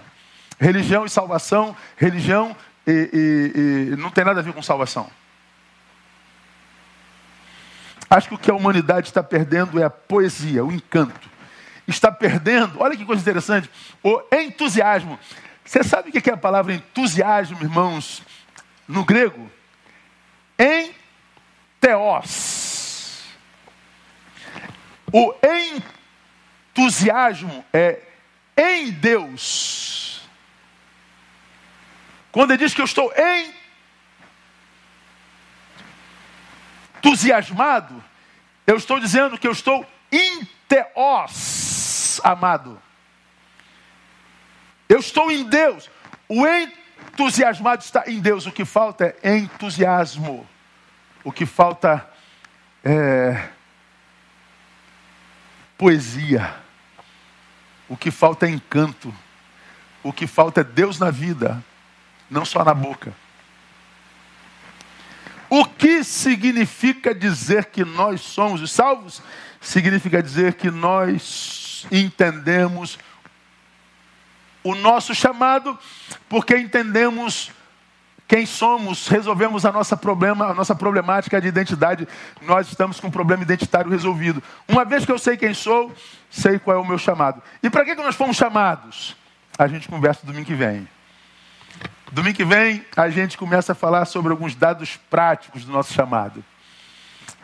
Religião 0.59 1.05
e 1.05 1.09
salvação, 1.09 1.75
religião 1.95 2.55
e, 2.85 3.09
e, 3.13 3.93
e 3.93 3.95
não 3.95 4.09
tem 4.09 4.25
nada 4.25 4.39
a 4.39 4.43
ver 4.43 4.53
com 4.53 4.61
salvação. 4.61 5.09
Acho 8.09 8.29
que 8.29 8.35
o 8.35 8.37
que 8.37 8.49
a 8.49 8.55
humanidade 8.55 9.07
está 9.07 9.21
perdendo 9.21 9.79
é 9.79 9.83
a 9.83 9.89
poesia, 9.89 10.65
o 10.65 10.71
encanto. 10.71 11.29
Está 11.87 12.11
perdendo, 12.11 12.81
olha 12.81 12.97
que 12.97 13.05
coisa 13.05 13.21
interessante, 13.21 13.69
o 14.03 14.21
entusiasmo. 14.31 15.19
Você 15.63 15.83
sabe 15.83 16.09
o 16.09 16.11
que 16.11 16.29
é 16.29 16.33
a 16.33 16.37
palavra 16.37 16.73
entusiasmo, 16.73 17.61
irmãos, 17.61 18.23
no 18.87 19.05
grego? 19.05 19.49
Em. 20.57 20.91
O 25.11 25.35
entusiasmo 26.75 27.65
é 27.73 28.01
em 28.55 28.91
Deus. 28.91 30.21
Quando 32.31 32.51
ele 32.51 32.63
diz 32.63 32.73
que 32.73 32.81
eu 32.81 32.85
estou 32.85 33.11
entusiasmado, 36.97 38.03
eu 38.67 38.77
estou 38.77 38.99
dizendo 38.99 39.37
que 39.37 39.47
eu 39.47 39.51
estou 39.51 39.85
inteos, 40.11 42.21
amado. 42.23 42.79
Eu 44.87 44.99
estou 44.99 45.31
em 45.31 45.43
Deus. 45.43 45.89
O 46.27 46.45
entusiasmado 46.45 47.83
está 47.83 48.03
em 48.07 48.19
Deus. 48.19 48.45
O 48.45 48.51
que 48.51 48.65
falta 48.65 49.15
é 49.23 49.37
entusiasmo. 49.37 50.47
O 51.23 51.31
que 51.31 51.45
falta 51.45 52.07
é 52.83 53.49
poesia. 55.79 56.53
O 57.87 57.95
que 57.95 58.11
falta 58.11 58.45
é 58.45 58.49
encanto. 58.49 59.15
O 60.03 60.11
que 60.11 60.27
falta 60.27 60.61
é 60.61 60.63
Deus 60.63 60.99
na 60.99 61.09
vida, 61.09 61.63
não 62.29 62.43
só 62.43 62.63
na 62.63 62.73
boca. 62.73 63.13
O 65.49 65.65
que 65.65 66.03
significa 66.03 67.15
dizer 67.15 67.65
que 67.65 67.83
nós 67.83 68.21
somos 68.21 68.61
os 68.61 68.71
salvos? 68.71 69.23
Significa 69.59 70.21
dizer 70.21 70.53
que 70.53 70.69
nós 70.69 71.87
entendemos 71.91 72.99
o 74.63 74.75
nosso 74.75 75.15
chamado, 75.15 75.79
porque 76.27 76.57
entendemos 76.57 77.51
quem 78.29 78.45
somos, 78.45 79.07
resolvemos 79.07 79.65
a 79.65 79.71
nossa 79.71 79.97
problema, 79.97 80.51
a 80.51 80.53
nossa 80.53 80.75
problemática 80.75 81.41
de 81.41 81.47
identidade, 81.47 82.07
nós 82.43 82.67
estamos 82.67 82.99
com 82.99 83.07
um 83.07 83.11
problema 83.11 83.41
identitário 83.41 83.89
resolvido. 83.89 84.41
Uma 84.67 84.85
vez 84.85 85.03
que 85.03 85.11
eu 85.11 85.17
sei 85.17 85.35
quem 85.35 85.51
sou, 85.51 85.91
sei 86.29 86.59
qual 86.59 86.77
é 86.77 86.79
o 86.79 86.85
meu 86.85 86.99
chamado. 86.99 87.41
E 87.63 87.71
para 87.71 87.83
que, 87.83 87.95
que 87.95 88.03
nós 88.03 88.15
fomos 88.15 88.37
chamados? 88.37 89.17
A 89.57 89.67
gente 89.67 89.87
conversa 89.87 90.27
domingo 90.27 90.45
que 90.45 90.53
vem. 90.53 90.87
Domingo 92.11 92.35
que 92.35 92.45
vem 92.45 92.85
a 92.95 93.09
gente 93.09 93.35
começa 93.35 93.71
a 93.71 93.75
falar 93.75 94.05
sobre 94.05 94.31
alguns 94.31 94.53
dados 94.53 94.99
práticos 95.09 95.65
do 95.65 95.71
nosso 95.71 95.91
chamado. 95.91 96.45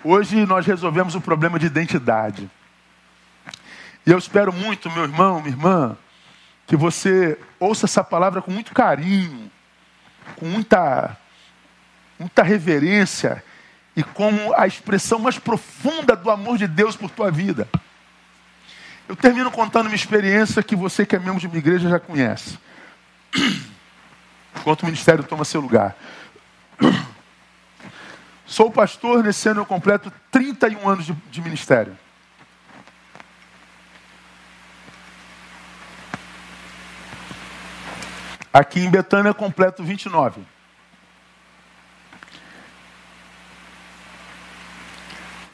Hoje 0.04 0.46
nós 0.46 0.68
resolvemos 0.68 1.16
o 1.16 1.20
problema 1.20 1.58
de 1.58 1.66
identidade. 1.66 2.48
E 4.06 4.12
eu 4.12 4.20
espero 4.20 4.54
muito, 4.54 4.92
meu 4.92 5.02
irmão, 5.02 5.42
minha 5.42 5.50
irmã, 5.50 5.98
que 6.68 6.76
você 6.76 7.40
ouça 7.60 7.88
essa 7.88 8.04
palavra 8.04 8.40
com 8.40 8.52
muito 8.52 8.72
carinho, 8.72 9.50
com 10.36 10.46
muita, 10.46 11.18
muita 12.20 12.44
reverência 12.44 13.44
e 13.96 14.04
como 14.04 14.54
a 14.56 14.68
expressão 14.68 15.20
mais 15.20 15.40
profunda 15.40 16.16
do 16.16 16.30
amor 16.30 16.58
de 16.58 16.68
Deus 16.68 16.96
por 16.96 17.10
tua 17.10 17.32
vida. 17.32 17.68
Eu 19.08 19.16
termino 19.16 19.52
contando 19.52 19.88
uma 19.88 19.96
experiência 19.96 20.64
que 20.64 20.76
você 20.76 21.06
que 21.06 21.16
é 21.16 21.20
membro 21.20 21.40
de 21.40 21.48
uma 21.48 21.58
igreja 21.58 21.90
já 21.90 22.00
conhece. 22.00 22.58
Enquanto 24.58 24.84
o 24.84 24.86
ministério 24.86 25.24
toma 25.24 25.46
seu 25.46 25.62
lugar. 25.62 25.96
Sou 28.46 28.72
pastor, 28.72 29.24
nesse 29.24 29.48
ano 29.50 29.62
eu 29.62 29.66
completo 29.66 30.12
31 30.32 30.90
anos 30.90 31.06
de, 31.06 31.14
de 31.14 31.42
ministério. 31.42 31.98
Aqui 38.56 38.80
em 38.80 38.90
Betânia 38.90 39.34
completo 39.34 39.84
29. 39.84 40.42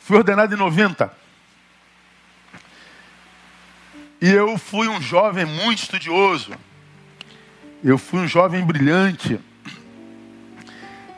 Fui 0.02 0.18
ordenado 0.18 0.54
em 0.54 0.58
90. 0.58 1.12
E 4.22 4.30
eu 4.30 4.56
fui 4.56 4.88
um 4.88 5.02
jovem 5.02 5.46
muito 5.46 5.80
estudioso. 5.80 6.52
Eu 7.84 7.98
fui 7.98 8.20
um 8.20 8.28
jovem 8.28 8.64
brilhante. 8.64 9.40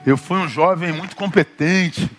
Eu 0.05 0.15
fui 0.15 0.37
um 0.37 0.47
jovem 0.47 0.93
muito 0.93 1.17
competente. 1.17 2.09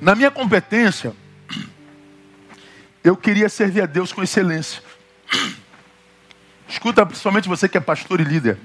Na 0.00 0.14
minha 0.14 0.30
competência, 0.30 1.14
eu 3.08 3.16
queria 3.16 3.48
servir 3.48 3.80
a 3.80 3.86
Deus 3.86 4.12
com 4.12 4.22
excelência. 4.22 4.82
Escuta, 6.68 7.06
principalmente 7.06 7.48
você 7.48 7.66
que 7.66 7.78
é 7.78 7.80
pastor 7.80 8.20
e 8.20 8.24
líder. 8.24 8.58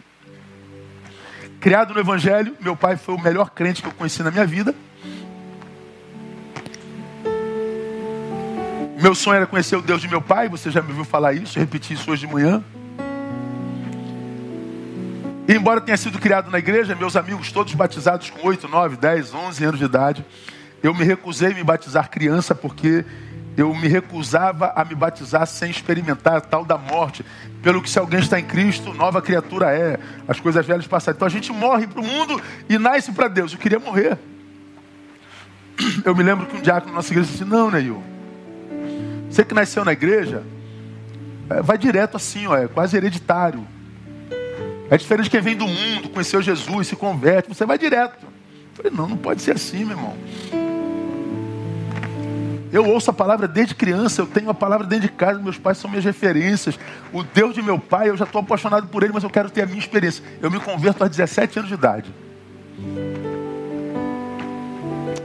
Criado 1.61 1.93
no 1.93 1.99
Evangelho, 2.01 2.53
meu 2.59 2.75
pai 2.75 2.97
foi 2.97 3.15
o 3.15 3.19
melhor 3.19 3.51
crente 3.51 3.81
que 3.81 3.87
eu 3.87 3.93
conheci 3.93 4.21
na 4.21 4.29
minha 4.29 4.45
vida. 4.45 4.75
Meu 9.01 9.15
sonho 9.15 9.37
era 9.37 9.47
conhecer 9.47 9.77
o 9.77 9.81
Deus 9.81 10.01
de 10.01 10.09
meu 10.09 10.21
pai, 10.21 10.49
você 10.49 10.69
já 10.69 10.81
me 10.81 10.89
ouviu 10.89 11.05
falar 11.05 11.31
isso, 11.31 11.57
repeti 11.57 11.93
isso 11.93 12.11
hoje 12.11 12.27
de 12.27 12.33
manhã. 12.33 12.61
E 15.47 15.53
embora 15.53 15.79
tenha 15.79 15.97
sido 15.97 16.19
criado 16.19 16.51
na 16.51 16.59
igreja, 16.59 16.95
meus 16.95 17.15
amigos 17.15 17.49
todos 17.49 17.73
batizados 17.73 18.29
com 18.29 18.45
8, 18.45 18.67
9, 18.67 18.97
10, 18.97 19.33
11 19.33 19.63
anos 19.63 19.79
de 19.79 19.85
idade, 19.85 20.25
eu 20.81 20.93
me 20.93 21.05
recusei 21.05 21.51
a 21.51 21.55
me 21.55 21.63
batizar 21.63 22.09
criança 22.09 22.53
porque 22.53 23.05
eu 23.56 23.74
me 23.74 23.88
recusava 23.88 24.74
a 24.76 24.84
me 24.84 24.95
batizar 24.95 25.45
sem 25.45 25.70
experimentar 25.70 26.38
a 26.38 26.41
tal 26.41 26.66
da 26.66 26.78
morte. 26.78 27.26
Pelo 27.62 27.82
que 27.82 27.89
se 27.89 27.99
alguém 27.99 28.20
está 28.20 28.39
em 28.39 28.45
Cristo, 28.45 28.93
nova 28.93 29.22
criatura 29.22 29.72
é. 29.72 29.99
As 30.28 30.39
coisas 30.39 30.66
velhas 30.66 30.88
passaram. 30.88 31.16
Então 31.16 31.28
a 31.28 31.32
gente 31.32 31.51
morre 31.51 31.88
para 31.88 32.01
o 32.01 32.04
mundo 32.04 32.41
e 32.68 32.78
nasce 32.78 33.12
para 33.12 33.28
Deus. 33.28 33.54
Eu 33.54 33.60
queria 33.60 33.80
morrer. 33.80 34.18
Eu 36.04 36.16
me 36.16 36.24
lembro 36.24 36.45
que 36.45 36.58
um 36.58 36.62
diácono 36.62 36.91
na 36.91 36.97
nossa 36.97 37.12
igreja 37.14 37.32
disse, 37.32 37.45
não, 37.45 37.70
Neil. 37.70 38.04
Você 39.30 39.43
que 39.43 39.54
nasceu 39.54 39.84
na 39.84 39.91
igreja, 39.91 40.43
é, 41.49 41.62
vai 41.62 41.78
direto 41.78 42.18
assim, 42.18 42.47
ó, 42.47 42.56
é 42.56 42.68
quase 42.68 42.95
hereditário. 42.95 43.68
É 44.89 44.97
diferente 44.97 45.26
de 45.26 45.30
quem 45.32 45.41
vem 45.41 45.56
do 45.56 45.68
mundo, 45.68 46.10
conheceu 46.10 46.41
Jesus, 46.41 46.88
se 46.88 46.95
converte, 46.95 47.49
você 47.49 47.66
vai 47.66 47.78
direto. 47.78 48.26
Eu 48.26 48.76
falei, 48.76 48.91
não, 48.91 49.08
não 49.08 49.18
pode 49.18 49.41
ser 49.41 49.56
assim, 49.56 49.86
meu 49.86 49.97
irmão. 49.97 50.16
Eu 52.74 52.89
ouço 52.89 53.11
a 53.11 53.13
palavra 53.13 53.47
desde 53.47 53.76
criança, 53.76 54.19
eu 54.19 54.26
tenho 54.26 54.49
a 54.49 54.53
palavra 54.53 54.88
dentro 54.88 55.07
de 55.07 55.13
casa, 55.13 55.39
meus 55.39 55.59
pais 55.59 55.78
são 55.78 55.88
minhas 55.88 56.03
referências. 56.03 56.80
O 57.13 57.21
Deus 57.21 57.53
de 57.53 57.61
meu 57.61 57.78
pai, 57.78 58.09
eu 58.09 58.17
já 58.17 58.26
estou 58.26 58.41
apaixonado 58.41 58.88
por 58.88 59.03
ele, 59.03 59.13
mas 59.13 59.24
eu 59.24 59.30
quero 59.30 59.47
ter 59.47 59.61
a 59.61 59.67
minha 59.67 59.78
experiência. 59.78 60.24
Eu 60.41 60.49
me 60.49 60.59
converto 60.59 61.03
aos 61.03 61.11
17 61.11 61.59
anos 61.59 61.69
de 61.69 61.76
idade. 61.76 62.11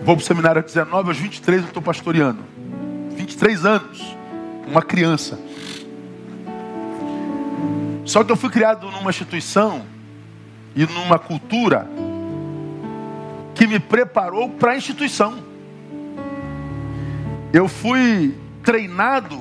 Vou 0.03 0.14
para 0.14 0.22
o 0.22 0.26
seminário 0.26 0.61
aos 0.61 0.70
19, 0.70 1.09
aos 1.09 1.16
23 1.16 1.62
eu 1.62 1.68
estou 1.68 1.82
pastoreando. 1.82 2.44
23 3.16 3.64
anos, 3.64 4.14
uma 4.66 4.82
criança. 4.82 5.38
Só 8.05 8.22
que 8.24 8.30
eu 8.30 8.36
fui 8.36 8.51
criado 8.51 8.90
numa 8.90 9.09
instituição 9.09 9.86
e 10.76 10.84
numa 10.84 11.18
cultura 11.18 11.88
que 13.55 13.66
me 13.66 13.80
preparou 13.80 14.51
para 14.51 14.72
a 14.72 14.76
instituição. 14.76 15.47
Eu 17.53 17.66
fui 17.66 18.34
treinado 18.62 19.40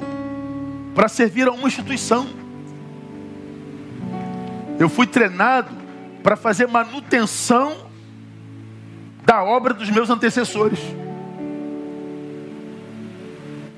para 0.96 1.08
servir 1.08 1.48
a 1.48 1.52
uma 1.52 1.68
instituição. 1.68 2.28
Eu 4.80 4.88
fui 4.88 5.06
treinado 5.06 5.70
para 6.24 6.36
fazer 6.36 6.68
manutenção 6.68 7.88
da 9.26 9.44
obra 9.44 9.74
dos 9.74 9.90
meus 9.90 10.10
antecessores. 10.10 10.80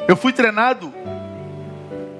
Eu 0.07 0.15
fui 0.15 0.32
treinado 0.32 0.93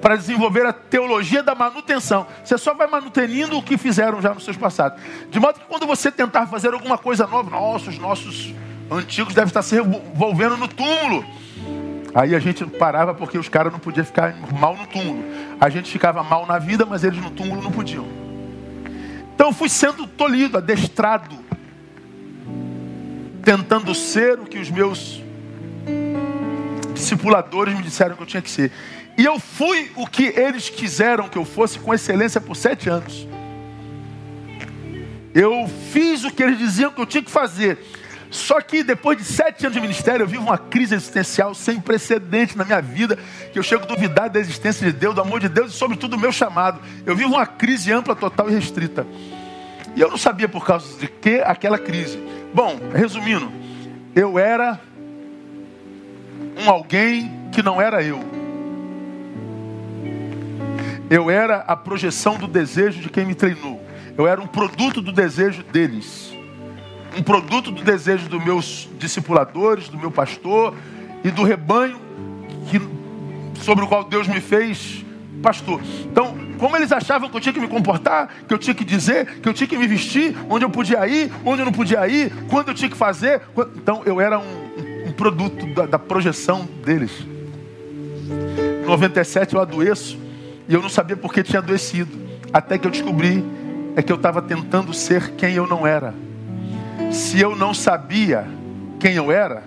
para 0.00 0.16
desenvolver 0.16 0.66
a 0.66 0.72
teologia 0.72 1.42
da 1.42 1.54
manutenção. 1.54 2.26
Você 2.44 2.58
só 2.58 2.74
vai 2.74 2.88
manutenindo 2.88 3.56
o 3.56 3.62
que 3.62 3.76
fizeram 3.76 4.20
já 4.20 4.34
nos 4.34 4.44
seus 4.44 4.56
passados. 4.56 5.00
De 5.30 5.38
modo 5.38 5.60
que 5.60 5.66
quando 5.66 5.86
você 5.86 6.10
tentar 6.10 6.46
fazer 6.46 6.72
alguma 6.72 6.98
coisa 6.98 7.26
nova, 7.26 7.50
nossa, 7.50 7.90
os 7.90 7.98
nossos 7.98 8.54
antigos 8.90 9.34
devem 9.34 9.48
estar 9.48 9.62
se 9.62 9.76
envolvendo 9.76 10.56
no 10.56 10.66
túmulo. 10.66 11.24
Aí 12.14 12.34
a 12.34 12.38
gente 12.38 12.66
parava 12.66 13.14
porque 13.14 13.38
os 13.38 13.48
caras 13.48 13.72
não 13.72 13.78
podiam 13.78 14.04
ficar 14.04 14.34
mal 14.58 14.76
no 14.76 14.86
túmulo. 14.86 15.24
A 15.60 15.68
gente 15.68 15.90
ficava 15.90 16.22
mal 16.22 16.46
na 16.46 16.58
vida, 16.58 16.84
mas 16.84 17.04
eles 17.04 17.18
no 17.18 17.30
túmulo 17.30 17.62
não 17.62 17.70
podiam. 17.70 18.06
Então 19.34 19.48
eu 19.48 19.52
fui 19.52 19.68
sendo 19.68 20.06
tolhido, 20.06 20.58
adestrado, 20.58 21.38
tentando 23.42 23.94
ser 23.94 24.38
o 24.38 24.44
que 24.44 24.58
os 24.58 24.70
meus 24.70 25.22
discipuladores 26.92 27.74
me 27.74 27.82
disseram 27.82 28.16
que 28.16 28.22
eu 28.22 28.26
tinha 28.26 28.42
que 28.42 28.50
ser. 28.50 28.70
E 29.16 29.24
eu 29.24 29.38
fui 29.38 29.90
o 29.96 30.06
que 30.06 30.24
eles 30.24 30.68
quiseram 30.68 31.28
que 31.28 31.38
eu 31.38 31.44
fosse 31.44 31.78
com 31.78 31.94
excelência 31.94 32.40
por 32.40 32.56
sete 32.56 32.88
anos. 32.88 33.26
Eu 35.32 35.68
fiz 35.92 36.24
o 36.24 36.30
que 36.30 36.42
eles 36.42 36.58
diziam 36.58 36.90
que 36.90 37.00
eu 37.00 37.06
tinha 37.06 37.22
que 37.22 37.30
fazer. 37.30 37.78
Só 38.30 38.60
que 38.60 38.84
depois 38.84 39.18
de 39.18 39.24
sete 39.24 39.66
anos 39.66 39.74
de 39.74 39.80
ministério, 39.80 40.22
eu 40.22 40.28
vivo 40.28 40.44
uma 40.44 40.56
crise 40.56 40.94
existencial 40.94 41.52
sem 41.52 41.80
precedente 41.80 42.56
na 42.56 42.64
minha 42.64 42.80
vida, 42.80 43.18
que 43.52 43.58
eu 43.58 43.62
chego 43.62 43.82
a 43.82 43.86
duvidar 43.86 44.30
da 44.30 44.38
existência 44.38 44.86
de 44.86 44.96
Deus, 44.96 45.14
do 45.14 45.20
amor 45.20 45.40
de 45.40 45.48
Deus 45.48 45.74
e, 45.74 45.76
sobretudo, 45.76 46.16
do 46.16 46.18
meu 46.18 46.30
chamado. 46.30 46.80
Eu 47.04 47.16
vivo 47.16 47.34
uma 47.34 47.46
crise 47.46 47.92
ampla, 47.92 48.14
total 48.14 48.48
e 48.48 48.54
restrita. 48.54 49.04
E 49.96 50.00
eu 50.00 50.08
não 50.08 50.16
sabia 50.16 50.48
por 50.48 50.64
causa 50.64 50.96
de 50.98 51.08
que 51.08 51.40
aquela 51.40 51.76
crise. 51.76 52.18
Bom, 52.54 52.78
resumindo, 52.94 53.50
eu 54.14 54.38
era 54.38 54.80
um 56.56 56.70
alguém 56.70 57.48
que 57.50 57.62
não 57.62 57.82
era 57.82 58.00
eu. 58.00 58.20
Eu 61.10 61.28
era 61.28 61.56
a 61.56 61.74
projeção 61.74 62.38
do 62.38 62.46
desejo 62.46 63.00
de 63.00 63.10
quem 63.10 63.26
me 63.26 63.34
treinou. 63.34 63.84
Eu 64.16 64.28
era 64.28 64.40
um 64.40 64.46
produto 64.46 65.00
do 65.00 65.10
desejo 65.10 65.64
deles. 65.64 66.32
Um 67.16 67.22
produto 67.22 67.70
do 67.70 67.82
desejo 67.82 68.28
dos 68.28 68.44
meus 68.44 68.88
discipuladores, 68.98 69.88
do 69.88 69.98
meu 69.98 70.10
pastor 70.10 70.74
e 71.24 71.30
do 71.30 71.42
rebanho 71.42 71.98
que, 72.70 72.80
sobre 73.62 73.84
o 73.84 73.88
qual 73.88 74.04
Deus 74.04 74.28
me 74.28 74.40
fez 74.40 75.04
pastor. 75.42 75.80
Então, 76.04 76.36
como 76.58 76.76
eles 76.76 76.92
achavam 76.92 77.28
que 77.28 77.36
eu 77.36 77.40
tinha 77.40 77.52
que 77.52 77.60
me 77.60 77.68
comportar, 77.68 78.28
que 78.46 78.52
eu 78.52 78.58
tinha 78.58 78.74
que 78.74 78.84
dizer, 78.84 79.40
que 79.40 79.48
eu 79.48 79.54
tinha 79.54 79.66
que 79.66 79.76
me 79.76 79.86
vestir, 79.86 80.36
onde 80.48 80.64
eu 80.64 80.70
podia 80.70 81.06
ir, 81.06 81.32
onde 81.44 81.62
eu 81.62 81.64
não 81.64 81.72
podia 81.72 82.06
ir, 82.06 82.32
quando 82.48 82.68
eu 82.68 82.74
tinha 82.74 82.90
que 82.90 82.96
fazer. 82.96 83.40
Então, 83.76 84.02
eu 84.04 84.20
era 84.20 84.38
um, 84.38 85.08
um 85.08 85.12
produto 85.12 85.66
da, 85.74 85.86
da 85.86 85.98
projeção 85.98 86.68
deles. 86.84 87.10
Em 88.82 88.86
97 88.86 89.54
eu 89.54 89.60
adoeço 89.60 90.18
e 90.68 90.74
eu 90.74 90.80
não 90.80 90.88
sabia 90.88 91.16
por 91.16 91.32
que 91.32 91.42
tinha 91.42 91.58
adoecido. 91.58 92.18
Até 92.52 92.78
que 92.78 92.86
eu 92.86 92.90
descobri 92.90 93.44
é 93.96 94.02
que 94.02 94.12
eu 94.12 94.16
estava 94.16 94.40
tentando 94.40 94.92
ser 94.92 95.32
quem 95.32 95.54
eu 95.54 95.66
não 95.66 95.86
era. 95.86 96.14
Se 97.12 97.40
eu 97.40 97.56
não 97.56 97.72
sabia 97.74 98.46
quem 98.98 99.14
eu 99.14 99.32
era, 99.32 99.64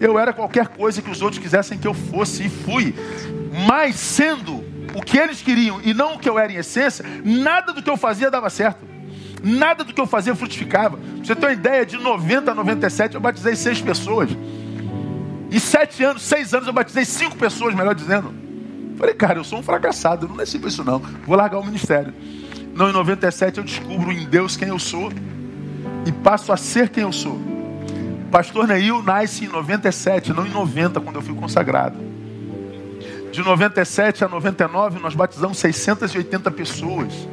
eu 0.00 0.18
era 0.18 0.32
qualquer 0.32 0.68
coisa 0.68 1.02
que 1.02 1.10
os 1.10 1.20
outros 1.20 1.42
quisessem 1.42 1.78
que 1.78 1.86
eu 1.86 1.94
fosse 1.94 2.46
e 2.46 2.48
fui. 2.48 2.94
Mas 3.66 3.96
sendo 3.96 4.64
o 4.94 5.02
que 5.02 5.18
eles 5.18 5.42
queriam 5.42 5.80
e 5.82 5.92
não 5.92 6.14
o 6.14 6.18
que 6.18 6.28
eu 6.28 6.38
era 6.38 6.52
em 6.52 6.56
essência, 6.56 7.04
nada 7.24 7.72
do 7.72 7.82
que 7.82 7.90
eu 7.90 7.96
fazia 7.96 8.30
dava 8.30 8.48
certo. 8.48 8.88
Nada 9.42 9.84
do 9.84 9.92
que 9.92 10.00
eu 10.00 10.06
fazia 10.06 10.34
frutificava. 10.34 10.96
Pra 10.96 11.24
você 11.24 11.34
ter 11.34 11.46
uma 11.46 11.52
ideia, 11.52 11.86
de 11.86 11.96
90 11.96 12.50
a 12.50 12.54
97 12.54 13.14
eu 13.14 13.20
batizei 13.20 13.56
seis 13.56 13.80
pessoas. 13.80 14.30
Em 15.50 15.58
sete 15.58 16.04
anos, 16.04 16.22
seis 16.22 16.54
anos 16.54 16.66
eu 16.66 16.72
batizei 16.72 17.04
cinco 17.04 17.36
pessoas, 17.36 17.74
melhor 17.74 17.94
dizendo. 17.94 18.32
Falei, 18.96 19.14
cara, 19.14 19.38
eu 19.38 19.44
sou 19.44 19.58
um 19.58 19.62
fracassado, 19.62 20.28
não 20.28 20.36
nasci 20.36 20.58
para 20.58 20.68
isso 20.68 20.84
não. 20.84 20.98
Vou 21.26 21.36
largar 21.36 21.58
o 21.58 21.64
ministério. 21.64 22.14
Não, 22.74 22.90
em 22.90 22.92
97 22.92 23.58
eu 23.58 23.64
descubro 23.64 24.12
em 24.12 24.26
Deus 24.26 24.56
quem 24.56 24.68
eu 24.68 24.78
sou 24.78 25.10
e 26.06 26.12
passo 26.12 26.52
a 26.52 26.56
ser 26.56 26.88
quem 26.88 27.02
eu 27.02 27.12
sou. 27.12 27.38
Pastor 28.30 28.68
Neil 28.68 29.02
nasce 29.02 29.44
em 29.44 29.48
97, 29.48 30.32
não 30.32 30.46
em 30.46 30.50
90, 30.50 31.00
quando 31.00 31.16
eu 31.16 31.22
fui 31.22 31.34
consagrado. 31.34 31.96
De 33.32 33.42
97 33.42 34.24
a 34.24 34.28
99, 34.28 35.00
nós 35.00 35.14
batizamos 35.14 35.58
680 35.58 36.50
pessoas. 36.50 37.28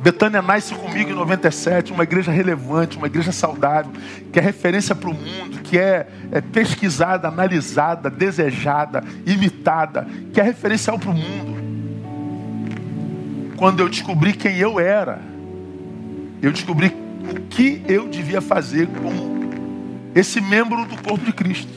Betânia 0.00 0.42
nasce 0.42 0.74
comigo 0.74 1.10
em 1.10 1.14
97, 1.14 1.92
uma 1.92 2.02
igreja 2.02 2.30
relevante, 2.30 2.96
uma 2.96 3.06
igreja 3.06 3.32
saudável, 3.32 3.90
que 4.32 4.38
é 4.38 4.42
referência 4.42 4.94
para 4.94 5.08
o 5.08 5.14
mundo, 5.14 5.60
que 5.62 5.78
é, 5.78 6.06
é, 6.30 6.40
pesquisada, 6.40 7.26
analisada, 7.26 8.10
desejada, 8.10 9.02
imitada, 9.24 10.06
que 10.32 10.40
é 10.40 10.44
referencial 10.44 10.98
para 10.98 11.10
o 11.10 11.14
mundo. 11.14 11.64
Quando 13.56 13.80
eu 13.80 13.88
descobri 13.88 14.34
quem 14.34 14.58
eu 14.58 14.78
era, 14.78 15.20
eu 16.44 16.52
descobri 16.52 16.94
o 17.30 17.40
que 17.48 17.82
eu 17.88 18.08
devia 18.08 18.40
fazer 18.40 18.86
como 18.88 19.34
esse 20.14 20.40
membro 20.40 20.84
do 20.84 21.02
corpo 21.02 21.24
de 21.24 21.32
Cristo. 21.32 21.72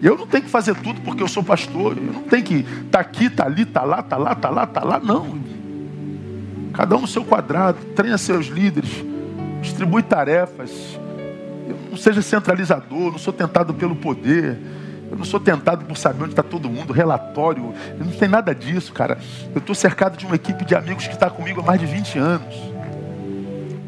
Eu 0.00 0.16
não 0.16 0.26
tenho 0.26 0.42
que 0.42 0.50
fazer 0.50 0.74
tudo 0.76 1.00
porque 1.02 1.22
eu 1.22 1.28
sou 1.28 1.44
pastor. 1.44 1.96
Eu 1.96 2.02
não 2.02 2.22
tenho 2.22 2.42
que 2.42 2.54
estar 2.54 2.90
tá 2.90 3.00
aqui, 3.00 3.30
tá 3.30 3.44
ali, 3.44 3.64
tá 3.64 3.84
lá, 3.84 4.00
estar 4.00 4.16
lá, 4.16 4.32
estar 4.32 4.50
lá, 4.50 4.64
estar 4.64 4.84
lá. 4.84 4.98
Não. 4.98 5.38
Cada 6.72 6.96
um 6.96 7.02
no 7.02 7.06
seu 7.06 7.24
quadrado. 7.24 7.78
Treina 7.94 8.18
seus 8.18 8.46
líderes. 8.46 8.90
Distribui 9.60 10.02
tarefas. 10.02 10.98
Eu 11.68 11.76
não 11.90 11.96
seja 11.96 12.20
centralizador. 12.20 13.12
Não 13.12 13.18
sou 13.18 13.32
tentado 13.32 13.72
pelo 13.74 13.94
poder. 13.94 14.58
Eu 15.08 15.16
não 15.16 15.24
sou 15.24 15.38
tentado 15.38 15.84
por 15.84 15.96
saber 15.96 16.24
onde 16.24 16.32
está 16.32 16.42
todo 16.42 16.68
mundo, 16.68 16.92
relatório. 16.92 17.72
Eu 18.00 18.04
não 18.04 18.12
tem 18.12 18.28
nada 18.28 18.52
disso, 18.52 18.92
cara. 18.92 19.18
Eu 19.54 19.58
estou 19.58 19.74
cercado 19.74 20.16
de 20.16 20.26
uma 20.26 20.34
equipe 20.34 20.64
de 20.64 20.74
amigos 20.74 21.06
que 21.06 21.12
está 21.12 21.30
comigo 21.30 21.60
há 21.60 21.64
mais 21.64 21.78
de 21.78 21.86
20 21.86 22.18
anos 22.18 22.72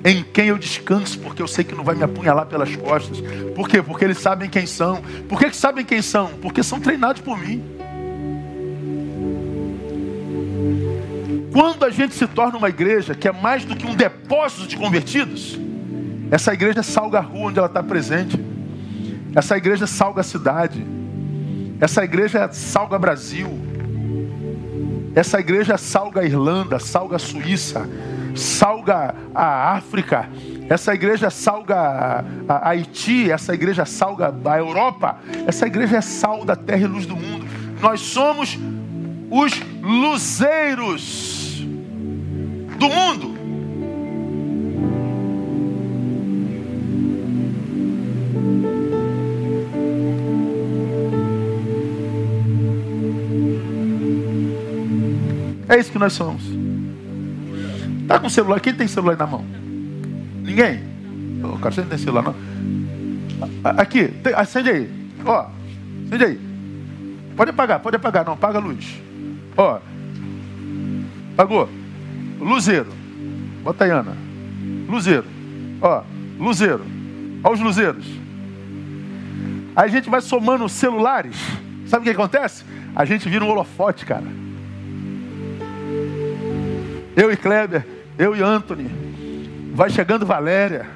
em 0.05 0.23
quem 0.23 0.49
eu 0.49 0.59
descanso, 0.59 1.19
porque 1.19 1.41
eu 1.41 1.49
sei 1.49 1.65
que 1.65 1.75
não 1.75 1.83
vai 1.83 1.95
me 1.95 2.03
apunhalar 2.03 2.45
pelas 2.45 2.77
costas. 2.77 3.23
Por 3.55 3.67
quê? 3.67 3.83
Porque 3.83 4.05
eles 4.05 4.19
sabem 4.19 4.51
quem 4.51 4.67
são. 4.67 5.03
Por 5.29 5.39
que, 5.39 5.49
que 5.49 5.57
sabem 5.57 5.83
quem 5.83 6.03
são? 6.03 6.29
Porque 6.43 6.63
são 6.63 6.79
treinados 6.79 7.23
por 7.23 7.39
mim. 7.39 7.65
Quando 11.51 11.85
a 11.85 11.91
gente 11.91 12.15
se 12.15 12.27
torna 12.27 12.59
uma 12.59 12.69
igreja 12.69 13.15
que 13.15 13.27
é 13.27 13.33
mais 13.33 13.65
do 13.65 13.75
que 13.75 13.87
um 13.87 13.95
depósito 13.95 14.67
de 14.67 14.77
convertidos, 14.77 15.59
essa 16.31 16.53
igreja 16.53 16.83
salga 16.83 17.19
a 17.19 17.23
rua 17.23 17.49
onde 17.49 17.59
ela 17.59 17.69
está 17.69 17.83
presente. 17.83 18.39
Essa 19.35 19.57
igreja 19.57 19.87
salga 19.87 20.21
a 20.21 20.25
cidade. 20.25 20.85
Essa 21.81 22.05
igreja 22.05 22.51
salga 22.53 22.99
Brasil. 22.99 23.49
Essa 25.15 25.39
igreja 25.39 25.79
salga 25.79 26.23
a 26.23 26.25
Irlanda, 26.25 26.79
salga 26.79 27.17
a 27.17 27.19
Suíça, 27.19 27.89
salga 28.35 29.15
a 29.35 29.73
África, 29.73 30.29
essa 30.69 30.93
igreja 30.95 31.31
salga 31.31 32.25
a 32.49 32.69
Haiti, 32.69 33.31
essa 33.31 33.55
igreja 33.55 33.85
salga 33.85 34.35
a 34.45 34.59
Europa, 34.59 35.21
essa 35.47 35.67
igreja 35.67 35.99
é 35.99 36.01
sal 36.01 36.45
da 36.45 36.57
terra 36.57 36.83
e 36.83 36.87
luz 36.87 37.07
do 37.07 37.15
mundo. 37.15 37.47
Nós 37.81 38.01
somos 38.01 38.59
os 39.31 39.61
luzeiros 39.83 41.63
do 42.79 42.89
mundo. 42.89 43.34
É 55.75 55.81
isso 55.81 55.91
que 55.91 55.99
nós 55.99 56.13
somos. 56.13 56.41
Tá 58.07 58.21
com 58.21 58.29
celular? 58.29 58.61
Quem 58.61 58.73
tem 58.73 58.87
celular 58.87 59.17
na 59.17 59.27
mão? 59.27 59.45
Ninguém? 60.45 60.81
Oh, 61.43 61.59
cara, 61.59 61.75
você 61.75 61.81
não 61.81 61.89
tem 61.89 61.99
celular 61.99 62.23
não? 62.23 62.35
Aqui, 63.77 64.07
tem, 64.07 64.33
acende 64.35 64.71
aí. 64.71 64.91
Ó, 65.25 65.49
acende 66.07 66.25
aí. 66.25 66.41
Pode 67.37 67.51
apagar, 67.51 67.81
pode 67.81 67.97
apagar. 67.97 68.25
Não, 68.25 68.35
apaga 68.35 68.59
a 68.59 68.61
luz. 68.61 69.03
Ó. 69.57 69.81
Apagou. 71.33 71.69
Luzeiro. 72.39 72.93
Bota 73.65 73.85
aí, 73.85 73.91
Ana. 73.91 74.17
Luzeiro. 74.89 75.25
Ó, 75.83 76.05
luzeiro. 76.39 76.85
Ó 77.43 77.53
os 77.53 77.59
luzeiros. 77.59 78.07
Aí 79.75 79.87
a 79.87 79.89
gente 79.89 80.09
vai 80.09 80.21
somando 80.21 80.69
celulares. 80.69 81.37
Sabe 81.89 82.03
o 82.03 82.05
que 82.05 82.11
acontece? 82.11 82.65
A 82.95 83.05
gente 83.05 83.29
vira 83.29 83.45
um 83.45 83.49
holofote, 83.49 84.07
cara. 84.07 84.45
Eu 87.17 87.33
e 87.33 87.37
Kleber 87.37 87.95
eu 88.19 88.35
e 88.35 88.43
Anthony. 88.43 88.91
Vai 89.75 89.91
chegando 89.91 90.25
Valéria. 90.25 90.87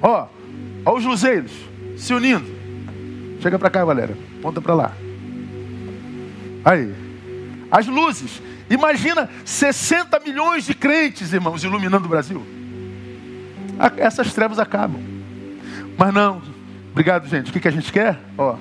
Ó, 0.00 0.26
ó 0.84 0.96
os 0.96 1.04
luzeiros 1.04 1.52
se 1.96 2.14
unindo. 2.14 2.46
Chega 3.40 3.58
para 3.58 3.70
cá, 3.70 3.84
Valéria. 3.84 4.16
Ponta 4.40 4.60
para 4.60 4.74
lá. 4.74 4.92
Aí. 6.64 6.94
As 7.70 7.86
luzes. 7.86 8.42
Imagina 8.70 9.28
60 9.44 10.18
milhões 10.20 10.64
de 10.64 10.74
crentes, 10.74 11.32
irmãos, 11.32 11.62
iluminando 11.64 12.06
o 12.06 12.08
Brasil. 12.08 12.44
Essas 13.96 14.32
trevas 14.32 14.58
acabam. 14.58 15.00
Mas 15.96 16.12
não. 16.12 16.42
Obrigado, 16.90 17.28
gente. 17.28 17.50
O 17.50 17.52
que, 17.52 17.60
que 17.60 17.68
a 17.68 17.72
gente 17.72 17.92
quer? 17.92 18.18
Ó, 18.36 18.56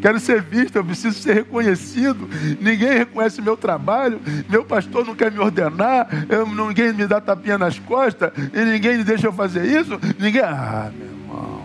Quero 0.00 0.18
ser 0.18 0.40
visto, 0.40 0.76
eu 0.76 0.84
preciso 0.84 1.18
ser 1.18 1.34
reconhecido. 1.34 2.28
Ninguém 2.60 2.98
reconhece 2.98 3.42
meu 3.42 3.56
trabalho, 3.56 4.20
meu 4.48 4.64
pastor 4.64 5.06
não 5.06 5.14
quer 5.14 5.30
me 5.30 5.38
ordenar, 5.38 6.08
eu, 6.28 6.46
ninguém 6.46 6.92
me 6.92 7.06
dá 7.06 7.20
tapinha 7.20 7.58
nas 7.58 7.78
costas, 7.78 8.32
e 8.52 8.64
ninguém 8.64 8.98
me 8.98 9.04
deixa 9.04 9.26
eu 9.26 9.32
fazer 9.32 9.64
isso. 9.64 9.98
Ninguém. 10.18 10.42
Ah, 10.42 10.90
meu 10.96 11.06
irmão. 11.06 11.60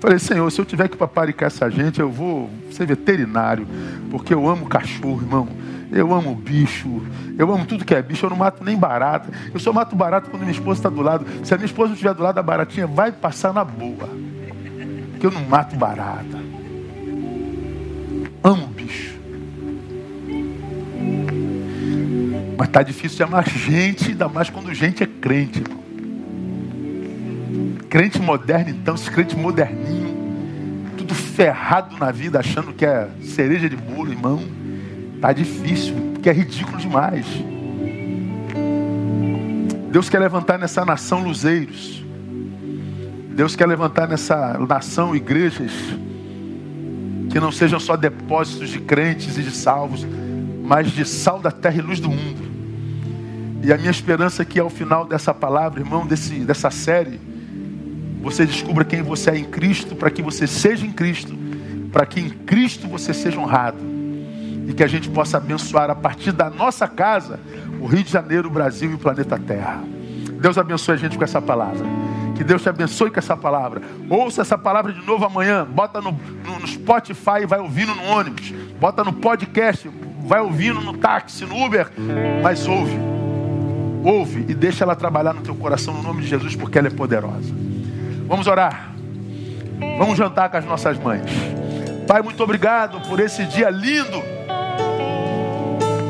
Falei, 0.00 0.18
Senhor, 0.18 0.50
se 0.50 0.60
eu 0.60 0.64
tiver 0.64 0.88
que 0.88 0.96
paparicar 0.96 1.46
essa 1.46 1.70
gente, 1.70 2.00
eu 2.00 2.10
vou 2.10 2.50
ser 2.72 2.86
veterinário, 2.86 3.66
porque 4.10 4.34
eu 4.34 4.48
amo 4.48 4.66
cachorro, 4.66 5.22
irmão. 5.22 5.48
Eu 5.90 6.12
amo 6.12 6.34
bicho, 6.34 7.02
eu 7.38 7.50
amo 7.50 7.64
tudo 7.64 7.82
que 7.82 7.94
é 7.94 8.02
bicho, 8.02 8.26
eu 8.26 8.30
não 8.30 8.36
mato 8.36 8.62
nem 8.62 8.76
barata. 8.76 9.30
Eu 9.54 9.58
só 9.58 9.72
mato 9.72 9.96
barata 9.96 10.28
quando 10.28 10.42
minha 10.42 10.52
esposa 10.52 10.80
está 10.80 10.90
do 10.90 11.00
lado. 11.00 11.24
Se 11.42 11.54
a 11.54 11.56
minha 11.56 11.64
esposa 11.64 11.88
não 11.88 11.94
estiver 11.94 12.12
do 12.12 12.22
lado, 12.22 12.38
a 12.38 12.42
baratinha 12.42 12.86
vai 12.86 13.10
passar 13.10 13.54
na 13.54 13.64
boa 13.64 14.27
que 15.18 15.26
eu 15.26 15.30
não 15.30 15.44
mato 15.44 15.76
barata. 15.76 16.38
Amo 18.42 18.66
bicho. 18.68 19.18
Mas 22.56 22.68
tá 22.68 22.82
difícil 22.82 23.16
de 23.16 23.22
amar 23.22 23.48
gente, 23.48 24.10
ainda 24.10 24.28
mais 24.28 24.50
quando 24.50 24.72
gente 24.72 25.02
é 25.02 25.06
crente. 25.06 25.60
Irmão. 25.60 25.78
Crente 27.88 28.20
moderno, 28.20 28.70
então, 28.70 28.94
esse 28.94 29.10
crente 29.10 29.36
moderninho, 29.36 30.14
tudo 30.96 31.14
ferrado 31.14 31.96
na 31.96 32.10
vida, 32.10 32.38
achando 32.38 32.72
que 32.72 32.84
é 32.84 33.08
cereja 33.22 33.68
de 33.68 33.76
bolo, 33.76 34.12
irmão. 34.12 34.42
Tá 35.20 35.32
difícil, 35.32 35.94
porque 36.14 36.28
é 36.28 36.32
ridículo 36.32 36.78
demais. 36.78 37.26
Deus 39.90 40.08
quer 40.08 40.18
levantar 40.18 40.58
nessa 40.58 40.84
nação 40.84 41.22
luzeiros. 41.22 41.97
Deus 43.38 43.54
quer 43.54 43.66
levantar 43.68 44.08
nessa 44.08 44.58
nação 44.58 45.14
igrejas 45.14 45.70
que 47.30 47.38
não 47.38 47.52
sejam 47.52 47.78
só 47.78 47.96
depósitos 47.96 48.68
de 48.68 48.80
crentes 48.80 49.38
e 49.38 49.44
de 49.44 49.52
salvos, 49.52 50.04
mas 50.64 50.90
de 50.90 51.04
sal 51.04 51.38
da 51.38 51.52
terra 51.52 51.76
e 51.76 51.80
luz 51.80 52.00
do 52.00 52.10
mundo. 52.10 52.42
E 53.62 53.72
a 53.72 53.78
minha 53.78 53.92
esperança 53.92 54.42
é 54.42 54.44
que 54.44 54.58
ao 54.58 54.68
final 54.68 55.04
dessa 55.04 55.32
palavra, 55.32 55.78
irmão, 55.78 56.04
desse, 56.04 56.40
dessa 56.40 56.68
série, 56.68 57.20
você 58.20 58.44
descubra 58.44 58.84
quem 58.84 59.02
você 59.02 59.30
é 59.30 59.38
em 59.38 59.44
Cristo, 59.44 59.94
para 59.94 60.10
que 60.10 60.20
você 60.20 60.44
seja 60.48 60.84
em 60.84 60.90
Cristo, 60.90 61.38
para 61.92 62.04
que 62.04 62.18
em 62.18 62.30
Cristo 62.30 62.88
você 62.88 63.14
seja 63.14 63.38
honrado. 63.38 63.78
E 64.66 64.72
que 64.72 64.82
a 64.82 64.88
gente 64.88 65.08
possa 65.08 65.36
abençoar 65.36 65.88
a 65.90 65.94
partir 65.94 66.32
da 66.32 66.50
nossa 66.50 66.88
casa 66.88 67.38
o 67.80 67.86
Rio 67.86 68.02
de 68.02 68.10
Janeiro, 68.10 68.48
o 68.48 68.52
Brasil 68.52 68.90
e 68.90 68.94
o 68.94 68.98
planeta 68.98 69.38
Terra. 69.38 69.80
Deus 70.40 70.58
abençoe 70.58 70.94
a 70.94 70.98
gente 70.98 71.16
com 71.16 71.22
essa 71.22 71.40
palavra. 71.40 71.86
Que 72.38 72.44
Deus 72.44 72.62
te 72.62 72.68
abençoe 72.68 73.10
com 73.10 73.18
essa 73.18 73.36
palavra. 73.36 73.82
Ouça 74.08 74.42
essa 74.42 74.56
palavra 74.56 74.92
de 74.92 75.04
novo 75.04 75.24
amanhã. 75.24 75.66
Bota 75.68 76.00
no, 76.00 76.12
no, 76.12 76.60
no 76.60 76.68
Spotify 76.68 77.44
vai 77.44 77.58
ouvindo 77.58 77.92
no 77.96 78.04
ônibus. 78.04 78.52
Bota 78.78 79.02
no 79.02 79.12
podcast, 79.12 79.90
vai 80.20 80.40
ouvindo 80.40 80.80
no 80.80 80.96
táxi, 80.96 81.44
no 81.44 81.60
Uber. 81.60 81.90
Mas 82.40 82.64
ouve. 82.68 82.96
Ouve 84.04 84.46
e 84.48 84.54
deixa 84.54 84.84
ela 84.84 84.94
trabalhar 84.94 85.32
no 85.32 85.40
teu 85.40 85.56
coração 85.56 85.92
no 85.92 86.00
nome 86.00 86.22
de 86.22 86.28
Jesus, 86.28 86.54
porque 86.54 86.78
ela 86.78 86.86
é 86.86 86.92
poderosa. 86.92 87.52
Vamos 88.28 88.46
orar. 88.46 88.92
Vamos 89.98 90.16
jantar 90.16 90.48
com 90.48 90.58
as 90.58 90.64
nossas 90.64 90.96
mães. 90.96 91.28
Pai, 92.06 92.22
muito 92.22 92.40
obrigado 92.44 93.00
por 93.08 93.18
esse 93.18 93.44
dia 93.46 93.68
lindo. 93.68 94.22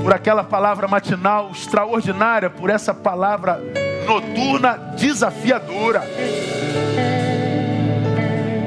Por 0.03 0.12
aquela 0.12 0.45
palavra 0.45 0.87
matinal 0.87 1.53
extraordinária, 1.53 2.51
por 2.51 2.68
essa 2.68 2.93
palavra 2.93 3.62
noturna 4.09 4.79
desafiadora. 4.97 6.03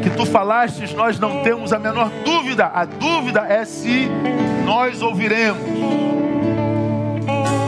Que 0.04 0.10
tu 0.12 0.26
falastes, 0.26 0.94
nós 0.94 1.20
não 1.20 1.42
temos 1.42 1.74
a 1.74 1.80
menor 1.80 2.10
dúvida. 2.24 2.68
A 2.68 2.86
dúvida 2.86 3.42
é 3.50 3.66
se 3.66 4.08
nós 4.64 5.02
ouviremos. 5.02 5.62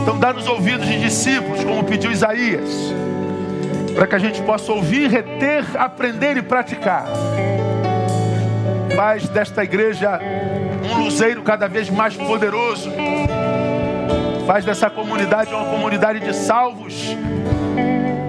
Então 0.02 0.18
dá 0.18 0.32
nos 0.32 0.46
ouvidos 0.46 0.86
de 0.86 1.00
discípulos, 1.00 1.64
como 1.64 1.82
pediu 1.82 2.12
Isaías, 2.12 2.94
para 3.94 4.06
que 4.06 4.14
a 4.14 4.18
gente 4.18 4.40
possa 4.42 4.72
ouvir, 4.72 5.10
reter, 5.10 5.64
aprender 5.76 6.36
e 6.36 6.42
praticar. 6.42 7.06
Faz 8.94 9.28
desta 9.28 9.64
igreja 9.64 10.20
um 10.84 11.04
luzeiro 11.04 11.42
cada 11.42 11.66
vez 11.66 11.90
mais 11.90 12.14
poderoso. 12.14 12.92
Faz 14.46 14.64
dessa 14.64 14.90
comunidade 14.90 15.52
uma 15.54 15.64
comunidade 15.66 16.20
de 16.20 16.34
salvos 16.34 17.16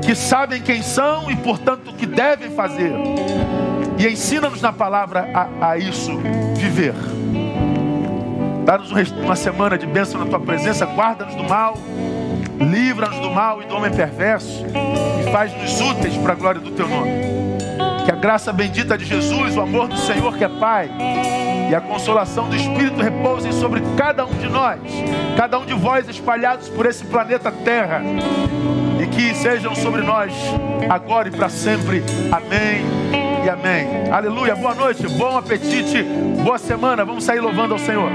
que 0.01 0.15
sabem 0.15 0.61
quem 0.61 0.81
são 0.81 1.29
e, 1.29 1.35
portanto, 1.35 1.89
o 1.89 1.93
que 1.93 2.05
devem 2.05 2.51
fazer. 2.51 2.93
E 3.97 4.07
ensina-nos 4.07 4.61
na 4.61 4.71
palavra 4.71 5.29
a, 5.33 5.71
a 5.71 5.77
isso 5.77 6.11
viver. 6.55 6.93
Dá-nos 8.65 8.91
uma 9.11 9.35
semana 9.35 9.77
de 9.77 9.85
bênção 9.85 10.19
na 10.19 10.27
tua 10.27 10.39
presença, 10.39 10.85
guarda-nos 10.85 11.35
do 11.35 11.43
mal, 11.43 11.77
livra-nos 12.59 13.19
do 13.19 13.29
mal 13.29 13.61
e 13.61 13.65
do 13.65 13.75
homem 13.75 13.91
perverso 13.91 14.65
e 15.21 15.31
faz-nos 15.31 15.81
úteis 15.81 16.15
para 16.17 16.33
a 16.33 16.35
glória 16.35 16.61
do 16.61 16.71
teu 16.71 16.87
nome. 16.87 17.11
Que 18.05 18.11
a 18.11 18.15
graça 18.15 18.53
bendita 18.53 18.97
de 18.97 19.05
Jesus, 19.05 19.55
o 19.55 19.61
amor 19.61 19.87
do 19.87 19.97
Senhor 19.97 20.35
que 20.37 20.43
é 20.43 20.49
Pai 20.49 20.89
a 21.75 21.81
consolação 21.81 22.49
do 22.49 22.55
Espírito 22.55 23.01
repousem 23.01 23.51
sobre 23.51 23.81
cada 23.97 24.25
um 24.25 24.33
de 24.33 24.47
nós, 24.47 24.79
cada 25.37 25.59
um 25.59 25.65
de 25.65 25.73
vós 25.73 26.07
espalhados 26.07 26.69
por 26.69 26.85
esse 26.85 27.03
planeta 27.05 27.51
Terra 27.51 28.01
e 29.01 29.07
que 29.07 29.33
sejam 29.35 29.75
sobre 29.75 30.01
nós 30.01 30.33
agora 30.89 31.27
e 31.27 31.31
para 31.31 31.49
sempre. 31.49 32.03
Amém 32.31 32.83
e 33.45 33.49
amém. 33.49 34.11
Aleluia. 34.11 34.55
Boa 34.55 34.73
noite, 34.73 35.07
bom 35.09 35.37
apetite, 35.37 36.01
boa 36.43 36.57
semana. 36.57 37.03
Vamos 37.03 37.23
sair 37.23 37.39
louvando 37.39 37.73
ao 37.73 37.79
Senhor. 37.79 38.09